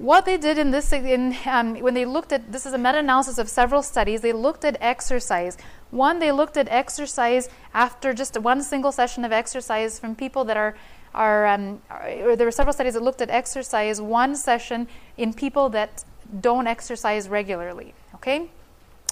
What 0.00 0.24
they 0.24 0.38
did 0.38 0.56
in 0.56 0.70
this, 0.70 0.94
in, 0.94 1.36
um, 1.44 1.78
when 1.80 1.92
they 1.92 2.06
looked 2.06 2.32
at 2.32 2.50
this 2.50 2.64
is 2.64 2.72
a 2.72 2.78
meta-analysis 2.78 3.36
of 3.36 3.50
several 3.50 3.82
studies. 3.82 4.22
They 4.22 4.32
looked 4.32 4.64
at 4.64 4.78
exercise. 4.80 5.58
One, 5.90 6.20
they 6.20 6.32
looked 6.32 6.56
at 6.56 6.68
exercise 6.70 7.50
after 7.74 8.14
just 8.14 8.38
one 8.38 8.62
single 8.62 8.92
session 8.92 9.26
of 9.26 9.32
exercise 9.32 9.98
from 9.98 10.16
people 10.16 10.44
that 10.46 10.56
are 10.56 10.74
are, 11.12 11.46
um, 11.46 11.82
are 11.90 12.36
there 12.36 12.46
were 12.46 12.52
several 12.52 12.72
studies 12.72 12.94
that 12.94 13.02
looked 13.02 13.20
at 13.20 13.30
exercise 13.30 14.00
one 14.00 14.36
session 14.36 14.86
in 15.16 15.34
people 15.34 15.68
that 15.70 16.04
don't 16.40 16.66
exercise 16.66 17.28
regularly. 17.28 17.92
Okay. 18.14 18.48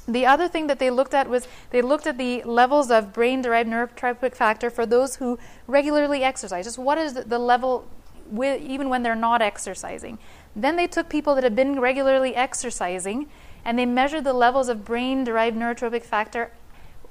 The 0.06 0.24
other 0.24 0.48
thing 0.48 0.68
that 0.68 0.78
they 0.78 0.90
looked 0.90 1.12
at 1.12 1.28
was 1.28 1.48
they 1.70 1.82
looked 1.82 2.06
at 2.06 2.16
the 2.16 2.42
levels 2.44 2.90
of 2.90 3.12
brain 3.12 3.42
derived 3.42 3.68
neurotropic 3.68 4.34
factor 4.34 4.70
for 4.70 4.86
those 4.86 5.16
who 5.16 5.38
regularly 5.66 6.22
exercise. 6.22 6.64
Just 6.64 6.78
what 6.78 6.96
is 6.96 7.12
the 7.12 7.38
level 7.38 7.86
with, 8.30 8.62
even 8.62 8.88
when 8.88 9.02
they're 9.02 9.14
not 9.14 9.42
exercising. 9.42 10.18
Then 10.58 10.74
they 10.74 10.88
took 10.88 11.08
people 11.08 11.36
that 11.36 11.44
had 11.44 11.54
been 11.54 11.78
regularly 11.80 12.34
exercising 12.34 13.28
and 13.64 13.78
they 13.78 13.86
measured 13.86 14.24
the 14.24 14.32
levels 14.32 14.68
of 14.68 14.84
brain 14.84 15.22
derived 15.22 15.56
neurotropic 15.56 16.02
factor 16.02 16.50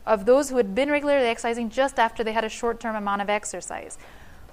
of 0.06 0.26
those 0.26 0.50
who 0.50 0.58
had 0.58 0.76
been 0.76 0.89
regularly 0.89 1.28
exercising 1.28 1.70
just 1.70 1.98
after 1.98 2.24
they 2.24 2.34
had 2.34 2.43
a 2.43 2.50
short 2.50 2.80
term 2.80 2.95
amount 2.95 3.22
of 3.22 3.30
exercise. 3.30 3.98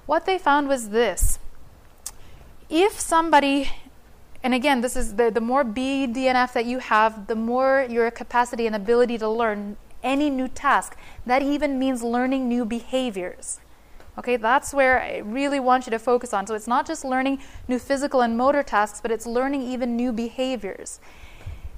What 0.05 0.25
they 0.25 0.37
found 0.37 0.69
was 0.69 0.89
this 0.89 1.39
if 2.69 2.99
somebody, 2.99 3.69
and 4.41 4.53
again, 4.53 4.81
this 4.81 4.95
is 4.95 5.15
the, 5.15 5.29
the 5.29 5.41
more 5.41 5.65
BDNF 5.65 6.53
that 6.53 6.65
you 6.65 6.79
have, 6.79 7.27
the 7.27 7.35
more 7.35 7.85
your 7.89 8.09
capacity 8.11 8.65
and 8.65 8.75
ability 8.75 9.17
to 9.17 9.29
learn 9.29 9.77
any 10.03 10.29
new 10.29 10.47
task. 10.47 10.97
That 11.25 11.41
even 11.41 11.77
means 11.77 12.01
learning 12.01 12.47
new 12.47 12.63
behaviors. 12.63 13.59
Okay, 14.17 14.37
that's 14.37 14.73
where 14.73 15.01
I 15.01 15.17
really 15.17 15.59
want 15.59 15.85
you 15.85 15.91
to 15.91 15.99
focus 15.99 16.33
on. 16.33 16.47
So 16.47 16.55
it's 16.55 16.67
not 16.67 16.87
just 16.87 17.03
learning 17.03 17.39
new 17.67 17.79
physical 17.79 18.21
and 18.21 18.37
motor 18.37 18.63
tasks, 18.63 19.01
but 19.01 19.11
it's 19.11 19.25
learning 19.25 19.61
even 19.63 19.95
new 19.95 20.11
behaviors. 20.13 20.99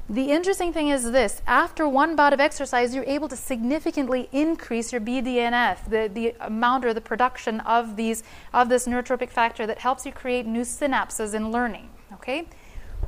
The 0.10 0.32
interesting 0.32 0.72
thing 0.72 0.88
is 0.88 1.12
this 1.12 1.42
after 1.46 1.88
one 1.88 2.16
bout 2.16 2.32
of 2.32 2.40
exercise, 2.40 2.96
you're 2.96 3.04
able 3.04 3.28
to 3.28 3.36
significantly 3.36 4.30
increase 4.32 4.94
your 4.94 5.02
BDNF, 5.02 5.90
the, 5.90 6.10
the 6.14 6.34
amount 6.40 6.86
or 6.86 6.94
the 6.94 7.02
production 7.02 7.60
of, 7.62 7.98
these, 7.98 8.24
of 8.54 8.70
this 8.70 8.88
neurotropic 8.88 9.30
factor 9.30 9.68
that 9.68 9.80
helps 9.80 10.06
you 10.06 10.14
create 10.14 10.46
new 10.46 10.62
synapses 10.62 11.34
in 11.34 11.52
learning. 11.52 11.90
Okay? 12.14 12.48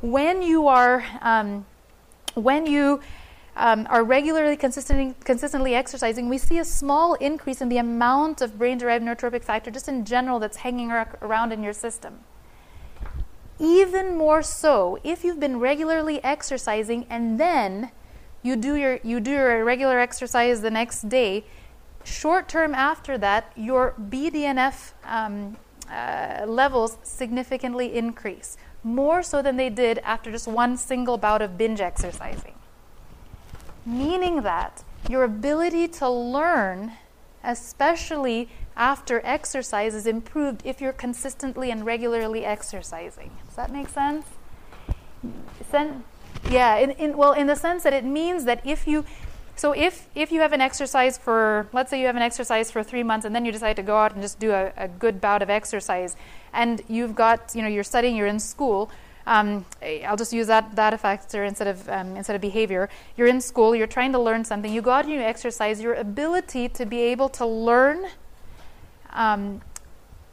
When 0.02 0.42
you 0.42 0.68
are, 0.68 1.06
um, 1.22 1.66
when 2.34 2.66
you 2.66 3.00
um, 3.60 3.86
are 3.90 4.06
regularly 4.06 4.56
consistently, 4.56 5.14
consistently 5.26 5.76
exercising, 5.76 6.30
we 6.30 6.38
see 6.38 6.58
a 6.60 6.66
small 6.66 7.16
increase 7.16 7.60
in 7.60 7.68
the 7.68 7.78
amount 7.78 8.42
of 8.42 8.58
brain 8.58 8.78
derived 8.78 9.04
neurotropic 9.04 9.44
factor 9.44 9.70
just 9.70 9.90
in 9.90 10.06
general 10.06 10.40
that's 10.40 10.58
hanging 10.58 10.92
around 10.92 11.52
in 11.52 11.62
your 11.62 11.74
system. 11.74 12.20
Even 13.60 14.18
more 14.18 14.42
so 14.42 14.98
if 15.04 15.26
you've 15.26 15.42
been 15.42 15.60
regularly 15.60 16.24
exercising 16.24 17.06
and 17.10 17.38
then 17.38 17.92
you 18.42 18.56
do 18.56 18.76
your 18.76 19.02
you 19.04 19.20
do 19.20 19.32
your 19.32 19.66
regular 19.66 20.00
exercise 20.00 20.62
the 20.62 20.72
next 20.72 21.10
day. 21.10 21.44
Short 22.06 22.48
term 22.48 22.74
after 22.74 23.18
that, 23.18 23.52
your 23.58 23.94
BDNF 24.00 24.94
um, 25.04 25.58
uh, 25.92 26.46
levels 26.48 26.98
significantly 27.04 27.94
increase, 27.94 28.56
more 28.82 29.22
so 29.22 29.42
than 29.42 29.58
they 29.58 29.70
did 29.70 30.00
after 30.00 30.32
just 30.32 30.48
one 30.48 30.78
single 30.78 31.18
bout 31.18 31.42
of 31.42 31.58
binge 31.58 31.82
exercising. 31.82 32.54
Meaning 33.90 34.44
that 34.44 34.84
your 35.10 35.24
ability 35.24 35.88
to 35.88 36.08
learn, 36.08 36.92
especially 37.44 38.50
after 38.78 39.20
exercise 39.26 39.96
is 39.96 40.06
improved 40.06 40.62
if 40.64 40.80
you're 40.80 40.94
consistently 40.94 41.72
and 41.72 41.86
regularly 41.86 42.46
exercising. 42.46 43.32
Does 43.48 43.56
that 43.56 43.72
make 43.72 43.90
sense? 43.90 44.28
Sen- 45.72 46.04
yeah, 46.52 46.78
in, 46.78 46.92
in, 46.92 47.18
well, 47.18 47.34
in 47.34 47.48
the 47.48 47.56
sense 47.56 47.82
that 47.84 47.94
it 47.94 48.06
means 48.06 48.46
that 48.46 48.66
if 48.66 48.88
you, 48.88 49.06
so 49.56 49.72
if, 49.72 50.08
if 50.14 50.32
you 50.32 50.40
have 50.40 50.54
an 50.54 50.62
exercise 50.62 51.18
for, 51.18 51.68
let's 51.74 51.90
say 51.90 52.00
you 52.00 52.06
have 52.06 52.16
an 52.16 52.22
exercise 52.22 52.70
for 52.70 52.84
three 52.84 53.04
months 53.04 53.26
and 53.26 53.36
then 53.36 53.44
you 53.44 53.52
decide 53.52 53.76
to 53.76 53.84
go 53.84 53.98
out 53.98 54.14
and 54.14 54.22
just 54.22 54.40
do 54.40 54.52
a, 54.52 54.72
a 54.78 54.88
good 54.88 55.20
bout 55.20 55.42
of 55.42 55.50
exercise 55.50 56.16
and 56.54 56.84
you've 56.88 57.16
got, 57.16 57.54
you 57.56 57.64
know, 57.64 57.68
you're 57.68 57.84
studying, 57.84 58.16
you're 58.16 58.28
in 58.28 58.40
school, 58.40 58.92
um, 59.30 59.64
I'll 59.84 60.18
just 60.18 60.34
use 60.34 60.48
that, 60.48 60.76
that 60.76 61.00
factor 61.00 61.44
instead 61.44 61.68
of, 61.68 61.88
um, 61.88 62.18
instead 62.18 62.36
of 62.36 62.42
behavior. 62.42 62.90
You're 63.16 63.28
in 63.28 63.42
school, 63.42 63.76
you're 63.76 63.86
trying 63.86 64.12
to 64.14 64.20
learn 64.20 64.44
something, 64.44 64.74
you 64.74 64.82
go 64.82 64.90
out 64.90 65.06
and 65.06 65.14
you 65.14 65.20
exercise, 65.20 65.80
your 65.80 65.94
ability 65.94 66.68
to 66.70 66.86
be 66.86 67.02
able 67.02 67.30
to 67.30 67.46
learn 67.46 68.08
um, 69.12 69.62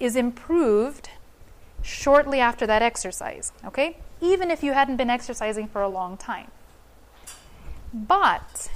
is 0.01 0.17
improved 0.17 1.11
shortly 1.83 2.41
after 2.41 2.67
that 2.67 2.81
exercise, 2.81 3.53
okay? 3.67 3.99
Even 4.23 4.51
if 4.51 4.63
you 4.63 4.73
hadn't 4.73 4.97
been 4.97 5.11
exercising 5.11 5.69
for 5.69 5.83
a 5.83 5.89
long 5.89 6.17
time. 6.17 6.51
But 7.93 8.71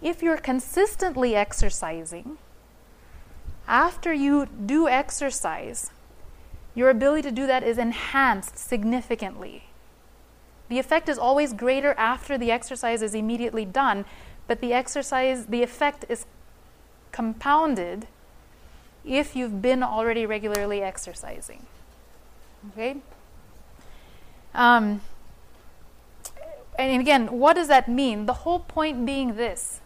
if 0.00 0.22
you're 0.22 0.38
consistently 0.38 1.36
exercising, 1.36 2.38
after 3.68 4.14
you 4.14 4.46
do 4.46 4.88
exercise, 4.88 5.90
your 6.76 6.90
ability 6.90 7.22
to 7.22 7.32
do 7.32 7.46
that 7.48 7.64
is 7.64 7.78
enhanced 7.78 8.58
significantly. 8.58 9.64
The 10.68 10.78
effect 10.78 11.08
is 11.08 11.18
always 11.18 11.52
greater 11.52 11.94
after 11.94 12.36
the 12.36 12.52
exercise 12.52 13.00
is 13.00 13.14
immediately 13.14 13.64
done, 13.64 14.04
but 14.46 14.60
the 14.60 14.72
exercise, 14.72 15.46
the 15.46 15.62
effect 15.62 16.04
is 16.08 16.26
compounded 17.12 18.06
if 19.04 19.34
you've 19.34 19.62
been 19.62 19.82
already 19.82 20.26
regularly 20.26 20.82
exercising. 20.82 21.66
Okay? 22.72 22.96
Um, 24.54 25.00
and 26.78 27.00
again, 27.00 27.38
what 27.38 27.54
does 27.54 27.68
that 27.68 27.88
mean? 27.88 28.26
The 28.26 28.34
whole 28.34 28.60
point 28.60 29.06
being 29.06 29.36
this. 29.36 29.80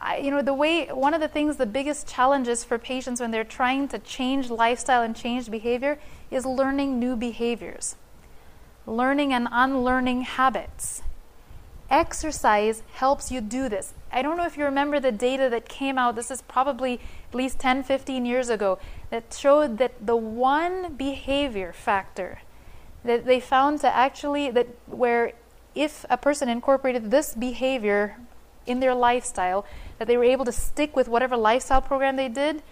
I, 0.00 0.18
you 0.18 0.30
know, 0.30 0.42
the 0.42 0.54
way, 0.54 0.86
one 0.86 1.12
of 1.12 1.20
the 1.20 1.28
things, 1.28 1.56
the 1.56 1.66
biggest 1.66 2.06
challenges 2.06 2.64
for 2.64 2.78
patients 2.78 3.20
when 3.20 3.30
they're 3.30 3.44
trying 3.44 3.88
to 3.88 3.98
change 3.98 4.48
lifestyle 4.48 5.02
and 5.02 5.14
change 5.14 5.50
behavior 5.50 5.98
is 6.30 6.46
learning 6.46 7.00
new 7.00 7.16
behaviors, 7.16 7.96
learning 8.86 9.32
and 9.32 9.48
unlearning 9.50 10.22
habits. 10.22 11.02
Exercise 11.90 12.82
helps 12.92 13.32
you 13.32 13.40
do 13.40 13.68
this. 13.68 13.94
I 14.12 14.22
don't 14.22 14.36
know 14.36 14.46
if 14.46 14.56
you 14.56 14.64
remember 14.64 15.00
the 15.00 15.10
data 15.10 15.48
that 15.50 15.68
came 15.68 15.98
out, 15.98 16.14
this 16.14 16.30
is 16.30 16.42
probably 16.42 17.00
at 17.30 17.34
least 17.34 17.58
10, 17.58 17.82
15 17.82 18.24
years 18.24 18.50
ago, 18.50 18.78
that 19.10 19.34
showed 19.36 19.78
that 19.78 20.06
the 20.06 20.16
one 20.16 20.94
behavior 20.94 21.72
factor 21.72 22.40
that 23.04 23.24
they 23.24 23.40
found 23.40 23.80
to 23.80 23.94
actually, 23.94 24.50
that 24.50 24.68
where 24.86 25.32
if 25.74 26.04
a 26.10 26.16
person 26.16 26.48
incorporated 26.48 27.10
this 27.10 27.34
behavior 27.34 28.16
in 28.68 28.80
their 28.80 28.94
lifestyle, 28.94 29.64
that 29.98 30.06
they 30.06 30.16
were 30.16 30.24
able 30.24 30.44
to 30.44 30.52
stick 30.52 30.94
with 30.94 31.08
whatever 31.08 31.36
lifestyle 31.36 31.80
program 31.80 32.16
they 32.16 32.28
did, 32.28 32.62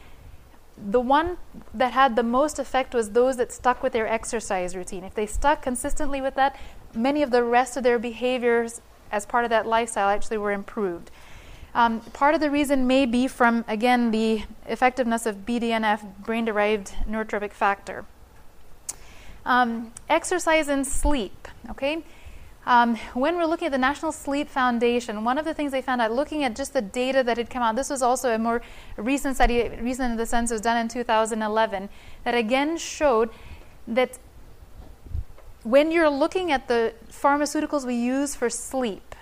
the 0.77 1.01
one 1.01 1.39
that 1.73 1.93
had 1.93 2.17
the 2.17 2.23
most 2.23 2.59
effect 2.59 2.95
was 2.95 3.11
those 3.11 3.37
that 3.39 3.51
stuck 3.51 3.83
with 3.83 3.93
their 3.93 4.07
exercise 4.07 4.77
routine. 4.77 5.05
If 5.05 5.15
they 5.15 5.27
stuck 5.27 5.63
consistently 5.63 6.21
with 6.21 6.35
that, 6.35 6.57
many 6.95 7.23
of 7.23 7.31
the 7.31 7.43
rest 7.43 7.77
of 7.77 7.83
their 7.83 7.99
behaviors 7.99 8.81
as 9.11 9.25
part 9.25 9.45
of 9.45 9.51
that 9.51 9.67
lifestyle 9.67 10.09
actually 10.09 10.39
were 10.39 10.53
improved. 10.53 11.11
Um, 11.75 12.01
part 12.01 12.35
of 12.35 12.41
the 12.41 12.51
reason 12.51 12.87
may 12.87 13.07
be 13.07 13.29
from, 13.29 13.65
again, 13.69 14.11
the 14.11 14.45
effectiveness 14.67 15.27
of 15.27 15.45
BDNF, 15.45 16.25
brain 16.25 16.45
derived 16.45 16.93
neurotropic 17.09 17.53
factor. 17.53 18.05
Um, 19.45 19.93
exercise 20.09 20.69
and 20.69 20.87
sleep, 20.87 21.49
okay? 21.71 22.03
Um, 22.67 22.97
when 23.15 23.37
we're 23.37 23.47
looking 23.47 23.67
at 23.67 23.73
the 23.73 23.79
National 23.79 24.11
Sleep 24.11 24.49
Foundation, 24.49 25.23
one 25.23 25.39
of 25.39 25.45
the 25.45 25.55
things 25.55 25.71
they 25.71 25.83
found 25.83 26.01
out, 26.01 26.11
looking 26.11 26.43
at 26.43 26.57
just 26.57 26.73
the 26.73 26.83
data 26.83 27.23
that 27.23 27.37
had 27.37 27.49
come 27.49 27.63
out, 27.63 27.77
this 27.77 27.89
was 27.89 28.03
also 28.03 28.35
a 28.35 28.39
more 28.39 28.61
recent 28.97 29.37
study, 29.37 29.69
recent 29.81 30.11
in 30.11 30.17
the 30.17 30.27
sense 30.27 30.51
it 30.51 30.55
was 30.55 30.61
done 30.61 30.77
in 30.77 30.89
2011, 30.89 31.89
that 32.25 32.35
again 32.35 32.77
showed 32.77 33.31
that 33.87 34.19
when 35.63 35.93
you're 35.93 36.11
looking 36.11 36.51
at 36.51 36.67
the 36.67 36.93
pharmaceuticals 37.09 37.87
we 37.87 37.95
use 37.95 38.35
for 38.35 38.51
sleep, 38.51 39.15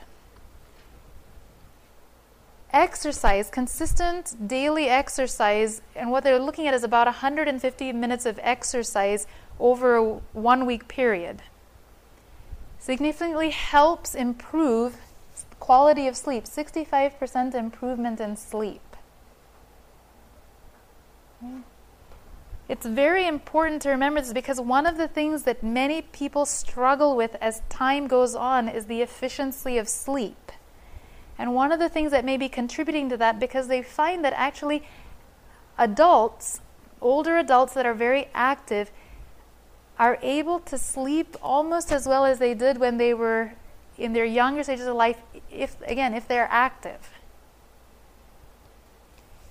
exercise, 2.72 3.51
consistent 3.51 4.49
daily 4.49 4.88
exercise, 4.88 5.82
and 5.95 6.11
what 6.11 6.24
they're 6.24 6.38
looking 6.38 6.66
at 6.66 6.72
is 6.72 6.82
about 6.82 7.07
150 7.07 7.92
minutes 7.92 8.24
of 8.24 8.40
exercise 8.42 9.26
over 9.61 9.97
a 9.97 10.03
one 10.32 10.64
week 10.64 10.88
period, 10.88 11.42
significantly 12.85 13.49
helps 13.49 14.14
improve 14.14 14.99
quality 15.59 16.07
of 16.07 16.14
sleep 16.14 16.45
65% 16.45 17.55
improvement 17.55 18.20
in 18.20 18.37
sleep. 18.37 18.82
It's 22.68 22.85
very 22.85 23.26
important 23.26 23.80
to 23.82 23.89
remember 23.89 24.20
this 24.20 24.35
because 24.35 24.61
one 24.61 24.85
of 24.85 24.99
the 24.99 25.09
things 25.09 25.45
that 25.45 25.62
many 25.62 26.03
people 26.03 26.45
struggle 26.45 27.16
with 27.16 27.37
as 27.41 27.62
time 27.70 28.07
goes 28.07 28.35
on 28.35 28.68
is 28.68 28.85
the 28.85 29.01
efficiency 29.01 29.78
of 29.78 29.89
sleep. 29.89 30.53
And 31.39 31.55
one 31.55 31.72
of 31.72 31.80
the 31.80 31.89
things 31.89 32.11
that 32.11 32.22
may 32.22 32.37
be 32.37 32.51
contributing 32.51 33.09
to 33.09 33.16
that 33.16 33.41
because 33.41 33.68
they 33.68 33.82
find 33.82 34.22
that 34.26 34.35
actually 34.37 34.87
adults, 35.78 36.61
older 37.01 37.39
adults 37.39 37.72
that 37.72 37.87
are 37.87 37.95
very 37.95 38.28
active, 38.35 38.91
are 39.99 40.18
able 40.22 40.59
to 40.61 40.76
sleep 40.76 41.36
almost 41.42 41.92
as 41.92 42.07
well 42.07 42.24
as 42.24 42.38
they 42.38 42.55
did 42.55 42.78
when 42.78 42.97
they 42.97 43.14
were 43.14 43.53
in 43.97 44.12
their 44.12 44.24
younger 44.24 44.62
stages 44.62 44.86
of 44.86 44.97
life 44.97 45.18
if 45.53 45.76
again 45.86 46.14
if 46.14 46.26
they're 46.26 46.49
active 46.51 47.14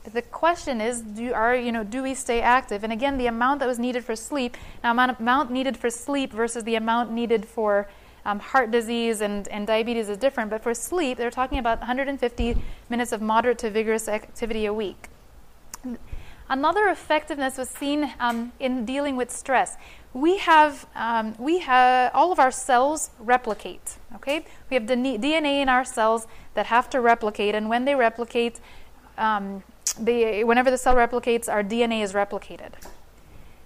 But 0.04 0.14
the 0.14 0.22
question 0.22 0.82
is, 0.82 1.02
do, 1.02 1.34
are, 1.34 1.56
you 1.56 1.72
know, 1.72 1.84
do 1.84 2.04
we 2.04 2.14
stay 2.14 2.42
active? 2.42 2.84
And 2.84 2.92
again, 2.92 3.18
the 3.18 3.28
amount 3.28 3.60
that 3.62 3.68
was 3.68 3.80
needed 3.80 4.04
for 4.04 4.16
sleep, 4.16 4.58
now 4.84 4.92
amount, 4.92 5.20
amount 5.20 5.52
needed 5.52 5.78
for 5.78 5.90
sleep 5.90 6.34
versus 6.34 6.66
the 6.66 6.76
amount 6.76 7.12
needed 7.12 7.46
for 7.46 7.88
um, 8.26 8.40
heart 8.40 8.72
disease 8.72 9.22
and, 9.22 9.48
and 9.48 9.66
diabetes 9.66 10.10
is 10.10 10.18
different. 10.18 10.50
But 10.50 10.62
for 10.62 10.74
sleep, 10.74 11.18
they're 11.18 11.32
talking 11.32 11.58
about 11.58 11.80
150 11.80 12.58
minutes 12.90 13.12
of 13.12 13.22
moderate 13.22 13.58
to 13.60 13.70
vigorous 13.70 14.08
activity 14.08 14.66
a 14.66 14.74
week. 14.74 15.08
Another 16.50 16.88
effectiveness 16.88 17.58
was 17.58 17.70
seen 17.70 18.14
um, 18.20 18.52
in 18.60 18.86
dealing 18.86 19.16
with 19.16 19.32
stress. 19.32 19.78
We 20.14 20.38
have, 20.38 20.86
um, 20.96 21.36
we 21.40 21.60
have 21.60 22.12
all 22.14 22.32
of 22.32 22.40
our 22.40 22.52
cells 22.52 23.10
replicate. 23.20 23.98
Okay, 24.16 24.46
we 24.70 24.76
have 24.76 24.84
DNA 24.84 25.62
in 25.62 25.70
our 25.70 25.84
cells 25.84 26.28
that 26.54 26.68
have 26.68 26.90
to 26.92 27.02
replicate, 27.02 27.56
and 27.56 27.68
when 27.68 27.86
they 27.86 27.96
replicate, 27.96 28.60
um, 29.18 29.64
the, 30.00 30.44
whenever 30.44 30.70
the 30.70 30.78
cell 30.78 30.96
replicates, 30.96 31.52
our 31.52 31.64
DNA 31.64 32.04
is 32.04 32.14
replicated. 32.14 32.74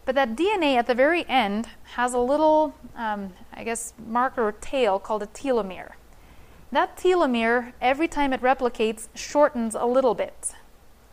But 0.06 0.16
that 0.16 0.38
DNA 0.38 0.78
at 0.78 0.88
the 0.88 0.96
very 0.96 1.28
end 1.28 1.68
has 1.96 2.14
a 2.14 2.20
little, 2.20 2.74
um, 2.96 3.34
I 3.54 3.66
guess, 3.66 3.94
marker 4.08 4.48
or 4.48 4.54
tail 4.54 5.00
called 5.00 5.22
a 5.22 5.28
telomere. 5.28 5.92
That 6.72 6.96
telomere, 6.96 7.74
every 7.82 8.08
time 8.08 8.32
it 8.32 8.42
replicates, 8.42 9.10
shortens 9.16 9.76
a 9.76 9.86
little 9.86 10.16
bit. 10.16 10.54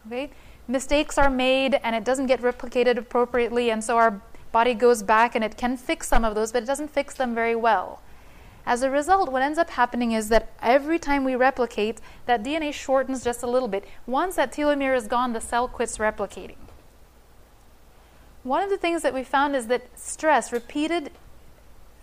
Okay? 0.07 0.31
Mistakes 0.69 1.19
are 1.19 1.29
made 1.29 1.75
and 1.83 1.97
it 1.97 2.05
doesn't 2.05 2.27
get 2.27 2.41
replicated 2.41 2.97
appropriately, 2.97 3.71
and 3.71 3.83
so 3.83 3.97
our 3.97 4.23
body 4.55 4.73
goes 4.73 5.03
back 5.03 5.35
and 5.35 5.43
it 5.45 5.57
can 5.57 5.77
fix 5.77 6.07
some 6.07 6.25
of 6.25 6.37
those, 6.37 6.53
but 6.53 6.63
it 6.63 6.67
doesn't 6.67 6.91
fix 6.99 7.15
them 7.15 7.35
very 7.35 7.57
well. 7.57 8.01
As 8.65 8.83
a 8.83 8.91
result, 8.91 9.31
what 9.33 9.43
ends 9.43 9.59
up 9.59 9.71
happening 9.71 10.13
is 10.13 10.29
that 10.29 10.53
every 10.63 10.99
time 10.99 11.25
we 11.25 11.35
replicate, 11.35 12.01
that 12.27 12.45
DNA 12.45 12.73
shortens 12.73 13.25
just 13.25 13.43
a 13.43 13.51
little 13.55 13.69
bit. 13.69 13.85
Once 14.07 14.37
that 14.37 14.53
telomere 14.53 14.97
is 14.97 15.09
gone, 15.09 15.33
the 15.33 15.41
cell 15.41 15.67
quits 15.69 15.99
replicating. 15.99 16.61
One 18.45 18.63
of 18.63 18.71
the 18.71 18.79
things 18.79 19.03
that 19.03 19.13
we 19.13 19.25
found 19.25 19.57
is 19.57 19.67
that 19.67 19.83
stress, 19.99 20.53
repeated, 20.53 21.11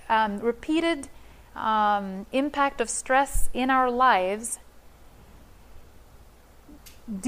um, 0.10 0.40
repeated 0.40 1.08
um, 1.56 2.26
impact 2.32 2.82
of 2.82 2.90
stress 2.90 3.50
in 3.54 3.70
our 3.70 3.90
lives, 3.90 4.60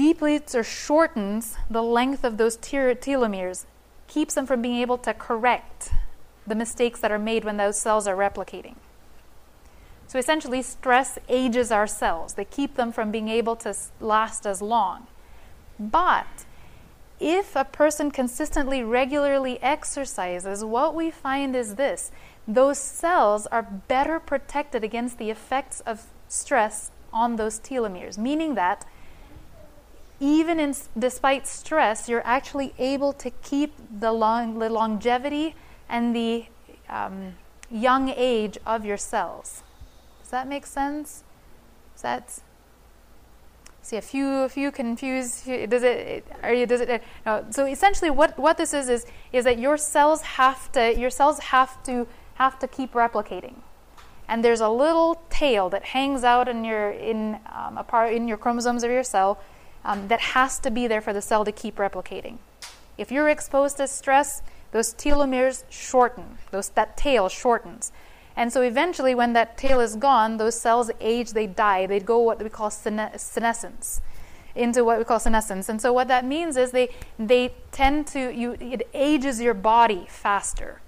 depletes 0.02 0.54
or 0.54 0.64
shortens 0.64 1.56
the 1.70 1.82
length 1.82 2.24
of 2.24 2.36
those 2.36 2.56
telomeres, 2.58 3.64
keeps 4.08 4.34
them 4.34 4.46
from 4.46 4.62
being 4.62 4.76
able 4.76 4.98
to 4.98 5.14
correct 5.14 5.90
the 6.46 6.54
mistakes 6.54 7.00
that 7.00 7.10
are 7.10 7.18
made 7.18 7.44
when 7.44 7.56
those 7.56 7.78
cells 7.78 8.06
are 8.06 8.16
replicating. 8.16 8.74
So 10.06 10.18
essentially, 10.18 10.62
stress 10.62 11.18
ages 11.28 11.72
our 11.72 11.86
cells. 11.86 12.34
They 12.34 12.44
keep 12.44 12.76
them 12.76 12.92
from 12.92 13.10
being 13.10 13.28
able 13.28 13.56
to 13.56 13.74
last 14.00 14.46
as 14.46 14.60
long. 14.60 15.06
But 15.78 16.44
if 17.18 17.56
a 17.56 17.64
person 17.64 18.10
consistently, 18.10 18.82
regularly 18.82 19.60
exercises, 19.62 20.64
what 20.64 20.94
we 20.94 21.10
find 21.10 21.56
is 21.56 21.76
this 21.76 22.12
those 22.46 22.78
cells 22.78 23.46
are 23.46 23.62
better 23.62 24.20
protected 24.20 24.84
against 24.84 25.16
the 25.18 25.30
effects 25.30 25.80
of 25.80 26.06
stress 26.28 26.90
on 27.12 27.36
those 27.36 27.58
telomeres, 27.58 28.18
meaning 28.18 28.54
that 28.54 28.84
even 30.24 30.58
in, 30.58 30.74
despite 30.98 31.46
stress, 31.46 32.08
you're 32.08 32.26
actually 32.26 32.72
able 32.78 33.12
to 33.12 33.30
keep 33.42 33.74
the, 34.00 34.10
long, 34.10 34.58
the 34.58 34.70
longevity 34.70 35.54
and 35.86 36.16
the 36.16 36.46
um, 36.88 37.34
young 37.70 38.08
age 38.08 38.56
of 38.64 38.86
your 38.86 38.96
cells. 38.96 39.62
Does 40.22 40.30
that 40.30 40.48
make 40.48 40.64
sense? 40.64 41.24
Does 41.94 42.02
that 42.02 42.40
see 43.82 43.96
a 43.98 44.02
few 44.02 44.26
a 44.44 44.48
few 44.48 44.72
confused 44.72 45.44
does 45.44 45.82
it 45.82 46.26
are 46.42 46.54
you 46.54 46.64
does 46.64 46.80
it 46.80 47.02
no 47.26 47.44
so 47.50 47.66
essentially 47.66 48.08
what 48.08 48.38
what 48.38 48.56
this 48.56 48.72
is 48.72 48.88
is 48.88 49.04
is 49.30 49.44
that 49.44 49.58
your 49.58 49.76
cells 49.76 50.22
have 50.22 50.72
to 50.72 50.98
your 50.98 51.10
cells 51.10 51.38
have 51.38 51.82
to 51.82 52.06
have 52.36 52.58
to 52.58 52.66
keep 52.66 52.92
replicating 52.94 53.56
and 54.26 54.42
there's 54.42 54.62
a 54.62 54.70
little 54.70 55.20
tail 55.28 55.68
that 55.68 55.84
hangs 55.84 56.24
out 56.24 56.48
in 56.48 56.64
your 56.64 56.92
in 56.92 57.38
um, 57.52 57.76
a 57.76 57.84
part 57.84 58.14
in 58.14 58.26
your 58.26 58.38
chromosomes 58.38 58.82
of 58.84 58.90
your 58.90 59.04
cell 59.04 59.38
um, 59.84 60.08
that 60.08 60.20
has 60.20 60.58
to 60.60 60.70
be 60.70 60.86
there 60.86 61.00
for 61.00 61.12
the 61.12 61.22
cell 61.22 61.44
to 61.44 61.52
keep 61.52 61.76
replicating 61.76 62.38
if 62.96 63.10
you're 63.10 63.28
exposed 63.28 63.76
to 63.78 63.88
stress 63.88 64.42
those 64.72 64.94
telomeres 64.94 65.64
shorten, 65.70 66.38
those, 66.50 66.68
that 66.70 66.96
tail 66.96 67.28
shortens. 67.28 67.92
And 68.36 68.52
so 68.52 68.62
eventually, 68.62 69.14
when 69.14 69.32
that 69.34 69.56
tail 69.56 69.80
is 69.80 69.94
gone, 69.94 70.38
those 70.38 70.58
cells 70.58 70.90
age, 71.00 71.30
they 71.30 71.46
die. 71.46 71.86
They 71.86 72.00
go 72.00 72.18
what 72.18 72.42
we 72.42 72.48
call 72.48 72.70
senescence, 72.70 74.00
into 74.56 74.84
what 74.84 74.98
we 74.98 75.04
call 75.04 75.20
senescence. 75.20 75.68
And 75.68 75.80
so 75.80 75.92
what 75.92 76.08
that 76.08 76.24
means 76.24 76.56
is 76.56 76.72
they, 76.72 76.88
they 77.18 77.54
tend 77.70 78.08
to, 78.08 78.34
you, 78.34 78.56
it 78.60 78.88
ages 78.92 79.40
your 79.40 79.54
body 79.54 80.06
faster. 80.08 80.80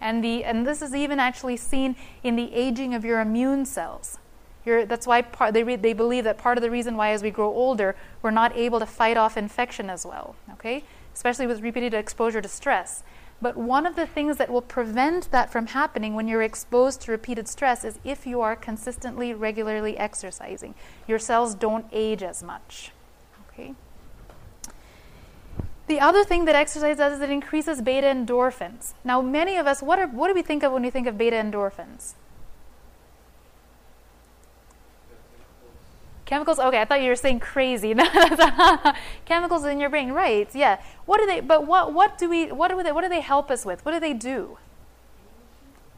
And, 0.00 0.24
the, 0.24 0.44
and 0.44 0.66
this 0.66 0.80
is 0.80 0.94
even 0.94 1.20
actually 1.20 1.58
seen 1.58 1.96
in 2.22 2.36
the 2.36 2.54
aging 2.54 2.94
of 2.94 3.04
your 3.04 3.20
immune 3.20 3.66
cells. 3.66 4.18
Your, 4.64 4.84
that's 4.84 5.06
why 5.06 5.22
part, 5.22 5.54
they, 5.54 5.62
re, 5.62 5.76
they 5.76 5.92
believe 5.92 6.24
that 6.24 6.38
part 6.38 6.58
of 6.58 6.62
the 6.62 6.70
reason 6.70 6.96
why 6.96 7.10
as 7.10 7.22
we 7.22 7.30
grow 7.30 7.48
older, 7.48 7.96
we're 8.22 8.30
not 8.30 8.56
able 8.56 8.78
to 8.80 8.86
fight 8.86 9.16
off 9.16 9.36
infection 9.36 9.88
as 9.88 10.04
well. 10.04 10.36
Okay? 10.52 10.84
especially 11.18 11.48
with 11.48 11.60
repeated 11.62 11.94
exposure 11.94 12.40
to 12.40 12.46
stress. 12.46 13.02
But 13.42 13.56
one 13.56 13.86
of 13.86 13.96
the 13.96 14.06
things 14.06 14.36
that 14.36 14.48
will 14.48 14.62
prevent 14.62 15.32
that 15.32 15.50
from 15.50 15.66
happening 15.66 16.14
when 16.14 16.28
you're 16.28 16.42
exposed 16.42 17.00
to 17.02 17.10
repeated 17.10 17.48
stress 17.48 17.82
is 17.82 17.98
if 18.04 18.24
you 18.24 18.40
are 18.40 18.54
consistently, 18.54 19.34
regularly 19.34 19.98
exercising. 19.98 20.76
Your 21.08 21.18
cells 21.18 21.56
don't 21.56 21.86
age 21.90 22.22
as 22.22 22.44
much. 22.44 22.92
Okay? 23.48 23.74
The 25.88 25.98
other 25.98 26.22
thing 26.22 26.44
that 26.44 26.54
exercise 26.54 26.98
does 26.98 27.14
is 27.14 27.20
it 27.20 27.30
increases 27.30 27.82
beta 27.82 28.06
endorphins. 28.06 28.94
Now, 29.02 29.20
many 29.20 29.56
of 29.56 29.66
us, 29.66 29.82
what, 29.82 29.98
are, 29.98 30.06
what 30.06 30.28
do 30.28 30.34
we 30.34 30.42
think 30.42 30.62
of 30.62 30.70
when 30.70 30.82
we 30.82 30.90
think 30.90 31.08
of 31.08 31.18
beta 31.18 31.34
endorphins? 31.34 32.14
Chemicals. 36.28 36.58
Okay, 36.58 36.78
I 36.78 36.84
thought 36.84 37.00
you 37.00 37.08
were 37.08 37.16
saying 37.16 37.40
crazy. 37.40 37.94
Chemicals 39.24 39.64
in 39.64 39.80
your 39.80 39.88
brain, 39.88 40.12
right? 40.12 40.46
Yeah. 40.54 40.78
What 41.06 41.20
do 41.20 41.26
they? 41.26 41.40
But 41.40 41.66
what? 41.66 41.94
What 41.94 42.18
do 42.18 42.28
we? 42.28 42.52
What 42.52 42.68
do 42.68 42.82
they? 42.82 42.92
What 42.92 43.00
do 43.00 43.08
they 43.08 43.22
help 43.22 43.50
us 43.50 43.64
with? 43.64 43.82
What 43.82 43.92
do 43.92 44.00
they 44.00 44.12
do? 44.12 44.58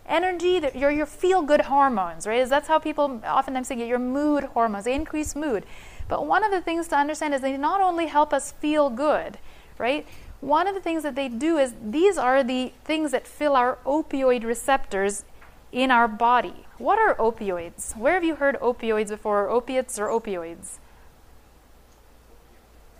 Energy. 0.07 0.61
Your 0.73 0.93
your 0.93 1.07
feel 1.07 1.43
good 1.43 1.63
hormones, 1.63 2.29
right? 2.29 2.39
Is 2.39 2.49
that's 2.49 2.69
how 2.69 2.79
people 2.79 3.21
oftentimes 3.27 3.67
say 3.67 3.81
it, 3.81 3.89
your 3.89 3.99
mood 3.99 4.45
hormones. 4.45 4.85
They 4.85 4.95
increase 4.95 5.35
mood. 5.35 5.67
But 6.07 6.29
one 6.29 6.45
of 6.45 6.53
the 6.53 6.61
things 6.61 6.87
to 6.89 6.97
understand 6.97 7.35
is 7.35 7.41
they 7.41 7.57
not 7.57 7.81
only 7.81 8.07
help 8.07 8.33
us 8.33 8.53
feel 8.53 8.89
good, 8.89 9.37
right? 9.79 10.07
One 10.41 10.69
of 10.69 10.77
the 10.77 10.81
things 10.81 11.03
that 11.03 11.17
they 11.17 11.27
do 11.27 11.57
is 11.57 11.75
these 11.85 12.17
are 12.17 12.45
the 12.45 12.73
things 12.85 13.11
that 13.11 13.27
fill 13.27 13.57
our 13.57 13.79
opioid 13.85 14.45
receptors 14.45 15.25
in 15.73 15.91
our 15.91 16.09
body. 16.09 16.67
What 16.79 16.99
are 16.99 17.15
opioids? 17.17 17.97
Where 17.97 18.15
have 18.15 18.25
you 18.25 18.37
heard 18.37 18.59
opioids 18.61 19.09
before? 19.09 19.49
Opiates 19.49 19.99
or 19.99 20.09
opioids? 20.09 20.79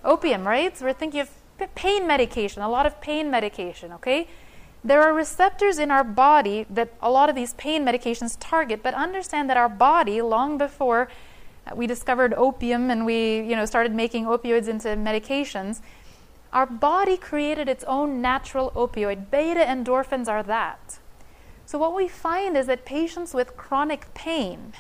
Opium, 0.05 0.47
right? 0.47 0.75
We're 0.81 0.93
thinking 0.93 1.21
of 1.21 1.31
pain 1.75 2.07
medication, 2.07 2.63
a 2.63 2.69
lot 2.69 2.87
of 2.87 3.01
pain 3.01 3.31
medication, 3.31 3.93
okay? 3.93 4.29
There 4.83 5.03
are 5.03 5.13
receptors 5.13 5.79
in 5.79 5.91
our 5.91 6.05
body 6.05 6.65
that 6.71 6.95
a 7.03 7.11
lot 7.11 7.29
of 7.29 7.35
these 7.35 7.53
pain 7.55 7.85
medications 7.85 8.37
target, 8.41 8.83
but 8.83 8.95
understand 8.95 9.51
that 9.51 9.59
our 9.59 9.69
body, 9.69 10.23
long 10.23 10.57
before 10.57 11.09
uh, 11.67 11.75
we 11.75 11.87
discovered 11.87 12.33
opium 12.35 12.91
and 12.91 13.05
we 13.05 13.41
you 13.41 13.57
know, 13.57 13.67
started 13.67 13.95
making 13.95 14.25
opioids 14.25 14.69
into 14.69 14.89
medications, 14.89 15.83
our 16.53 16.67
body 16.67 17.17
created 17.17 17.69
its 17.69 17.85
own 17.85 18.23
natural 18.23 18.71
opioid. 18.71 19.31
Beta 19.31 19.61
endorphins 19.61 20.29
are 20.29 20.43
that. 20.43 20.99
So, 21.71 21.79
what 21.79 21.95
we 21.95 22.09
find 22.09 22.57
is 22.57 22.67
that 22.67 22.85
patients 22.85 23.33
with 23.33 23.57
chronic 23.57 24.13
pain 24.13 24.73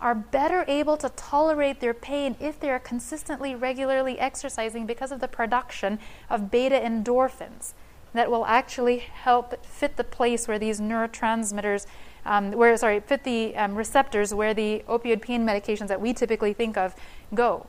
are 0.00 0.14
better 0.14 0.64
able 0.66 0.96
to 0.96 1.10
tolerate 1.10 1.80
their 1.80 1.92
pain 1.92 2.36
if 2.40 2.58
they 2.58 2.70
are 2.70 2.78
consistently, 2.78 3.54
regularly 3.54 4.18
exercising 4.18 4.86
because 4.86 5.12
of 5.12 5.20
the 5.20 5.28
production 5.28 5.98
of 6.30 6.50
beta 6.50 6.76
endorphins 6.76 7.74
that 8.14 8.30
will 8.30 8.46
actually 8.46 9.00
help 9.00 9.62
fit 9.66 9.98
the 9.98 10.04
place 10.04 10.48
where 10.48 10.58
these 10.58 10.80
neurotransmitters, 10.80 11.84
um, 12.24 12.52
where 12.52 12.74
sorry, 12.78 13.00
fit 13.00 13.24
the 13.24 13.54
um, 13.54 13.74
receptors 13.74 14.32
where 14.32 14.54
the 14.54 14.82
opioid 14.88 15.20
pain 15.20 15.44
medications 15.44 15.88
that 15.88 16.00
we 16.00 16.14
typically 16.14 16.54
think 16.54 16.78
of 16.78 16.94
go. 17.34 17.66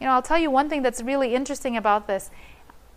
You 0.00 0.06
know, 0.06 0.14
I'll 0.14 0.22
tell 0.22 0.38
you 0.38 0.50
one 0.50 0.70
thing 0.70 0.80
that's 0.80 1.02
really 1.02 1.34
interesting 1.34 1.76
about 1.76 2.06
this 2.06 2.30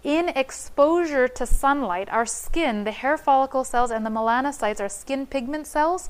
in 0.04 0.30
exposure 0.30 1.28
to 1.28 1.46
sunlight, 1.46 2.10
our 2.10 2.26
skin, 2.26 2.84
the 2.84 2.92
hair 2.92 3.18
follicle 3.18 3.64
cells, 3.64 3.92
and 3.92 4.06
the 4.06 4.10
melanocytes, 4.10 4.80
our 4.80 4.90
skin 4.90 5.26
pigment 5.26 5.68
cells, 5.68 6.10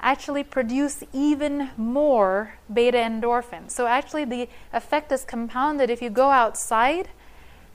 actually 0.00 0.44
produce 0.44 1.02
even 1.12 1.70
more 1.76 2.54
beta 2.72 2.98
endorphins. 2.98 3.70
So, 3.72 3.86
actually, 3.86 4.24
the 4.24 4.48
effect 4.72 5.10
is 5.10 5.24
compounded 5.24 5.90
if 5.90 6.00
you 6.00 6.10
go 6.10 6.30
outside 6.30 7.08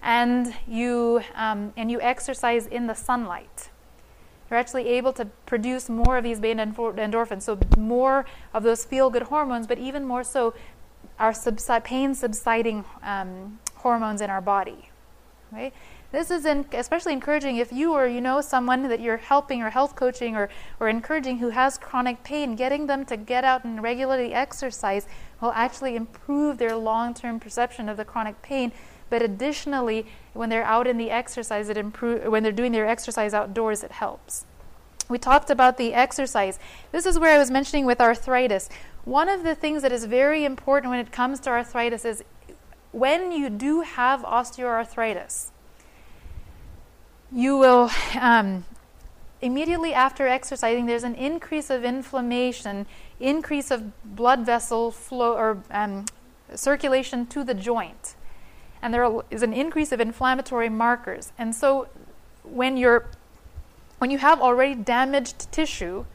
and 0.02 0.54
you, 0.68 1.22
um, 1.36 1.74
and 1.76 1.91
you 1.91 1.99
exercise 2.02 2.66
in 2.68 2.88
the 2.88 2.93
sunlight. 2.93 3.70
You're 4.49 4.60
actually 4.60 4.88
able 4.88 5.14
to 5.14 5.26
produce 5.45 5.89
more 5.89 6.18
of 6.18 6.24
these 6.24 6.39
beta 6.39 6.62
endorphins, 6.62 7.43
so 7.43 7.58
more 7.78 8.26
of 8.54 8.64
those 8.64 8.86
feel 8.86 9.10
good 9.10 9.24
hormones, 9.24 9.68
but 9.68 9.78
even 9.78 10.06
more 10.06 10.24
so, 10.24 10.54
our 11.20 11.34
subside, 11.34 11.84
pain 11.84 12.16
subsiding 12.16 12.84
um, 13.04 13.60
hormones 13.76 14.22
in 14.22 14.30
our 14.30 14.41
body. 14.41 14.91
Right? 15.52 15.74
This 16.14 16.32
is 16.32 16.45
in, 16.45 16.66
especially 16.72 17.12
encouraging 17.12 17.58
if 17.58 17.74
you 17.74 17.91
or 17.91 18.08
you 18.08 18.22
know 18.22 18.39
someone 18.39 18.88
that 18.88 19.02
you're 19.02 19.18
helping 19.18 19.62
or 19.62 19.70
health 19.70 19.95
coaching 19.97 20.36
or, 20.36 20.49
or 20.80 20.88
encouraging 20.88 21.39
who 21.39 21.49
has 21.49 21.78
chronic 21.78 22.24
pain, 22.24 22.56
getting 22.56 22.88
them 22.88 23.04
to 23.06 23.18
get 23.18 23.43
out 23.43 23.66
and 23.66 23.84
regularly 23.84 24.34
exercise 24.34 25.08
will 25.41 25.52
actually 25.52 25.95
improve 25.95 26.58
their 26.58 26.76
long 26.76 27.14
term 27.14 27.39
perception 27.39 27.89
of 27.89 27.97
the 27.97 28.06
chronic 28.06 28.41
pain. 28.41 28.72
But 29.10 29.22
additionally, 29.22 30.06
when 30.34 30.49
they're 30.49 30.64
out 30.64 30.88
in 30.88 30.97
the 30.97 31.12
exercise, 31.12 31.68
it 31.68 31.76
improve, 31.76 32.26
when 32.32 32.43
they're 32.43 32.54
doing 32.54 32.72
their 32.72 32.88
exercise 32.88 33.34
outdoors, 33.34 33.84
it 33.84 33.91
helps. 33.91 34.45
We 35.10 35.18
talked 35.18 35.49
about 35.49 35.78
the 35.78 35.93
exercise. 35.93 36.60
This 36.93 37.06
is 37.06 37.20
where 37.20 37.36
I 37.36 37.38
was 37.38 37.52
mentioning 37.52 37.86
with 37.86 37.99
arthritis. 37.99 38.70
One 39.04 39.28
of 39.28 39.43
the 39.43 39.56
things 39.56 39.82
that 39.82 39.91
is 39.91 40.06
very 40.06 40.45
important 40.45 40.91
when 40.91 40.99
it 40.99 41.12
comes 41.12 41.41
to 41.41 41.49
arthritis 41.49 42.06
is 42.06 42.24
when 42.92 43.32
you 43.32 43.50
do 43.50 43.82
have 43.82 44.22
osteoarthritis, 44.22 45.50
you 47.32 47.58
will 47.58 47.89
um, 48.20 48.66
immediately 49.42 49.94
after 49.94 50.28
exercising, 50.28 50.86
there's 50.86 51.04
an 51.04 51.16
increase 51.16 51.70
of 51.70 51.84
inflammation, 51.84 52.86
increase 53.20 53.72
of 53.72 53.92
blood 54.16 54.46
vessel 54.46 54.92
flow 54.92 55.34
or 55.34 55.64
um, 55.72 56.06
circulation 56.54 57.26
to 57.28 57.44
the 57.44 57.54
joint, 57.54 58.16
and 58.82 58.94
there 58.94 59.22
is 59.30 59.44
an 59.44 59.54
increase 59.54 59.92
of 59.92 60.00
inflammatory 60.00 60.70
markers. 60.70 61.32
And 61.38 61.56
so, 61.56 61.88
when 62.44 62.78
you're 62.78 63.06
when 64.00 64.10
you 64.10 64.18
have 64.18 64.42
already 64.42 64.74
damaged 64.74 65.52
tissue, 65.52 66.06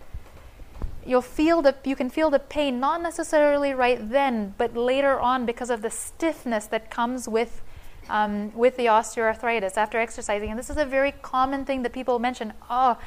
you'll 1.06 1.22
feel 1.22 1.62
the 1.62 1.74
you 1.84 1.96
can 1.96 2.10
feel 2.10 2.30
the 2.30 2.38
pain 2.38 2.80
not 2.80 3.00
necessarily 3.02 3.72
right 3.72 4.10
then 4.10 4.54
but 4.58 4.76
later 4.76 5.20
on 5.20 5.46
because 5.46 5.70
of 5.70 5.82
the 5.82 5.90
stiffness 5.90 6.66
that 6.66 6.90
comes 6.90 7.28
with 7.28 7.62
um, 8.08 8.54
with 8.54 8.76
the 8.76 8.86
osteoarthritis 8.86 9.76
after 9.76 9.98
exercising. 9.98 10.50
And 10.50 10.58
this 10.58 10.70
is 10.70 10.76
a 10.76 10.84
very 10.84 11.12
common 11.22 11.64
thing 11.64 11.82
that 11.82 11.92
people 11.92 12.18
mention. 12.18 12.52
Oh 12.70 12.98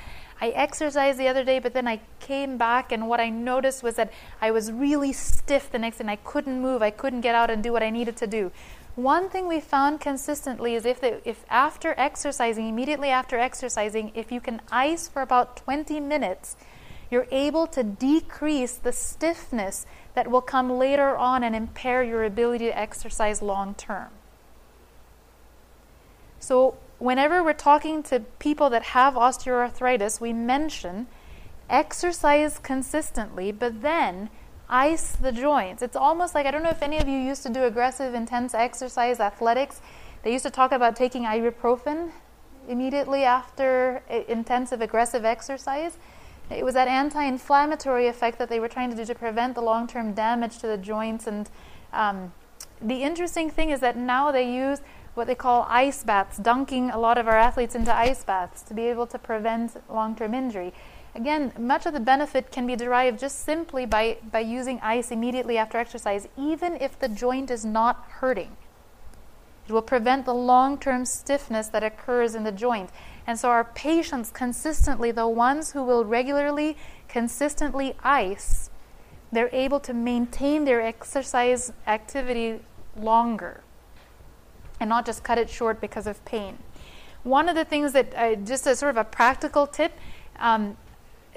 i 0.41 0.49
exercised 0.49 1.19
the 1.19 1.27
other 1.27 1.43
day 1.43 1.59
but 1.59 1.73
then 1.73 1.85
i 1.87 1.99
came 2.19 2.57
back 2.57 2.91
and 2.93 3.07
what 3.09 3.19
i 3.19 3.29
noticed 3.29 3.83
was 3.83 3.95
that 3.95 4.09
i 4.41 4.49
was 4.49 4.71
really 4.71 5.11
stiff 5.11 5.69
the 5.69 5.77
next 5.77 5.97
day 5.97 6.03
and 6.03 6.11
i 6.11 6.15
couldn't 6.15 6.61
move. 6.61 6.81
I 6.81 6.91
couldn't 6.91 7.21
get 7.21 7.35
out 7.35 7.49
and 7.49 7.61
do 7.61 7.73
what 7.73 7.83
i 7.83 7.89
needed 7.89 8.15
to 8.17 8.27
do. 8.27 8.51
One 8.95 9.29
thing 9.29 9.47
we 9.47 9.59
found 9.59 10.01
consistently 10.01 10.75
is 10.75 10.85
if, 10.85 10.99
the, 10.99 11.21
if 11.27 11.45
after 11.49 11.93
exercising 11.97 12.67
immediately 12.67 13.09
after 13.09 13.37
exercising 13.37 14.11
if 14.13 14.31
you 14.31 14.41
can 14.41 14.61
ice 14.71 15.07
for 15.07 15.21
about 15.21 15.55
20 15.57 15.99
minutes 15.99 16.57
you're 17.11 17.27
able 17.31 17.67
to 17.67 17.83
decrease 17.83 18.75
the 18.75 18.91
stiffness 18.91 19.85
that 20.13 20.29
will 20.29 20.41
come 20.41 20.69
later 20.69 21.17
on 21.17 21.43
and 21.43 21.55
impair 21.55 22.03
your 22.03 22.23
ability 22.23 22.65
to 22.65 22.77
exercise 22.77 23.41
long 23.41 23.73
term. 23.75 24.09
So, 26.39 26.77
whenever 26.99 27.43
we're 27.43 27.53
talking 27.53 28.03
to 28.03 28.21
people 28.39 28.69
that 28.69 28.83
have 28.83 29.15
osteoarthritis, 29.15 30.21
we 30.21 30.33
mention 30.33 31.07
exercise 31.69 32.59
consistently, 32.59 33.51
but 33.51 33.81
then 33.81 34.29
ice 34.69 35.11
the 35.15 35.31
joints. 35.31 35.81
It's 35.81 35.95
almost 35.95 36.35
like 36.35 36.45
I 36.45 36.51
don't 36.51 36.63
know 36.63 36.69
if 36.69 36.83
any 36.83 36.97
of 36.97 37.07
you 37.07 37.17
used 37.17 37.43
to 37.43 37.49
do 37.49 37.63
aggressive, 37.63 38.13
intense 38.13 38.53
exercise, 38.53 39.19
athletics. 39.19 39.81
They 40.23 40.31
used 40.31 40.45
to 40.45 40.51
talk 40.51 40.71
about 40.71 40.95
taking 40.95 41.23
ibuprofen 41.23 42.11
immediately 42.67 43.23
after 43.23 44.03
intensive, 44.27 44.81
aggressive 44.81 45.25
exercise. 45.25 45.97
It 46.49 46.65
was 46.65 46.73
that 46.73 46.87
anti 46.87 47.23
inflammatory 47.23 48.07
effect 48.07 48.39
that 48.39 48.49
they 48.49 48.59
were 48.59 48.67
trying 48.67 48.89
to 48.89 48.95
do 48.95 49.05
to 49.05 49.15
prevent 49.15 49.55
the 49.55 49.61
long 49.61 49.87
term 49.87 50.13
damage 50.13 50.57
to 50.59 50.67
the 50.67 50.77
joints. 50.77 51.27
And 51.27 51.49
um, 51.93 52.33
the 52.81 53.03
interesting 53.03 53.49
thing 53.49 53.69
is 53.69 53.79
that 53.81 53.97
now 53.97 54.31
they 54.31 54.51
use 54.51 54.81
what 55.13 55.27
they 55.27 55.35
call 55.35 55.65
ice 55.69 56.03
baths, 56.03 56.37
dunking 56.37 56.89
a 56.89 56.97
lot 56.97 57.17
of 57.17 57.27
our 57.27 57.37
athletes 57.37 57.75
into 57.75 57.93
ice 57.93 58.23
baths 58.23 58.61
to 58.63 58.73
be 58.73 58.83
able 58.83 59.05
to 59.07 59.19
prevent 59.19 59.75
long 59.89 60.15
term 60.15 60.33
injury. 60.33 60.73
Again, 61.15 61.51
much 61.57 61.85
of 61.85 61.93
the 61.93 61.99
benefit 61.99 62.51
can 62.51 62.67
be 62.67 62.75
derived 62.75 63.19
just 63.19 63.39
simply 63.43 63.85
by, 63.85 64.17
by 64.31 64.39
using 64.39 64.79
ice 64.81 65.11
immediately 65.11 65.57
after 65.57 65.77
exercise, 65.77 66.27
even 66.37 66.75
if 66.75 66.99
the 66.99 67.09
joint 67.09 67.49
is 67.49 67.65
not 67.65 68.05
hurting. 68.09 68.55
It 69.67 69.73
will 69.73 69.81
prevent 69.81 70.25
the 70.25 70.33
long 70.33 70.77
term 70.77 71.05
stiffness 71.05 71.67
that 71.67 71.83
occurs 71.83 72.33
in 72.33 72.43
the 72.43 72.51
joint. 72.51 72.89
And 73.29 73.37
so, 73.37 73.49
our 73.49 73.63
patients 73.63 74.31
consistently, 74.31 75.11
the 75.11 75.27
ones 75.27 75.73
who 75.73 75.83
will 75.83 76.03
regularly, 76.03 76.75
consistently 77.07 77.93
ice, 78.01 78.71
they're 79.31 79.51
able 79.53 79.79
to 79.81 79.93
maintain 79.93 80.65
their 80.65 80.81
exercise 80.81 81.71
activity 81.85 82.59
longer 82.97 83.61
and 84.79 84.89
not 84.89 85.05
just 85.05 85.23
cut 85.23 85.37
it 85.37 85.47
short 85.47 85.79
because 85.79 86.07
of 86.07 86.25
pain. 86.25 86.57
One 87.21 87.47
of 87.47 87.53
the 87.53 87.65
things 87.65 87.93
that, 87.93 88.15
uh, 88.15 88.33
just 88.33 88.65
as 88.65 88.79
sort 88.79 88.89
of 88.89 88.97
a 88.97 89.03
practical 89.03 89.67
tip, 89.67 89.91
um, 90.39 90.75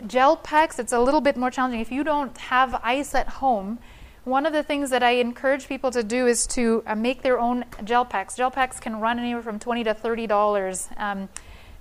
gel 0.06 0.38
packs, 0.38 0.78
it's 0.78 0.94
a 0.94 0.98
little 0.98 1.20
bit 1.20 1.36
more 1.36 1.50
challenging. 1.50 1.80
If 1.80 1.92
you 1.92 2.04
don't 2.04 2.38
have 2.38 2.80
ice 2.82 3.14
at 3.14 3.28
home, 3.28 3.80
one 4.24 4.46
of 4.46 4.54
the 4.54 4.62
things 4.62 4.88
that 4.88 5.02
I 5.02 5.10
encourage 5.20 5.68
people 5.68 5.90
to 5.90 6.02
do 6.02 6.26
is 6.26 6.46
to 6.46 6.84
uh, 6.86 6.94
make 6.94 7.20
their 7.20 7.38
own 7.38 7.66
gel 7.84 8.06
packs. 8.06 8.34
Gel 8.34 8.50
packs 8.50 8.80
can 8.80 8.98
run 8.98 9.18
anywhere 9.18 9.42
from 9.42 9.58
twenty 9.58 9.84
to 9.84 9.92
thirty 9.92 10.26
dollars. 10.26 10.88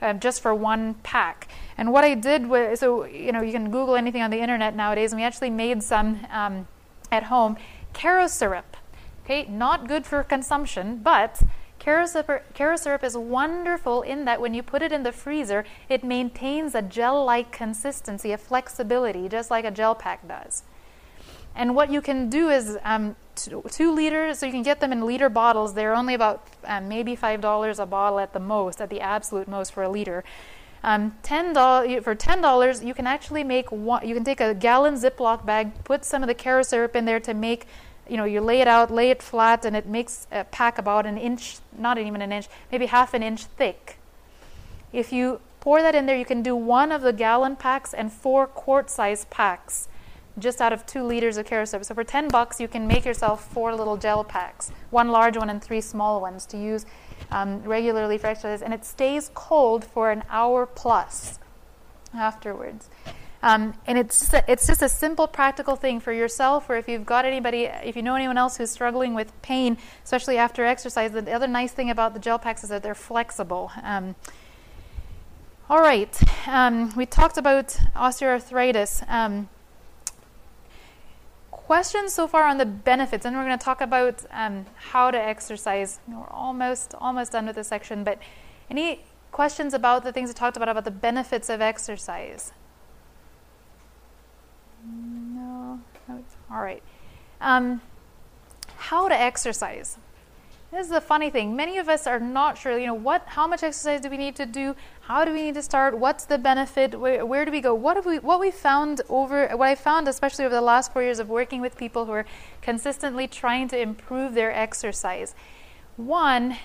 Um, 0.02 0.20
just 0.20 0.42
for 0.42 0.56
one 0.56 0.96
pack. 1.04 1.48
And 1.78 1.94
what 1.94 2.04
I 2.04 2.16
did 2.16 2.48
was, 2.48 2.80
so 2.80 3.06
you 3.06 3.32
know, 3.32 3.42
you 3.42 3.52
can 3.52 3.70
Google 3.70 3.96
anything 3.96 4.24
on 4.24 4.32
the 4.32 4.40
internet 4.40 4.76
nowadays, 4.76 5.12
and 5.12 5.22
we 5.22 5.26
actually 5.26 5.52
made 5.52 5.84
some 5.84 6.26
um, 6.32 6.68
at 7.12 7.24
home. 7.24 7.56
Karo 7.94 8.28
syrup, 8.28 8.78
okay, 9.24 9.46
not 9.48 9.88
good 9.88 10.06
for 10.08 10.24
consumption, 10.24 11.02
but 11.04 11.44
Karo 11.82 12.06
syrup 12.06 13.04
is 13.04 13.18
wonderful 13.18 14.04
in 14.04 14.26
that 14.26 14.40
when 14.40 14.54
you 14.54 14.62
put 14.62 14.84
it 14.84 14.92
in 14.92 15.02
the 15.02 15.12
freezer, 15.12 15.66
it 15.90 16.04
maintains 16.04 16.76
a 16.76 16.82
gel 16.82 17.26
like 17.26 17.52
consistency, 17.52 18.32
a 18.32 18.38
flexibility, 18.38 19.28
just 19.28 19.50
like 19.50 19.66
a 19.66 19.72
gel 19.72 19.96
pack 19.96 20.28
does. 20.28 20.64
And 21.56 21.76
what 21.76 21.92
you 21.92 22.00
can 22.00 22.30
do 22.30 22.50
is 22.50 22.78
um, 22.84 23.16
two, 23.36 23.64
two, 23.70 23.92
liters, 23.92 24.40
so 24.40 24.46
you 24.46 24.52
can 24.52 24.64
get 24.64 24.80
them 24.80 24.92
in 24.92 25.06
liter 25.06 25.30
bottles. 25.30 25.74
They're 25.74 25.96
only 25.96 26.14
about 26.14 26.46
um, 26.66 26.88
maybe 26.88 27.16
$5 27.16 27.80
a 27.80 27.86
bottle 27.86 28.20
at 28.20 28.34
the 28.34 28.40
most, 28.40 28.82
at 28.82 28.90
the 28.90 29.02
absolute 29.02 29.48
most 29.48 29.74
for 29.74 29.84
a 29.84 29.90
liter. 29.90 30.24
Um, 30.84 31.16
ten 31.22 31.54
dollars 31.54 32.04
for 32.04 32.16
ten 32.16 32.42
dollars, 32.42 32.84
you 32.84 32.96
can 32.96 33.06
actually 33.06 33.44
make 33.44 33.72
one. 33.72 34.08
You 34.08 34.16
can 34.16 34.24
take 34.24 34.42
a 34.42 34.56
gallon 34.56 34.96
Ziploc 34.96 35.46
bag, 35.46 35.84
put 35.84 36.04
some 36.04 36.24
of 36.24 36.28
the 36.28 36.34
Karo 36.34 36.64
syrup 36.64 36.96
in 36.96 37.06
there 37.06 37.20
to 37.20 37.34
make. 37.34 37.68
You 38.10 38.18
know, 38.18 38.26
you 38.26 38.42
lay 38.42 38.62
it 38.62 38.68
out, 38.68 38.90
lay 38.90 39.12
it 39.12 39.22
flat, 39.22 39.64
and 39.64 39.76
it 39.76 39.86
makes 39.86 40.26
a 40.32 40.44
pack 40.46 40.80
about 40.80 41.06
an 41.06 41.18
inch, 41.18 41.60
not 41.78 42.00
even 42.00 42.22
an 42.22 42.32
inch, 42.32 42.48
maybe 42.72 42.88
half 42.88 43.14
an 43.14 43.22
inch 43.22 43.46
thick. 43.46 44.00
If 44.92 45.14
you 45.14 45.40
pour 45.60 45.84
that 45.84 45.94
in 45.94 46.08
there, 46.08 46.18
you 46.18 46.26
can 46.26 46.42
do 46.42 46.56
one 46.56 46.92
of 46.92 47.04
the 47.04 47.14
gallon 47.14 47.56
packs 47.56 47.94
and 47.94 48.12
four 48.12 48.48
quart-size 48.48 49.26
packs 49.26 49.88
just 50.40 50.62
out 50.62 50.74
of 50.74 50.86
two 50.86 51.04
liters 51.04 51.38
of 51.38 51.48
syrup. 51.48 51.86
So 51.86 51.94
for 51.94 52.04
10 52.04 52.30
bucks, 52.30 52.60
you 52.60 52.68
can 52.68 52.88
make 52.88 53.06
yourself 53.06 53.52
four 53.52 53.76
little 53.76 53.98
gel 53.98 54.24
packs, 54.24 54.72
one 54.90 55.10
large 55.10 55.38
one 55.38 55.50
and 55.50 55.62
three 55.62 55.82
small 55.82 56.22
ones 56.22 56.46
to 56.48 56.58
use 56.58 56.86
um, 57.32 57.62
regularly 57.64 58.18
for 58.18 58.28
exercise. 58.28 58.62
And 58.62 58.74
it 58.74 58.86
stays 58.86 59.30
cold 59.34 59.86
for 59.86 60.12
an 60.12 60.24
hour 60.30 60.66
plus 60.66 61.40
afterwards. 62.14 62.90
Um, 63.44 63.74
and 63.88 63.98
it's 63.98 64.32
it's 64.48 64.68
just 64.68 64.84
a 64.84 64.90
simple, 64.90 65.28
practical 65.28 65.76
thing 65.76 66.00
for 66.00 66.14
yourself, 66.14 66.70
or 66.70 66.76
if 66.76 66.88
you've 66.88 67.08
got 67.08 67.26
anybody, 67.26 67.64
if 67.64 67.96
you 67.96 68.04
know 68.04 68.14
anyone 68.14 68.38
else 68.38 68.58
who's 68.58 68.70
struggling 68.70 69.16
with 69.16 69.34
pain, 69.42 69.78
especially 70.04 70.38
after 70.38 70.64
exercise. 70.64 71.12
The 71.12 71.32
other 71.32 71.48
nice 71.48 71.72
thing 71.72 71.90
about 71.90 72.14
the 72.14 72.20
gel 72.20 72.38
packs 72.38 72.64
is 72.64 72.70
that 72.70 72.84
they're 72.84 72.94
flexible. 72.94 73.72
Um, 73.82 74.16
all 75.72 75.80
right, 75.80 76.16
um, 76.48 76.94
we 76.96 77.08
talked 77.08 77.38
about 77.38 77.70
osteoarthritis. 77.96 79.10
Questions 81.72 82.14
so 82.14 82.28
far 82.28 82.44
on 82.44 82.58
the 82.58 82.66
benefits, 82.66 83.26
and 83.26 83.34
we're 83.34 83.46
going 83.46 83.58
to 83.58 83.64
talk 83.64 83.80
about 83.80 84.26
um, 84.32 84.66
how 84.76 85.10
to 85.10 85.18
exercise. 85.18 86.02
We're 86.06 86.28
almost 86.28 86.94
almost 86.96 87.32
done 87.32 87.46
with 87.46 87.56
this 87.56 87.70
section, 87.70 88.04
but 88.04 88.20
any 88.70 89.06
questions 89.32 89.74
about 89.74 90.04
the 90.04 90.12
things 90.12 90.28
we 90.28 90.34
talked 90.34 90.58
about 90.58 90.68
about 90.68 90.84
the 90.84 90.92
benefits 90.92 91.50
of 91.50 91.62
exercise? 91.62 92.52
No 94.86 95.80
all 96.52 96.62
right. 96.62 96.84
Um, 97.40 97.80
how 98.76 99.08
to 99.08 99.16
exercise. 99.16 99.98
This 100.72 100.86
is 100.86 100.94
the 100.94 101.02
funny 101.02 101.30
thing. 101.30 101.54
Many 101.54 101.78
of 101.80 101.90
us 101.90 102.08
are 102.08 102.18
not 102.18 102.58
sure, 102.58 102.80
you 102.80 102.88
know, 102.88 102.94
what, 102.94 103.24
how 103.26 103.46
much 103.46 103.62
exercise 103.62 104.00
do 104.00 104.10
we 104.10 104.16
need 104.16 104.38
to 104.38 104.46
do? 104.46 104.74
How 105.02 105.26
do 105.26 105.34
we 105.34 105.42
need 105.42 105.56
to 105.56 105.62
start? 105.62 105.98
What's 106.00 106.24
the 106.24 106.38
benefit? 106.38 106.98
Where, 106.98 107.26
where 107.26 107.44
do 107.44 107.52
we 107.52 107.60
go? 107.60 107.76
What 107.76 107.98
have 107.98 108.06
we, 108.06 108.20
what 108.20 108.40
we 108.40 108.52
found 108.52 109.02
over, 109.10 109.50
what 109.58 109.68
I 109.68 109.76
found, 109.76 110.08
especially 110.08 110.46
over 110.46 110.56
the 110.56 110.62
last 110.62 110.94
four 110.94 111.04
years 111.04 111.20
of 111.20 111.28
working 111.28 111.60
with 111.60 111.78
people 111.78 112.06
who 112.06 112.14
are 112.14 112.26
consistently 112.62 113.28
trying 113.28 113.68
to 113.68 113.78
improve 113.78 114.34
their 114.34 114.50
exercise. 114.50 115.36
One, 115.98 116.56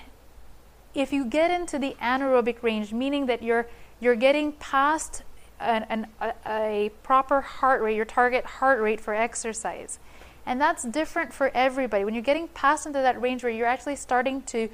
if 0.95 1.11
you 1.11 1.25
get 1.25 1.51
into 1.51 1.77
the 1.77 1.97
anaerobic 2.01 2.63
range, 2.63 2.93
meaning 2.93 3.25
that 3.25 3.43
you're, 3.43 3.67
you're 3.99 4.15
getting 4.15 4.53
past 4.53 5.23
an, 5.59 5.85
an, 5.89 6.07
a, 6.21 6.33
a 6.45 6.91
proper 7.03 7.41
heart 7.41 7.81
rate, 7.81 7.97
your 7.97 8.05
target 8.05 8.45
heart 8.45 8.79
rate 8.79 9.01
for 9.01 9.13
exercise 9.13 9.99
and 10.47 10.61
that's 10.61 10.83
different 10.83 11.33
for 11.33 11.51
everybody. 11.53 12.05
When 12.05 12.13
you're 12.13 12.23
getting 12.23 12.47
past 12.47 12.85
into 12.85 12.99
that 12.99 13.21
range 13.21 13.43
where 13.43 13.51
you're 13.51 13.67
actually 13.67 13.97
starting 13.97 14.41
to 14.43 14.69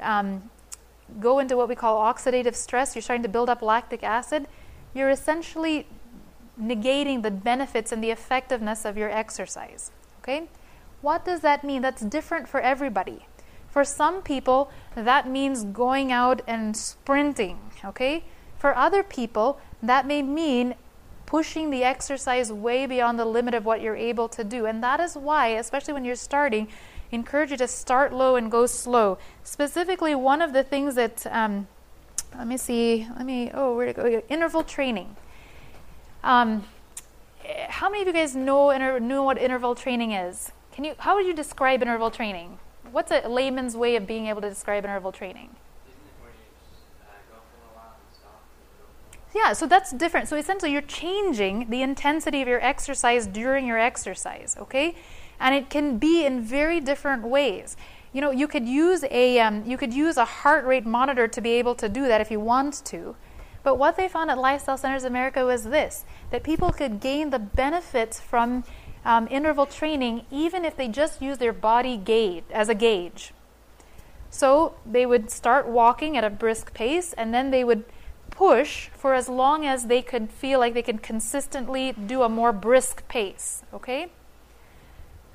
um, 0.00 0.50
go 1.20 1.38
into 1.38 1.54
what 1.54 1.68
we 1.68 1.74
call 1.74 1.98
oxidative 1.98 2.54
stress, 2.54 2.96
you're 2.96 3.02
starting 3.02 3.22
to 3.22 3.28
build 3.28 3.50
up 3.50 3.60
lactic 3.60 4.02
acid, 4.02 4.46
you're 4.94 5.10
essentially 5.10 5.86
negating 6.60 7.22
the 7.22 7.30
benefits 7.30 7.92
and 7.92 8.02
the 8.02 8.10
effectiveness 8.10 8.86
of 8.86 8.96
your 8.96 9.10
exercise. 9.10 9.90
Okay? 10.22 10.48
What 11.02 11.26
does 11.26 11.40
that 11.40 11.62
mean? 11.62 11.82
That's 11.82 12.02
different 12.02 12.48
for 12.48 12.60
everybody. 12.60 13.26
For 13.68 13.84
some 13.84 14.22
people, 14.22 14.70
that 14.94 15.28
means 15.28 15.62
going 15.62 16.10
out 16.10 16.40
and 16.46 16.74
sprinting. 16.74 17.60
Okay? 17.84 18.24
For 18.58 18.74
other 18.74 19.02
people, 19.02 19.60
that 19.82 20.06
may 20.06 20.22
mean 20.22 20.74
pushing 21.28 21.68
the 21.68 21.84
exercise 21.84 22.50
way 22.50 22.86
beyond 22.86 23.18
the 23.18 23.24
limit 23.26 23.52
of 23.52 23.66
what 23.66 23.82
you're 23.82 23.94
able 23.94 24.30
to 24.30 24.42
do. 24.42 24.64
And 24.64 24.82
that 24.82 24.98
is 24.98 25.14
why, 25.14 25.48
especially 25.48 25.92
when 25.92 26.02
you're 26.02 26.16
starting, 26.16 26.68
encourage 27.12 27.50
you 27.50 27.58
to 27.58 27.68
start 27.68 28.14
low 28.14 28.36
and 28.36 28.50
go 28.50 28.64
slow. 28.64 29.18
Specifically, 29.44 30.14
one 30.14 30.40
of 30.40 30.54
the 30.54 30.64
things 30.64 30.94
that, 30.94 31.26
um, 31.26 31.68
let 32.34 32.46
me 32.46 32.56
see, 32.56 33.06
let 33.14 33.26
me, 33.26 33.50
oh, 33.52 33.76
where 33.76 33.84
to 33.84 33.92
go? 33.92 34.22
Interval 34.30 34.64
training. 34.64 35.16
Um, 36.24 36.64
how 37.68 37.90
many 37.90 38.00
of 38.00 38.06
you 38.06 38.14
guys 38.14 38.34
know 38.34 38.70
inter- 38.70 38.98
know 38.98 39.22
what 39.22 39.36
interval 39.36 39.74
training 39.74 40.12
is? 40.12 40.52
Can 40.72 40.84
you? 40.84 40.94
How 40.96 41.14
would 41.14 41.26
you 41.26 41.34
describe 41.34 41.82
interval 41.82 42.10
training? 42.10 42.58
What's 42.90 43.12
a 43.12 43.28
layman's 43.28 43.76
way 43.76 43.96
of 43.96 44.06
being 44.06 44.28
able 44.28 44.40
to 44.40 44.48
describe 44.48 44.84
interval 44.84 45.12
training? 45.12 45.50
Yeah, 49.34 49.52
so 49.52 49.66
that's 49.66 49.92
different. 49.92 50.28
So 50.28 50.36
essentially, 50.36 50.72
you're 50.72 50.82
changing 50.82 51.68
the 51.68 51.82
intensity 51.82 52.40
of 52.40 52.48
your 52.48 52.62
exercise 52.64 53.26
during 53.26 53.66
your 53.66 53.78
exercise, 53.78 54.56
okay? 54.58 54.94
And 55.38 55.54
it 55.54 55.70
can 55.70 55.98
be 55.98 56.24
in 56.24 56.40
very 56.40 56.80
different 56.80 57.22
ways. 57.22 57.76
You 58.12 58.22
know, 58.22 58.30
you 58.30 58.48
could 58.48 58.66
use 58.66 59.04
a 59.10 59.38
um, 59.38 59.64
you 59.66 59.76
could 59.76 59.92
use 59.92 60.16
a 60.16 60.24
heart 60.24 60.64
rate 60.64 60.86
monitor 60.86 61.28
to 61.28 61.40
be 61.40 61.52
able 61.52 61.74
to 61.76 61.88
do 61.88 62.08
that 62.08 62.20
if 62.20 62.30
you 62.30 62.40
want 62.40 62.84
to. 62.86 63.16
But 63.62 63.76
what 63.76 63.96
they 63.96 64.08
found 64.08 64.30
at 64.30 64.38
Lifestyle 64.38 64.78
Centers 64.78 65.04
America 65.04 65.44
was 65.44 65.64
this: 65.64 66.04
that 66.30 66.42
people 66.42 66.70
could 66.70 67.00
gain 67.00 67.30
the 67.30 67.38
benefits 67.38 68.18
from 68.18 68.64
um, 69.04 69.28
interval 69.30 69.66
training 69.66 70.24
even 70.30 70.64
if 70.64 70.74
they 70.76 70.88
just 70.88 71.20
use 71.20 71.38
their 71.38 71.52
body 71.52 71.96
gauge 71.98 72.44
as 72.50 72.68
a 72.70 72.74
gauge. 72.74 73.32
So 74.30 74.74
they 74.84 75.06
would 75.06 75.30
start 75.30 75.68
walking 75.68 76.16
at 76.16 76.24
a 76.24 76.30
brisk 76.30 76.72
pace, 76.72 77.12
and 77.12 77.32
then 77.32 77.50
they 77.50 77.62
would 77.62 77.84
push 78.30 78.88
for 78.88 79.14
as 79.14 79.28
long 79.28 79.66
as 79.66 79.86
they 79.86 80.02
could 80.02 80.30
feel 80.30 80.58
like 80.58 80.74
they 80.74 80.82
could 80.82 81.02
consistently 81.02 81.92
do 81.92 82.22
a 82.22 82.28
more 82.28 82.52
brisk 82.52 83.06
pace, 83.08 83.62
okay? 83.72 84.10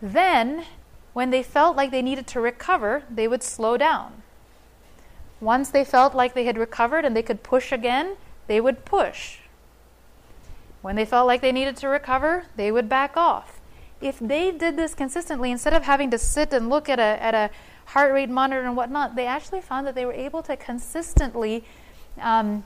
Then, 0.02 0.66
when 1.14 1.30
they 1.30 1.44
felt 1.44 1.78
like 1.78 1.92
they 1.92 2.02
needed 2.02 2.28
to 2.28 2.42
recover, 2.42 3.04
they 3.10 3.28
would 3.28 3.44
slow 3.44 3.78
down. 3.78 4.24
Once 5.40 5.70
they 5.70 5.84
felt 5.84 6.16
like 6.16 6.34
they 6.34 6.46
had 6.46 6.58
recovered 6.58 7.06
and 7.06 7.16
they 7.16 7.22
could 7.22 7.44
push 7.44 7.72
again, 7.72 8.16
they 8.48 8.62
would 8.62 8.86
push. 8.86 9.40
When 10.82 10.96
they 10.96 11.06
felt 11.06 11.28
like 11.28 11.42
they 11.42 11.52
needed 11.52 11.78
to 11.78 11.88
recover, 11.88 12.46
they 12.56 12.72
would 12.72 12.90
back 12.90 13.16
off. 13.16 13.60
If 14.02 14.20
they 14.20 14.52
did 14.52 14.76
this 14.76 14.94
consistently, 14.94 15.52
instead 15.52 15.74
of 15.74 15.84
having 15.84 16.12
to 16.12 16.18
sit 16.18 16.52
and 16.52 16.70
look 16.70 16.90
at 16.90 17.00
a, 17.00 17.24
at 17.24 17.34
a 17.34 17.50
heart 17.86 18.14
rate 18.14 18.30
monitor 18.30 18.64
and 18.64 18.76
whatnot, 18.76 19.16
they 19.16 19.26
actually 19.26 19.62
found 19.62 19.88
that 19.88 19.96
they 19.96 20.06
were 20.06 20.14
able 20.14 20.42
to 20.44 20.58
consistently 20.58 21.64
um, 22.20 22.66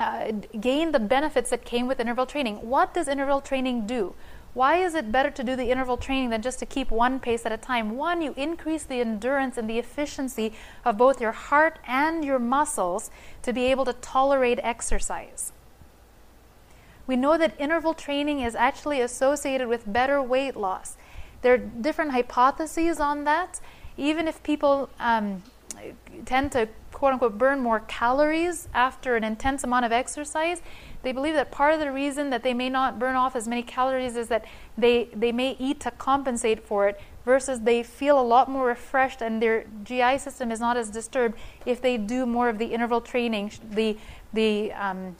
uh, 0.00 0.32
gain 0.58 0.92
the 0.92 0.98
benefits 0.98 1.50
that 1.50 1.64
came 1.64 1.86
with 1.86 2.00
interval 2.00 2.26
training. 2.26 2.56
What 2.56 2.94
does 2.94 3.06
interval 3.06 3.40
training 3.40 3.86
do? 3.86 4.14
Why 4.52 4.76
is 4.76 4.94
it 4.94 5.12
better 5.12 5.30
to 5.30 5.44
do 5.44 5.54
the 5.54 5.70
interval 5.70 5.96
training 5.96 6.30
than 6.30 6.42
just 6.42 6.58
to 6.58 6.66
keep 6.66 6.90
one 6.90 7.20
pace 7.20 7.46
at 7.46 7.52
a 7.52 7.56
time? 7.56 7.96
One, 7.96 8.20
you 8.20 8.34
increase 8.36 8.82
the 8.82 9.00
endurance 9.00 9.56
and 9.56 9.70
the 9.70 9.78
efficiency 9.78 10.54
of 10.84 10.96
both 10.96 11.20
your 11.20 11.32
heart 11.32 11.78
and 11.86 12.24
your 12.24 12.40
muscles 12.40 13.10
to 13.42 13.52
be 13.52 13.66
able 13.66 13.84
to 13.84 13.92
tolerate 13.92 14.58
exercise. 14.62 15.52
We 17.06 17.14
know 17.14 17.38
that 17.38 17.54
interval 17.60 17.94
training 17.94 18.40
is 18.40 18.54
actually 18.54 19.00
associated 19.00 19.68
with 19.68 19.92
better 19.92 20.20
weight 20.22 20.56
loss. 20.56 20.96
There 21.42 21.54
are 21.54 21.58
different 21.58 22.12
hypotheses 22.12 22.98
on 22.98 23.24
that. 23.24 23.60
Even 23.96 24.26
if 24.26 24.42
people 24.42 24.88
um, 24.98 25.42
tend 26.24 26.52
to 26.52 26.68
quote 27.00 27.14
unquote 27.14 27.38
burn 27.38 27.60
more 27.60 27.80
calories 27.80 28.68
after 28.74 29.16
an 29.16 29.24
intense 29.24 29.64
amount 29.64 29.86
of 29.86 29.90
exercise, 29.90 30.60
they 31.02 31.12
believe 31.12 31.32
that 31.32 31.50
part 31.50 31.72
of 31.72 31.80
the 31.80 31.90
reason 31.90 32.28
that 32.28 32.42
they 32.42 32.52
may 32.52 32.68
not 32.68 32.98
burn 32.98 33.16
off 33.16 33.34
as 33.34 33.48
many 33.48 33.62
calories 33.62 34.16
is 34.16 34.28
that 34.28 34.44
they, 34.76 35.08
they 35.14 35.32
may 35.32 35.56
eat 35.58 35.80
to 35.80 35.90
compensate 35.92 36.62
for 36.62 36.88
it 36.88 37.00
versus 37.24 37.60
they 37.60 37.82
feel 37.82 38.20
a 38.20 38.22
lot 38.22 38.50
more 38.50 38.66
refreshed 38.66 39.22
and 39.22 39.42
their 39.42 39.64
GI 39.82 40.18
system 40.18 40.52
is 40.52 40.60
not 40.60 40.76
as 40.76 40.90
disturbed 40.90 41.38
if 41.64 41.80
they 41.80 41.96
do 41.96 42.26
more 42.26 42.50
of 42.50 42.58
the 42.58 42.66
interval 42.66 43.00
training, 43.00 43.50
the, 43.70 43.96
the 44.34 44.70
um, 44.74 45.16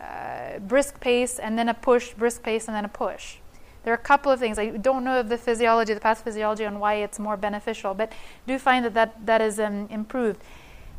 uh, 0.00 0.58
brisk 0.58 0.98
pace 0.98 1.38
and 1.38 1.56
then 1.56 1.68
a 1.68 1.74
push, 1.74 2.12
brisk 2.14 2.42
pace 2.42 2.66
and 2.66 2.74
then 2.74 2.84
a 2.84 2.88
push. 2.88 3.36
There 3.84 3.92
are 3.92 3.96
a 3.96 4.08
couple 4.12 4.32
of 4.32 4.40
things. 4.40 4.58
I 4.58 4.70
don't 4.70 5.04
know 5.04 5.20
of 5.20 5.28
the 5.28 5.38
physiology, 5.38 5.94
the 5.94 6.00
pathophysiology 6.00 6.66
on 6.66 6.80
why 6.80 6.94
it's 6.94 7.20
more 7.20 7.36
beneficial, 7.36 7.94
but 7.94 8.10
do 8.48 8.58
find 8.58 8.84
that 8.84 8.94
that, 8.94 9.26
that 9.26 9.40
is 9.40 9.60
um, 9.60 9.86
improved. 9.90 10.42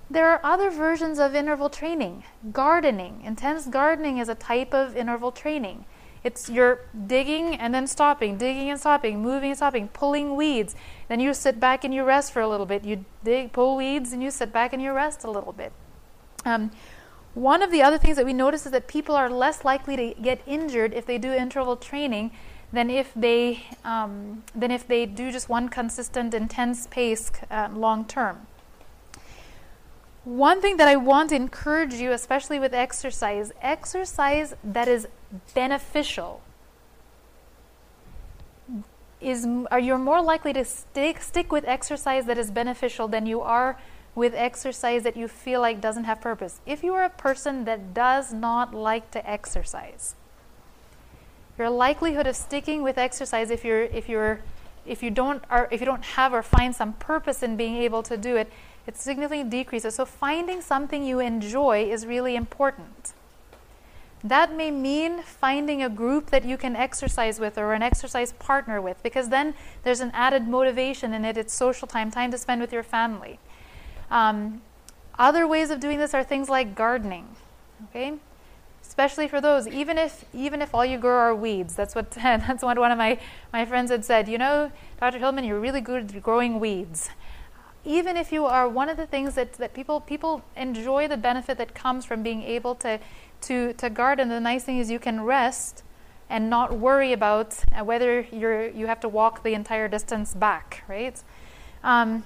There 0.10 0.30
are 0.30 0.40
other 0.44 0.70
versions 0.70 1.20
of 1.20 1.34
interval 1.34 1.70
training. 1.70 2.24
Gardening. 2.52 3.22
Intense 3.24 3.66
gardening 3.68 4.20
is 4.20 4.30
a 4.30 4.36
type 4.36 4.74
of 4.74 4.96
interval 4.96 5.32
training. 5.32 5.86
It's 6.24 6.50
you're 6.50 6.82
digging 7.06 7.56
and 7.56 7.74
then 7.74 7.86
stopping, 7.86 8.38
digging 8.38 8.70
and 8.70 8.80
stopping, 8.80 9.22
moving 9.22 9.52
and 9.52 9.58
stopping, 9.58 9.90
pulling 9.90 10.36
weeds. 10.36 10.76
Then 11.08 11.20
you 11.20 11.34
sit 11.34 11.60
back 11.60 11.84
and 11.84 11.94
you 11.94 12.04
rest 12.04 12.32
for 12.32 12.42
a 12.42 12.50
little 12.50 12.66
bit. 12.66 12.84
You 12.84 13.06
dig, 13.24 13.54
pull 13.54 13.76
weeds, 13.76 14.12
and 14.12 14.24
you 14.24 14.32
sit 14.32 14.52
back 14.52 14.74
and 14.74 14.82
you 14.82 14.92
rest 14.92 15.24
a 15.24 15.30
little 15.30 15.54
bit. 15.54 15.72
Um, 16.44 16.72
one 17.36 17.62
of 17.62 17.72
the 17.72 17.84
other 17.84 17.98
things 17.98 18.16
that 18.16 18.26
we 18.26 18.34
notice 18.34 18.66
is 18.66 18.72
that 18.72 18.88
people 18.88 19.16
are 19.16 19.30
less 19.30 19.66
likely 19.66 19.96
to 19.98 20.22
get 20.22 20.42
injured 20.48 20.94
if 20.94 21.06
they 21.06 21.18
do 21.18 21.32
interval 21.32 21.76
training 21.76 22.32
than 22.72 22.90
if 22.90 23.12
they 23.16 23.64
um, 23.84 24.44
than 24.56 24.72
if 24.72 24.88
they 24.88 25.06
do 25.06 25.32
just 25.32 25.50
one 25.50 25.70
consistent, 25.70 26.34
intense 26.34 26.88
pace 26.88 27.32
uh, 27.52 27.70
long 27.72 28.06
term. 28.06 28.48
One 30.26 30.60
thing 30.60 30.78
that 30.78 30.88
I 30.88 30.96
want 30.96 31.30
to 31.30 31.36
encourage 31.36 31.94
you, 31.94 32.12
especially 32.12 32.58
with 32.60 32.74
exercise, 32.74 33.52
exercise 33.62 34.56
that 34.64 34.88
is 34.88 35.08
beneficial 35.54 36.42
is 39.22 39.48
are 39.72 39.80
you're 39.80 39.98
more 39.98 40.22
likely 40.22 40.52
to 40.54 40.66
stick 40.66 41.22
stick 41.22 41.52
with 41.52 41.64
exercise 41.66 42.26
that 42.26 42.38
is 42.38 42.52
beneficial 42.52 43.08
than 43.08 43.26
you 43.26 43.42
are 43.42 43.78
with 44.14 44.34
exercise 44.36 45.04
that 45.04 45.16
you 45.16 45.28
feel 45.28 45.62
like 45.62 45.80
doesn't 45.80 46.06
have 46.06 46.22
purpose. 46.22 46.60
If 46.66 46.84
you 46.84 46.94
are 46.96 47.04
a 47.04 47.10
person 47.10 47.66
that 47.66 47.94
does 47.94 48.34
not 48.34 48.74
like 48.74 49.12
to 49.12 49.30
exercise, 49.30 50.16
your 51.58 51.70
likelihood 51.70 52.26
of 52.26 52.36
sticking 52.36 52.82
with 52.82 52.98
exercise 52.98 53.52
if 53.52 53.64
you're 53.64 53.84
if 53.84 54.10
you're 54.10 54.42
if 54.88 55.04
you 55.04 55.12
don't 55.12 55.44
or 55.52 55.68
if 55.70 55.82
you 55.82 55.86
don't 55.86 56.04
have 56.04 56.34
or 56.34 56.42
find 56.42 56.76
some 56.76 56.94
purpose 56.94 57.44
in 57.44 57.56
being 57.56 57.76
able 57.76 58.02
to 58.04 58.18
do 58.18 58.36
it 58.36 58.52
it 58.88 58.98
significantly 58.98 59.50
decreases. 59.50 59.96
So 59.96 60.06
finding 60.06 60.62
something 60.62 61.04
you 61.04 61.20
enjoy 61.20 61.90
is 61.90 62.06
really 62.06 62.36
important. 62.36 63.14
That 64.24 64.56
may 64.56 64.72
mean 64.72 65.22
finding 65.22 65.84
a 65.84 65.90
group 65.90 66.32
that 66.32 66.46
you 66.46 66.58
can 66.58 66.76
exercise 66.76 67.40
with 67.40 67.58
or 67.58 67.74
an 67.74 67.84
exercise 67.84 68.34
partner 68.34 68.82
with, 68.82 69.02
because 69.04 69.30
then 69.30 69.54
there's 69.84 70.00
an 70.00 70.12
added 70.14 70.48
motivation 70.48 71.14
in 71.14 71.26
it. 71.26 71.38
It's 71.38 71.54
social 71.54 71.88
time, 71.88 72.10
time 72.10 72.32
to 72.32 72.38
spend 72.38 72.62
with 72.62 72.74
your 72.74 72.84
family. 72.84 73.40
Um, 74.10 74.62
other 75.20 75.48
ways 75.48 75.70
of 75.70 75.80
doing 75.80 76.00
this 76.00 76.14
are 76.14 76.24
things 76.24 76.50
like 76.50 76.76
gardening. 76.76 77.36
Okay, 77.90 78.14
especially 78.88 79.28
for 79.28 79.42
those 79.42 79.68
even 79.68 79.98
if 79.98 80.26
even 80.34 80.62
if 80.62 80.74
all 80.74 80.86
you 80.86 80.98
grow 80.98 81.18
are 81.18 81.36
weeds 81.36 81.76
that's 81.76 81.96
what 81.96 82.12
that's 82.48 82.64
what 82.64 82.78
one 82.78 82.92
of 82.92 82.98
my 82.98 83.20
my 83.52 83.66
friends 83.66 83.92
had 83.92 84.06
said 84.06 84.28
you 84.28 84.38
know 84.38 84.72
dr 85.00 85.18
hillman 85.18 85.44
you're 85.44 85.60
really 85.60 85.82
good 85.82 86.16
at 86.16 86.24
growing 86.24 86.60
weeds 86.60 87.10
even 87.86 88.18
if 88.18 88.32
you 88.32 88.46
are 88.46 88.68
one 88.68 88.90
of 88.90 88.98
the 88.98 89.06
things 89.06 89.36
that, 89.36 89.54
that 89.54 89.74
people 89.74 90.02
people 90.02 90.44
enjoy 90.58 91.08
the 91.08 91.18
benefit 91.18 91.58
that 91.58 91.76
comes 91.76 92.04
from 92.04 92.24
being 92.24 92.42
able 92.42 92.76
to 92.76 93.00
to 93.42 93.74
to 93.74 93.90
garden. 93.90 94.30
The 94.30 94.40
nice 94.40 94.64
thing 94.64 94.80
is 94.80 94.90
you 94.90 95.00
can 95.00 95.22
rest 95.22 95.84
and 96.30 96.50
not 96.50 96.78
worry 96.78 97.14
about 97.14 97.58
uh, 97.72 97.84
whether 97.84 98.22
you're 98.32 98.68
you 98.70 98.88
have 98.88 99.00
to 99.02 99.10
walk 99.10 99.44
the 99.44 99.54
entire 99.54 99.88
distance 99.88 100.34
back, 100.34 100.84
right? 100.88 101.22
Um, 101.84 102.24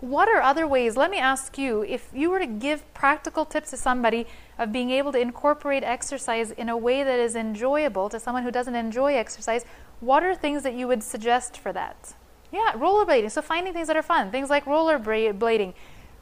what 0.00 0.28
are 0.28 0.42
other 0.42 0.66
ways? 0.66 0.96
Let 0.96 1.10
me 1.10 1.18
ask 1.18 1.56
you 1.56 1.82
if 1.82 2.10
you 2.14 2.30
were 2.30 2.38
to 2.38 2.46
give 2.46 2.82
practical 2.92 3.44
tips 3.44 3.70
to 3.70 3.76
somebody 3.76 4.26
of 4.58 4.70
being 4.70 4.90
able 4.90 5.12
to 5.12 5.18
incorporate 5.18 5.82
exercise 5.82 6.50
in 6.50 6.68
a 6.68 6.76
way 6.76 7.02
that 7.02 7.18
is 7.18 7.34
enjoyable 7.34 8.08
to 8.10 8.20
someone 8.20 8.42
who 8.42 8.50
doesn't 8.50 8.74
enjoy 8.74 9.14
exercise, 9.14 9.64
what 10.00 10.22
are 10.22 10.34
things 10.34 10.62
that 10.64 10.74
you 10.74 10.86
would 10.86 11.02
suggest 11.02 11.56
for 11.58 11.72
that? 11.72 12.14
Yeah, 12.52 12.72
rollerblading. 12.74 13.30
So 13.30 13.42
finding 13.42 13.72
things 13.72 13.88
that 13.88 13.96
are 13.96 14.02
fun, 14.02 14.30
things 14.30 14.50
like 14.50 14.64
rollerblading, 14.64 15.74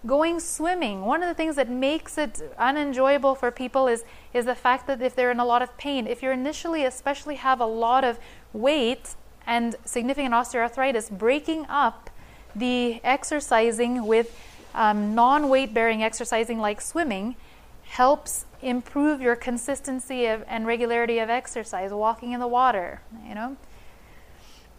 going 0.07 0.41
swimming. 0.41 1.03
One 1.03 1.23
of 1.23 1.29
the 1.29 1.35
things 1.35 1.57
that 1.57 1.69
makes 1.69 2.19
it 2.19 2.43
unenjoyable 2.59 3.35
for 3.35 3.51
people 3.51 3.89
is 3.89 4.05
is 4.33 4.45
the 4.45 4.55
fact 4.55 4.87
that 4.87 5.01
if 5.01 5.15
they're 5.15 5.31
in 5.31 5.41
a 5.41 5.45
lot 5.45 5.63
of 5.63 5.77
pain, 5.77 6.07
if 6.07 6.23
you 6.23 6.31
initially 6.31 6.85
especially 6.85 7.37
have 7.37 7.61
a 7.61 7.67
lot 7.67 8.05
of 8.05 8.19
weight 8.53 9.15
and 9.47 9.77
significant 9.85 10.35
osteoarthritis, 10.35 11.11
breaking 11.11 11.67
up 11.69 12.11
the 12.57 13.01
exercising 13.05 14.07
with 14.07 14.39
um, 14.75 15.15
non-weight 15.15 15.73
bearing 15.73 16.03
exercising 16.03 16.59
like 16.59 16.81
swimming 16.81 17.37
helps 17.85 18.45
improve 18.63 19.21
your 19.21 19.37
consistency 19.37 20.27
of, 20.27 20.43
and 20.49 20.67
regularity 20.67 21.19
of 21.19 21.29
exercise. 21.31 21.93
Walking 21.93 22.33
in 22.33 22.41
the 22.41 22.49
water, 22.49 23.03
you 23.29 23.35
know. 23.35 23.57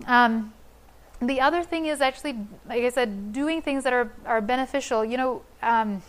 Um, 0.07 0.53
the 1.21 1.41
other 1.41 1.63
thing 1.63 1.85
is 1.85 2.01
actually, 2.01 2.35
like 2.67 2.83
I 2.83 2.89
said, 2.89 3.31
doing 3.31 3.61
things 3.61 3.83
that 3.83 3.93
are, 3.93 4.11
are 4.25 4.41
beneficial. 4.41 5.05
You 5.05 5.17
know, 5.17 5.41
um, 5.61 6.01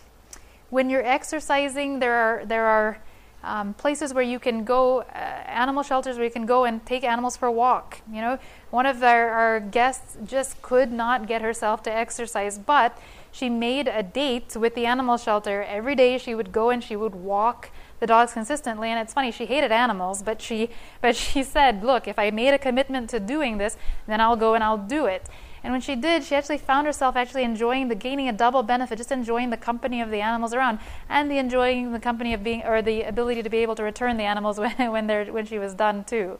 when 0.69 0.89
you're 0.89 1.05
exercising, 1.05 1.99
there 1.99 2.13
are 2.13 2.45
there 2.45 2.65
are 2.65 2.99
um, 3.43 3.73
places 3.73 4.13
where 4.13 4.23
you 4.23 4.39
can 4.39 4.65
go, 4.65 4.99
uh, 4.99 5.03
animal 5.13 5.83
shelters 5.83 6.17
where 6.17 6.25
you 6.25 6.31
can 6.31 6.45
go 6.45 6.65
and 6.65 6.85
take 6.85 7.03
animals 7.03 7.37
for 7.37 7.47
a 7.47 7.51
walk. 7.51 8.01
You 8.11 8.21
know, 8.21 8.39
one 8.71 8.85
of 8.85 9.01
our, 9.03 9.29
our 9.29 9.59
guests 9.59 10.17
just 10.25 10.61
could 10.61 10.91
not 10.91 11.27
get 11.27 11.41
herself 11.41 11.83
to 11.83 11.91
exercise, 11.91 12.57
but 12.57 12.97
she 13.31 13.49
made 13.49 13.87
a 13.87 14.03
date 14.03 14.55
with 14.55 14.75
the 14.75 14.85
animal 14.85 15.17
shelter. 15.17 15.63
Every 15.63 15.95
day 15.95 16.17
she 16.17 16.35
would 16.35 16.51
go 16.51 16.69
and 16.69 16.83
she 16.83 16.95
would 16.95 17.15
walk 17.15 17.69
the 17.99 18.07
dogs 18.07 18.33
consistently. 18.33 18.89
And 18.89 18.99
it's 18.99 19.13
funny, 19.13 19.31
she 19.31 19.45
hated 19.45 19.71
animals, 19.71 20.21
but 20.23 20.41
she 20.41 20.69
but 21.01 21.15
she 21.15 21.43
said, 21.43 21.83
"Look, 21.83 22.07
if 22.07 22.19
I 22.19 22.31
made 22.31 22.53
a 22.53 22.59
commitment 22.59 23.09
to 23.11 23.19
doing 23.19 23.57
this, 23.57 23.77
then 24.07 24.21
I'll 24.21 24.35
go 24.35 24.53
and 24.53 24.63
I'll 24.63 24.77
do 24.77 25.05
it." 25.05 25.27
And 25.63 25.73
when 25.73 25.81
she 25.81 25.95
did, 25.95 26.23
she 26.23 26.35
actually 26.35 26.59
found 26.59 26.85
herself 26.85 27.15
actually 27.15 27.43
enjoying 27.43 27.87
the 27.87 27.95
gaining 27.95 28.29
a 28.29 28.33
double 28.33 28.63
benefit, 28.63 28.97
just 28.97 29.11
enjoying 29.11 29.49
the 29.49 29.57
company 29.57 30.01
of 30.01 30.11
the 30.11 30.21
animals 30.21 30.53
around, 30.53 30.79
and 31.09 31.29
the 31.29 31.39
enjoying 31.39 31.91
the 31.91 31.99
company 31.99 32.33
of 32.33 32.43
being, 32.43 32.63
or 32.63 32.81
the 32.81 33.03
ability 33.03 33.43
to 33.43 33.49
be 33.49 33.57
able 33.57 33.75
to 33.75 33.83
return 33.83 34.17
the 34.17 34.23
animals 34.23 34.59
when 34.63 34.91
when, 34.91 35.07
they're, 35.07 35.25
when 35.25 35.45
she 35.45 35.59
was 35.59 35.73
done 35.73 36.03
too. 36.03 36.39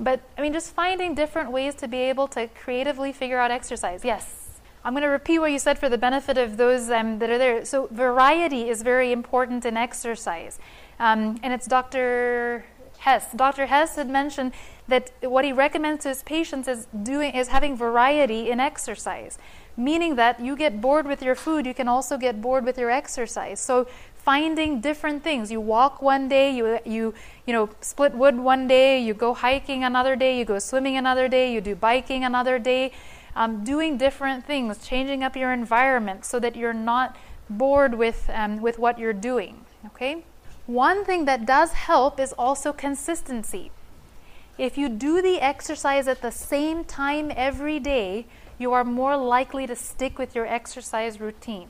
But 0.00 0.20
I 0.38 0.40
mean, 0.40 0.52
just 0.52 0.74
finding 0.74 1.14
different 1.14 1.52
ways 1.52 1.74
to 1.76 1.88
be 1.88 1.98
able 1.98 2.28
to 2.28 2.48
creatively 2.48 3.12
figure 3.12 3.38
out 3.38 3.50
exercise. 3.50 4.04
Yes. 4.04 4.41
I'm 4.84 4.94
going 4.94 5.02
to 5.02 5.08
repeat 5.08 5.38
what 5.38 5.52
you 5.52 5.58
said 5.58 5.78
for 5.78 5.88
the 5.88 5.98
benefit 5.98 6.38
of 6.38 6.56
those 6.56 6.90
um, 6.90 7.18
that 7.20 7.30
are 7.30 7.38
there. 7.38 7.64
So, 7.64 7.88
variety 7.92 8.68
is 8.68 8.82
very 8.82 9.12
important 9.12 9.64
in 9.64 9.76
exercise. 9.76 10.58
Um, 10.98 11.38
and 11.42 11.52
it's 11.52 11.66
Dr. 11.66 12.64
Hess. 12.98 13.32
Dr. 13.32 13.66
Hess 13.66 13.96
had 13.96 14.08
mentioned 14.08 14.52
that 14.88 15.10
what 15.22 15.44
he 15.44 15.52
recommends 15.52 16.02
to 16.02 16.08
his 16.08 16.22
patients 16.22 16.68
is 16.68 16.86
doing 17.02 17.34
is 17.34 17.48
having 17.48 17.76
variety 17.76 18.50
in 18.50 18.60
exercise, 18.60 19.38
meaning 19.76 20.16
that 20.16 20.40
you 20.40 20.56
get 20.56 20.80
bored 20.80 21.06
with 21.06 21.22
your 21.22 21.34
food, 21.34 21.66
you 21.66 21.74
can 21.74 21.88
also 21.88 22.16
get 22.16 22.40
bored 22.40 22.64
with 22.64 22.78
your 22.78 22.90
exercise. 22.90 23.60
So 23.60 23.86
finding 24.14 24.80
different 24.80 25.24
things. 25.24 25.50
You 25.50 25.60
walk 25.60 26.00
one 26.00 26.28
day, 26.28 26.54
you 26.54 26.78
you 26.84 27.14
you 27.46 27.52
know 27.52 27.70
split 27.80 28.14
wood 28.14 28.38
one 28.38 28.68
day, 28.68 29.00
you 29.00 29.14
go 29.14 29.34
hiking 29.34 29.82
another 29.84 30.14
day, 30.14 30.38
you 30.38 30.44
go 30.44 30.58
swimming 30.58 30.96
another 30.96 31.28
day, 31.28 31.52
you 31.52 31.60
do 31.60 31.74
biking 31.74 32.24
another 32.24 32.58
day 32.58 32.92
um, 33.34 33.64
doing 33.64 33.96
different 33.96 34.44
things, 34.44 34.86
changing 34.86 35.22
up 35.22 35.36
your 35.36 35.52
environment 35.52 36.24
so 36.24 36.38
that 36.40 36.56
you're 36.56 36.72
not 36.72 37.16
bored 37.48 37.94
with, 37.94 38.30
um, 38.32 38.60
with 38.60 38.78
what 38.78 38.98
you're 38.98 39.12
doing. 39.12 39.64
Okay? 39.86 40.24
One 40.66 41.04
thing 41.04 41.24
that 41.24 41.46
does 41.46 41.72
help 41.72 42.20
is 42.20 42.32
also 42.34 42.72
consistency. 42.72 43.70
If 44.58 44.76
you 44.76 44.88
do 44.88 45.22
the 45.22 45.40
exercise 45.40 46.06
at 46.06 46.22
the 46.22 46.30
same 46.30 46.84
time 46.84 47.32
every 47.34 47.80
day, 47.80 48.26
you 48.58 48.72
are 48.72 48.84
more 48.84 49.16
likely 49.16 49.66
to 49.66 49.74
stick 49.74 50.18
with 50.18 50.34
your 50.34 50.46
exercise 50.46 51.20
routine. 51.20 51.68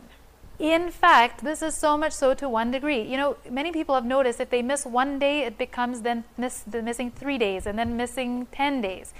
In 0.58 0.90
fact, 0.90 1.42
this 1.42 1.62
is 1.62 1.74
so 1.74 1.96
much 1.96 2.12
so 2.12 2.34
to 2.34 2.48
one 2.48 2.70
degree. 2.70 3.02
You 3.02 3.16
know, 3.16 3.36
many 3.50 3.72
people 3.72 3.94
have 3.94 4.04
noticed 4.04 4.40
if 4.40 4.50
they 4.50 4.62
miss 4.62 4.84
one 4.84 5.18
day, 5.18 5.40
it 5.40 5.58
becomes 5.58 6.02
then 6.02 6.24
miss, 6.36 6.60
the 6.60 6.82
missing 6.82 7.10
three 7.10 7.38
days 7.38 7.66
and 7.66 7.78
then 7.78 7.96
missing 7.96 8.46
10 8.52 8.80
days. 8.80 9.14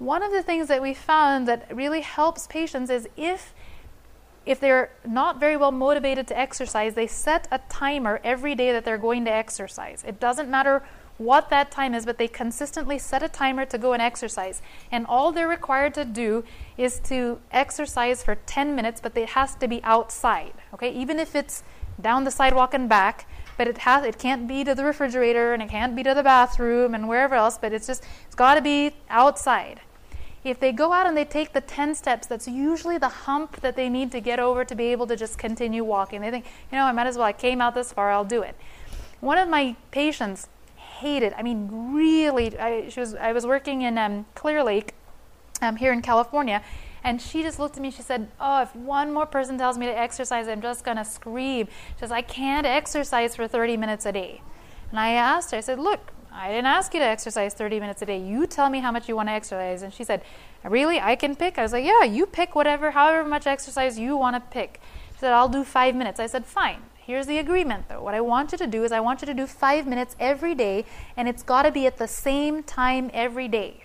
One 0.00 0.22
of 0.22 0.32
the 0.32 0.42
things 0.42 0.68
that 0.68 0.80
we 0.80 0.94
found 0.94 1.46
that 1.46 1.76
really 1.76 2.00
helps 2.00 2.46
patients 2.46 2.88
is 2.88 3.06
if 3.18 3.52
if 4.46 4.58
they're 4.58 4.90
not 5.06 5.38
very 5.38 5.58
well 5.58 5.70
motivated 5.70 6.26
to 6.28 6.38
exercise, 6.38 6.94
they 6.94 7.06
set 7.06 7.46
a 7.52 7.60
timer 7.68 8.18
every 8.24 8.54
day 8.54 8.72
that 8.72 8.86
they're 8.86 8.96
going 8.96 9.26
to 9.26 9.30
exercise. 9.30 10.02
It 10.06 10.18
doesn't 10.18 10.48
matter 10.50 10.82
what 11.18 11.50
that 11.50 11.70
time 11.70 11.94
is, 11.94 12.06
but 12.06 12.16
they 12.16 12.26
consistently 12.26 12.98
set 12.98 13.22
a 13.22 13.28
timer 13.28 13.66
to 13.66 13.76
go 13.76 13.92
and 13.92 14.00
exercise. 14.00 14.62
And 14.90 15.04
all 15.04 15.32
they're 15.32 15.46
required 15.46 15.92
to 15.94 16.06
do 16.06 16.44
is 16.78 16.98
to 17.00 17.38
exercise 17.52 18.24
for 18.24 18.36
10 18.46 18.74
minutes, 18.74 19.02
but 19.02 19.14
it 19.14 19.28
has 19.28 19.54
to 19.56 19.68
be 19.68 19.84
outside. 19.84 20.54
Okay, 20.72 20.90
even 20.94 21.18
if 21.20 21.36
it's 21.36 21.62
down 22.00 22.24
the 22.24 22.30
sidewalk 22.30 22.72
and 22.72 22.88
back, 22.88 23.28
but 23.58 23.68
it 23.68 23.76
has 23.76 24.02
it 24.06 24.18
can't 24.18 24.48
be 24.48 24.64
to 24.64 24.74
the 24.74 24.82
refrigerator 24.82 25.52
and 25.52 25.62
it 25.62 25.68
can't 25.68 25.94
be 25.94 26.02
to 26.02 26.14
the 26.14 26.22
bathroom 26.22 26.94
and 26.94 27.06
wherever 27.06 27.34
else, 27.34 27.58
but 27.58 27.74
it's 27.74 27.86
just 27.86 28.02
it's 28.24 28.34
got 28.34 28.54
to 28.54 28.62
be 28.62 28.94
outside. 29.10 29.82
If 30.42 30.58
they 30.58 30.72
go 30.72 30.92
out 30.92 31.06
and 31.06 31.16
they 31.16 31.24
take 31.24 31.52
the 31.52 31.60
10 31.60 31.94
steps, 31.94 32.26
that's 32.26 32.48
usually 32.48 32.96
the 32.96 33.08
hump 33.08 33.60
that 33.60 33.76
they 33.76 33.88
need 33.88 34.10
to 34.12 34.20
get 34.20 34.40
over 34.40 34.64
to 34.64 34.74
be 34.74 34.84
able 34.86 35.06
to 35.08 35.16
just 35.16 35.38
continue 35.38 35.84
walking. 35.84 36.22
They 36.22 36.30
think, 36.30 36.46
you 36.72 36.78
know, 36.78 36.84
I 36.84 36.92
might 36.92 37.06
as 37.06 37.16
well, 37.16 37.26
I 37.26 37.32
came 37.32 37.60
out 37.60 37.74
this 37.74 37.92
far, 37.92 38.10
I'll 38.10 38.24
do 38.24 38.42
it. 38.42 38.56
One 39.20 39.36
of 39.36 39.48
my 39.48 39.76
patients 39.90 40.48
hated, 40.76 41.34
I 41.34 41.42
mean, 41.42 41.94
really, 41.94 42.58
I, 42.58 42.88
she 42.88 43.00
was, 43.00 43.14
I 43.14 43.32
was 43.32 43.46
working 43.46 43.82
in 43.82 43.98
um, 43.98 44.24
Clear 44.34 44.64
Lake 44.64 44.94
um, 45.60 45.76
here 45.76 45.92
in 45.92 46.00
California, 46.00 46.62
and 47.04 47.20
she 47.20 47.42
just 47.42 47.58
looked 47.58 47.76
at 47.76 47.82
me. 47.82 47.90
She 47.90 48.02
said, 48.02 48.28
Oh, 48.38 48.62
if 48.62 48.74
one 48.74 49.12
more 49.12 49.26
person 49.26 49.56
tells 49.58 49.78
me 49.78 49.86
to 49.86 49.98
exercise, 49.98 50.48
I'm 50.48 50.60
just 50.60 50.84
going 50.84 50.96
to 50.96 51.04
scream. 51.04 51.66
She 51.66 52.00
says, 52.00 52.12
I 52.12 52.22
can't 52.22 52.66
exercise 52.66 53.36
for 53.36 53.48
30 53.48 53.76
minutes 53.76 54.04
a 54.04 54.12
day. 54.12 54.42
And 54.90 55.00
I 55.00 55.10
asked 55.10 55.50
her, 55.52 55.58
I 55.58 55.60
said, 55.60 55.78
Look, 55.78 56.12
I 56.32 56.48
didn't 56.48 56.66
ask 56.66 56.94
you 56.94 57.00
to 57.00 57.06
exercise 57.06 57.54
30 57.54 57.80
minutes 57.80 58.02
a 58.02 58.06
day. 58.06 58.18
You 58.18 58.46
tell 58.46 58.70
me 58.70 58.80
how 58.80 58.92
much 58.92 59.08
you 59.08 59.16
want 59.16 59.28
to 59.28 59.32
exercise. 59.32 59.82
And 59.82 59.92
she 59.92 60.04
said, 60.04 60.22
Really? 60.64 61.00
I 61.00 61.16
can 61.16 61.34
pick? 61.34 61.58
I 61.58 61.62
was 61.62 61.72
like, 61.72 61.84
Yeah, 61.84 62.04
you 62.04 62.26
pick 62.26 62.54
whatever, 62.54 62.92
however 62.92 63.28
much 63.28 63.46
exercise 63.46 63.98
you 63.98 64.16
want 64.16 64.36
to 64.36 64.40
pick. 64.40 64.80
She 65.14 65.20
said, 65.20 65.32
I'll 65.32 65.48
do 65.48 65.64
five 65.64 65.94
minutes. 65.94 66.20
I 66.20 66.26
said, 66.26 66.46
Fine. 66.46 66.82
Here's 66.96 67.26
the 67.26 67.38
agreement 67.38 67.88
though. 67.88 68.02
What 68.02 68.14
I 68.14 68.20
want 68.20 68.52
you 68.52 68.58
to 68.58 68.66
do 68.66 68.84
is 68.84 68.92
I 68.92 69.00
want 69.00 69.22
you 69.22 69.26
to 69.26 69.34
do 69.34 69.46
five 69.46 69.86
minutes 69.86 70.14
every 70.20 70.54
day, 70.54 70.84
and 71.16 71.28
it's 71.28 71.42
got 71.42 71.62
to 71.62 71.72
be 71.72 71.86
at 71.86 71.98
the 71.98 72.06
same 72.06 72.62
time 72.62 73.10
every 73.12 73.48
day. 73.48 73.84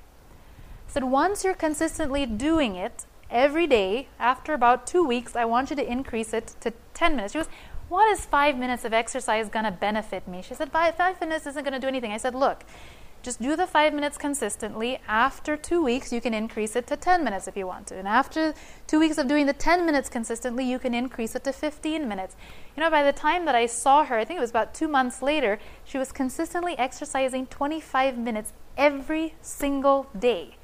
I 0.88 0.92
said, 0.92 1.06
Once 1.06 1.44
you're 1.44 1.56
consistently 1.56 2.26
doing 2.26 2.76
it 2.76 3.06
every 3.32 3.66
day, 3.66 4.08
after 4.20 4.54
about 4.54 4.86
two 4.86 5.04
weeks, 5.04 5.36
I 5.36 5.46
want 5.46 5.72
you 5.72 5.76
to 5.78 5.92
increase 5.92 6.34
it 6.34 6.56
to 6.62 6.72
10 6.94 7.16
minutes. 7.16 7.34
She 7.34 7.40
goes, 7.40 7.50
what 7.90 8.12
is 8.12 8.26
five 8.26 8.58
minutes 8.58 8.86
of 8.86 8.94
exercise 8.94 9.50
going 9.50 9.66
to 9.66 9.72
benefit 9.72 10.28
me? 10.28 10.42
She 10.42 10.54
said, 10.54 10.72
five, 10.72 10.96
five 10.96 11.20
minutes 11.20 11.46
isn't 11.46 11.64
going 11.64 11.74
to 11.74 11.80
do 11.80 11.88
anything. 11.88 12.12
I 12.12 12.18
said, 12.18 12.34
look, 12.34 12.64
just 13.26 13.42
do 13.42 13.56
the 13.56 13.66
five 13.66 13.92
minutes 13.92 14.20
consistently. 14.20 15.00
After 15.08 15.58
two 15.58 15.84
weeks, 15.84 16.14
you 16.14 16.22
can 16.22 16.36
increase 16.36 16.76
it 16.76 16.86
to 16.88 16.96
10 16.96 17.24
minutes 17.24 17.48
if 17.48 17.58
you 17.58 17.66
want 17.66 17.88
to. 17.88 17.98
And 17.98 18.08
after 18.08 18.54
two 18.86 19.00
weeks 19.00 19.18
of 19.18 19.28
doing 19.28 19.48
the 19.48 19.54
10 19.54 19.84
minutes 19.84 20.10
consistently, 20.10 20.64
you 20.64 20.78
can 20.78 20.94
increase 20.94 21.36
it 21.36 21.44
to 21.46 21.52
15 21.52 22.08
minutes. 22.08 22.36
You 22.78 22.84
know, 22.84 22.92
by 22.92 23.02
the 23.02 23.12
time 23.12 23.46
that 23.46 23.56
I 23.56 23.66
saw 23.66 24.06
her, 24.06 24.20
I 24.20 24.26
think 24.26 24.38
it 24.38 24.42
was 24.42 24.52
about 24.52 24.76
two 24.76 24.88
months 24.88 25.24
later, 25.24 25.58
she 25.84 25.98
was 25.98 26.12
consistently 26.12 26.78
exercising 26.78 27.48
25 27.48 28.16
minutes 28.16 28.54
every 28.78 29.34
single 29.42 30.06
day. 30.18 30.58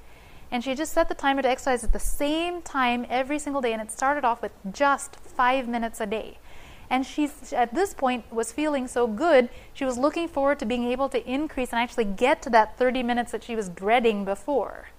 And 0.52 0.64
she 0.64 0.76
just 0.76 0.94
set 0.94 1.10
the 1.10 1.16
timer 1.16 1.42
to 1.42 1.50
exercise 1.50 1.84
at 1.84 1.94
the 1.94 2.00
same 2.00 2.62
time 2.62 3.08
every 3.10 3.40
single 3.40 3.62
day, 3.62 3.74
and 3.74 3.82
it 3.82 3.92
started 3.92 4.26
off 4.26 4.42
with 4.42 4.52
just 4.72 5.16
five 5.16 5.68
minutes 5.68 6.00
a 6.00 6.06
day. 6.06 6.38
And 6.92 7.06
she's 7.06 7.54
at 7.54 7.74
this 7.74 7.94
point 7.94 8.26
was 8.34 8.52
feeling 8.52 8.86
so 8.86 9.08
good, 9.08 9.48
she 9.74 9.86
was 9.86 9.98
looking 9.98 10.28
forward 10.28 10.60
to 10.60 10.66
being 10.66 10.84
able 10.84 11.08
to 11.08 11.26
increase 11.26 11.72
and 11.72 11.80
actually 11.80 12.04
get 12.04 12.42
to 12.42 12.50
that 12.50 12.78
30 12.78 13.02
minutes 13.02 13.32
that 13.32 13.46
she 13.46 13.56
was 13.56 13.70
dreading 13.70 14.26
before. 14.26 14.90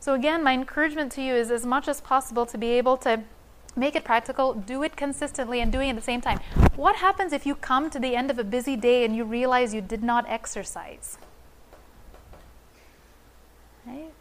So 0.00 0.14
again, 0.14 0.42
my 0.42 0.52
encouragement 0.52 1.12
to 1.12 1.22
you 1.22 1.32
is 1.32 1.52
as 1.52 1.64
much 1.64 1.86
as 1.86 2.00
possible 2.00 2.44
to 2.46 2.58
be 2.58 2.70
able 2.70 2.96
to 2.98 3.22
make 3.76 3.94
it 3.94 4.02
practical, 4.02 4.52
do 4.54 4.82
it 4.82 4.96
consistently, 4.96 5.60
and 5.60 5.70
doing 5.70 5.86
it 5.88 5.90
at 5.90 5.96
the 5.96 6.02
same 6.02 6.20
time. 6.20 6.40
What 6.74 6.96
happens 6.96 7.32
if 7.32 7.46
you 7.46 7.54
come 7.54 7.88
to 7.90 8.00
the 8.00 8.16
end 8.16 8.28
of 8.28 8.38
a 8.40 8.44
busy 8.44 8.74
day 8.74 9.04
and 9.04 9.14
you 9.14 9.22
realize 9.24 9.72
you 9.72 9.80
did 9.80 10.02
not 10.02 10.28
exercise? 10.28 11.18
Right? 13.86 14.12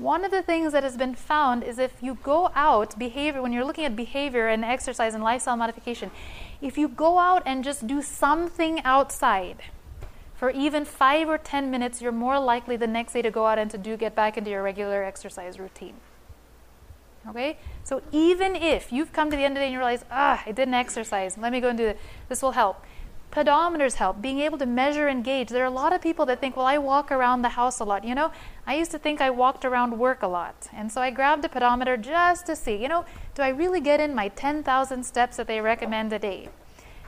One 0.00 0.24
of 0.24 0.30
the 0.30 0.40
things 0.40 0.72
that 0.72 0.82
has 0.82 0.96
been 0.96 1.14
found 1.14 1.62
is 1.62 1.78
if 1.78 1.92
you 2.00 2.14
go 2.22 2.50
out, 2.54 2.98
behavior, 2.98 3.42
when 3.42 3.52
you're 3.52 3.66
looking 3.66 3.84
at 3.84 3.94
behavior 3.94 4.48
and 4.48 4.64
exercise 4.64 5.12
and 5.12 5.22
lifestyle 5.22 5.58
modification, 5.58 6.10
if 6.62 6.78
you 6.78 6.88
go 6.88 7.18
out 7.18 7.42
and 7.44 7.62
just 7.62 7.86
do 7.86 8.00
something 8.00 8.80
outside 8.82 9.58
for 10.34 10.48
even 10.52 10.86
five 10.86 11.28
or 11.28 11.36
ten 11.36 11.70
minutes, 11.70 12.00
you're 12.00 12.12
more 12.12 12.40
likely 12.40 12.78
the 12.78 12.86
next 12.86 13.12
day 13.12 13.20
to 13.20 13.30
go 13.30 13.44
out 13.44 13.58
and 13.58 13.70
to 13.72 13.76
do 13.76 13.98
get 13.98 14.14
back 14.14 14.38
into 14.38 14.48
your 14.48 14.62
regular 14.62 15.04
exercise 15.04 15.58
routine. 15.58 15.96
Okay? 17.28 17.58
So 17.84 18.00
even 18.10 18.56
if 18.56 18.90
you've 18.90 19.12
come 19.12 19.30
to 19.30 19.36
the 19.36 19.44
end 19.44 19.52
of 19.52 19.56
the 19.56 19.60
day 19.60 19.66
and 19.66 19.74
you 19.74 19.78
realize, 19.80 20.06
ah, 20.10 20.42
I 20.46 20.52
didn't 20.52 20.72
exercise, 20.72 21.36
let 21.36 21.52
me 21.52 21.60
go 21.60 21.68
and 21.68 21.76
do 21.76 21.88
it, 21.88 22.00
this 22.30 22.40
will 22.40 22.52
help. 22.52 22.82
Pedometers 23.30 23.94
help, 23.94 24.20
being 24.20 24.40
able 24.40 24.58
to 24.58 24.66
measure 24.66 25.06
and 25.06 25.22
gauge. 25.22 25.50
There 25.50 25.62
are 25.62 25.66
a 25.66 25.70
lot 25.70 25.92
of 25.92 26.00
people 26.00 26.26
that 26.26 26.40
think, 26.40 26.56
well, 26.56 26.66
I 26.66 26.78
walk 26.78 27.12
around 27.12 27.42
the 27.42 27.50
house 27.50 27.78
a 27.78 27.84
lot. 27.84 28.04
You 28.04 28.16
know, 28.16 28.32
I 28.66 28.74
used 28.74 28.90
to 28.90 28.98
think 28.98 29.20
I 29.20 29.30
walked 29.30 29.64
around 29.64 29.96
work 29.98 30.22
a 30.22 30.26
lot. 30.26 30.66
And 30.72 30.90
so 30.90 31.00
I 31.00 31.10
grabbed 31.10 31.44
a 31.44 31.48
pedometer 31.48 31.96
just 31.96 32.46
to 32.46 32.56
see, 32.56 32.74
you 32.74 32.88
know, 32.88 33.04
do 33.36 33.42
I 33.42 33.48
really 33.48 33.80
get 33.80 34.00
in 34.00 34.16
my 34.16 34.28
10,000 34.28 35.04
steps 35.04 35.36
that 35.36 35.46
they 35.46 35.60
recommend 35.60 36.12
a 36.12 36.18
day? 36.18 36.48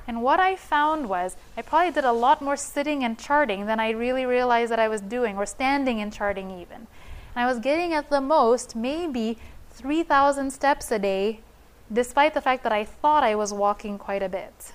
And 0.06 0.22
what 0.22 0.38
I 0.38 0.54
found 0.54 1.08
was 1.08 1.36
I 1.56 1.62
probably 1.62 1.92
did 1.92 2.04
a 2.04 2.12
lot 2.12 2.40
more 2.40 2.56
sitting 2.56 3.02
and 3.02 3.18
charting 3.18 3.66
than 3.66 3.80
I 3.80 3.90
really 3.90 4.24
realized 4.24 4.70
that 4.70 4.78
I 4.78 4.88
was 4.88 5.00
doing, 5.00 5.36
or 5.36 5.46
standing 5.46 6.00
and 6.00 6.12
charting 6.12 6.50
even. 6.50 6.86
And 7.34 7.44
I 7.44 7.46
was 7.46 7.58
getting 7.58 7.92
at 7.92 8.10
the 8.10 8.20
most 8.20 8.76
maybe 8.76 9.38
3,000 9.70 10.52
steps 10.52 10.92
a 10.92 10.98
day, 11.00 11.40
despite 11.92 12.34
the 12.34 12.40
fact 12.40 12.62
that 12.62 12.72
I 12.72 12.84
thought 12.84 13.24
I 13.24 13.34
was 13.34 13.52
walking 13.52 13.98
quite 13.98 14.22
a 14.22 14.28
bit. 14.28 14.72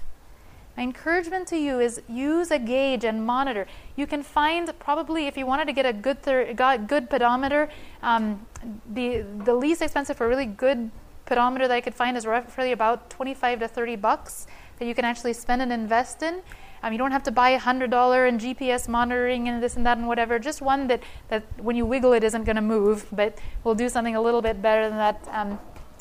My 0.78 0.84
encouragement 0.84 1.48
to 1.48 1.58
you 1.58 1.80
is 1.80 2.00
use 2.08 2.52
a 2.52 2.60
gauge 2.60 3.04
and 3.04 3.26
monitor. 3.26 3.66
You 3.96 4.06
can 4.06 4.22
find 4.22 4.72
probably 4.78 5.26
if 5.26 5.36
you 5.36 5.48
wanted 5.48 5.66
to 5.66 5.74
get 5.74 5.88
a 5.88 5.92
good 5.92 6.22
thir- 6.22 6.54
good 6.54 7.10
pedometer, 7.10 7.68
um, 8.04 8.46
the 8.94 9.26
the 9.44 9.56
least 9.56 9.82
expensive 9.82 10.18
for 10.18 10.28
really 10.28 10.46
good 10.46 10.92
pedometer 11.26 11.68
that 11.68 11.74
I 11.74 11.82
could 11.82 11.96
find 11.96 12.16
is 12.16 12.28
roughly 12.28 12.72
about 12.72 13.10
25 13.10 13.60
to 13.62 13.68
30 13.68 13.96
bucks 13.96 14.46
that 14.78 14.86
you 14.86 14.94
can 14.94 15.04
actually 15.04 15.34
spend 15.34 15.64
and 15.64 15.74
invest 15.74 16.22
in. 16.22 16.42
Um, 16.84 16.92
you 16.94 17.00
don't 17.00 17.12
have 17.12 17.24
to 17.24 17.32
buy 17.32 17.50
a 17.50 17.60
hundred 17.60 17.90
dollar 17.90 18.28
and 18.28 18.40
GPS 18.40 18.88
monitoring 18.88 19.48
and 19.50 19.62
this 19.62 19.78
and 19.78 19.86
that 19.88 19.98
and 19.98 20.08
whatever. 20.08 20.38
Just 20.38 20.62
one 20.62 20.88
that, 20.88 21.02
that 21.30 21.44
when 21.60 21.76
you 21.76 21.88
wiggle 21.88 22.14
it 22.14 22.24
isn't 22.24 22.44
going 22.44 22.56
to 22.56 22.62
move, 22.62 23.08
but 23.12 23.38
will 23.64 23.74
do 23.74 23.90
something 23.90 24.16
a 24.16 24.22
little 24.22 24.44
bit 24.44 24.62
better 24.62 24.88
than 24.88 24.98
that. 24.98 25.28
Um, 25.32 25.60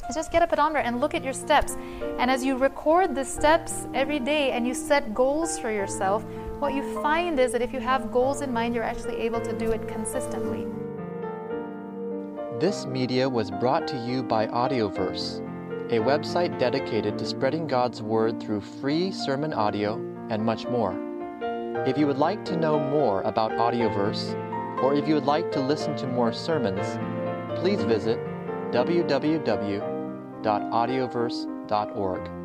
is 0.09 0.15
just 0.15 0.31
get 0.33 0.43
a 0.43 0.47
pedometer 0.47 0.81
and 0.81 1.01
look 1.01 1.15
at 1.15 1.25
your 1.25 1.33
steps. 1.33 1.77
And 2.19 2.31
as 2.31 2.45
you 2.45 2.57
record 2.57 3.15
the 3.15 3.25
steps 3.25 3.87
every 3.95 4.19
day 4.19 4.53
and 4.53 4.67
you 4.67 4.75
set 4.75 5.15
goals 5.15 5.59
for 5.59 5.71
yourself, 5.71 6.25
what 6.59 6.75
you 6.75 6.83
find 7.03 7.39
is 7.39 7.53
that 7.53 7.63
if 7.63 7.73
you 7.73 7.81
have 7.81 8.11
goals 8.13 8.41
in 8.41 8.53
mind, 8.53 8.75
you're 8.75 8.85
actually 8.85 9.17
able 9.17 9.41
to 9.41 9.53
do 9.53 9.73
it 9.73 9.87
consistently. 9.89 10.67
This 12.59 12.87
media 12.87 13.29
was 13.29 13.51
brought 13.51 13.87
to 13.89 13.97
you 13.99 14.23
by 14.23 14.47
Audioverse, 14.47 15.41
a 15.93 15.99
website 15.99 16.59
dedicated 16.59 17.19
to 17.19 17.27
spreading 17.27 17.67
God's 17.67 18.01
Word 18.01 18.41
through 18.41 18.63
free 18.63 19.13
sermon 19.13 19.53
audio 19.53 19.95
and 20.31 20.43
much 20.43 20.67
more. 20.67 20.95
If 21.87 21.99
you 21.99 22.07
would 22.07 22.19
like 22.19 22.45
to 22.47 22.57
know 22.57 22.79
more 22.79 23.21
about 23.23 23.53
Audioverse, 23.53 24.35
or 24.83 24.95
if 24.95 25.07
you 25.07 25.15
would 25.15 25.27
like 25.27 25.53
to 25.53 25.61
listen 25.61 25.95
to 25.97 26.07
more 26.07 26.33
sermons, 26.33 26.99
please 27.61 27.83
visit 27.83 28.19
www.audioverse.org. 30.47 32.36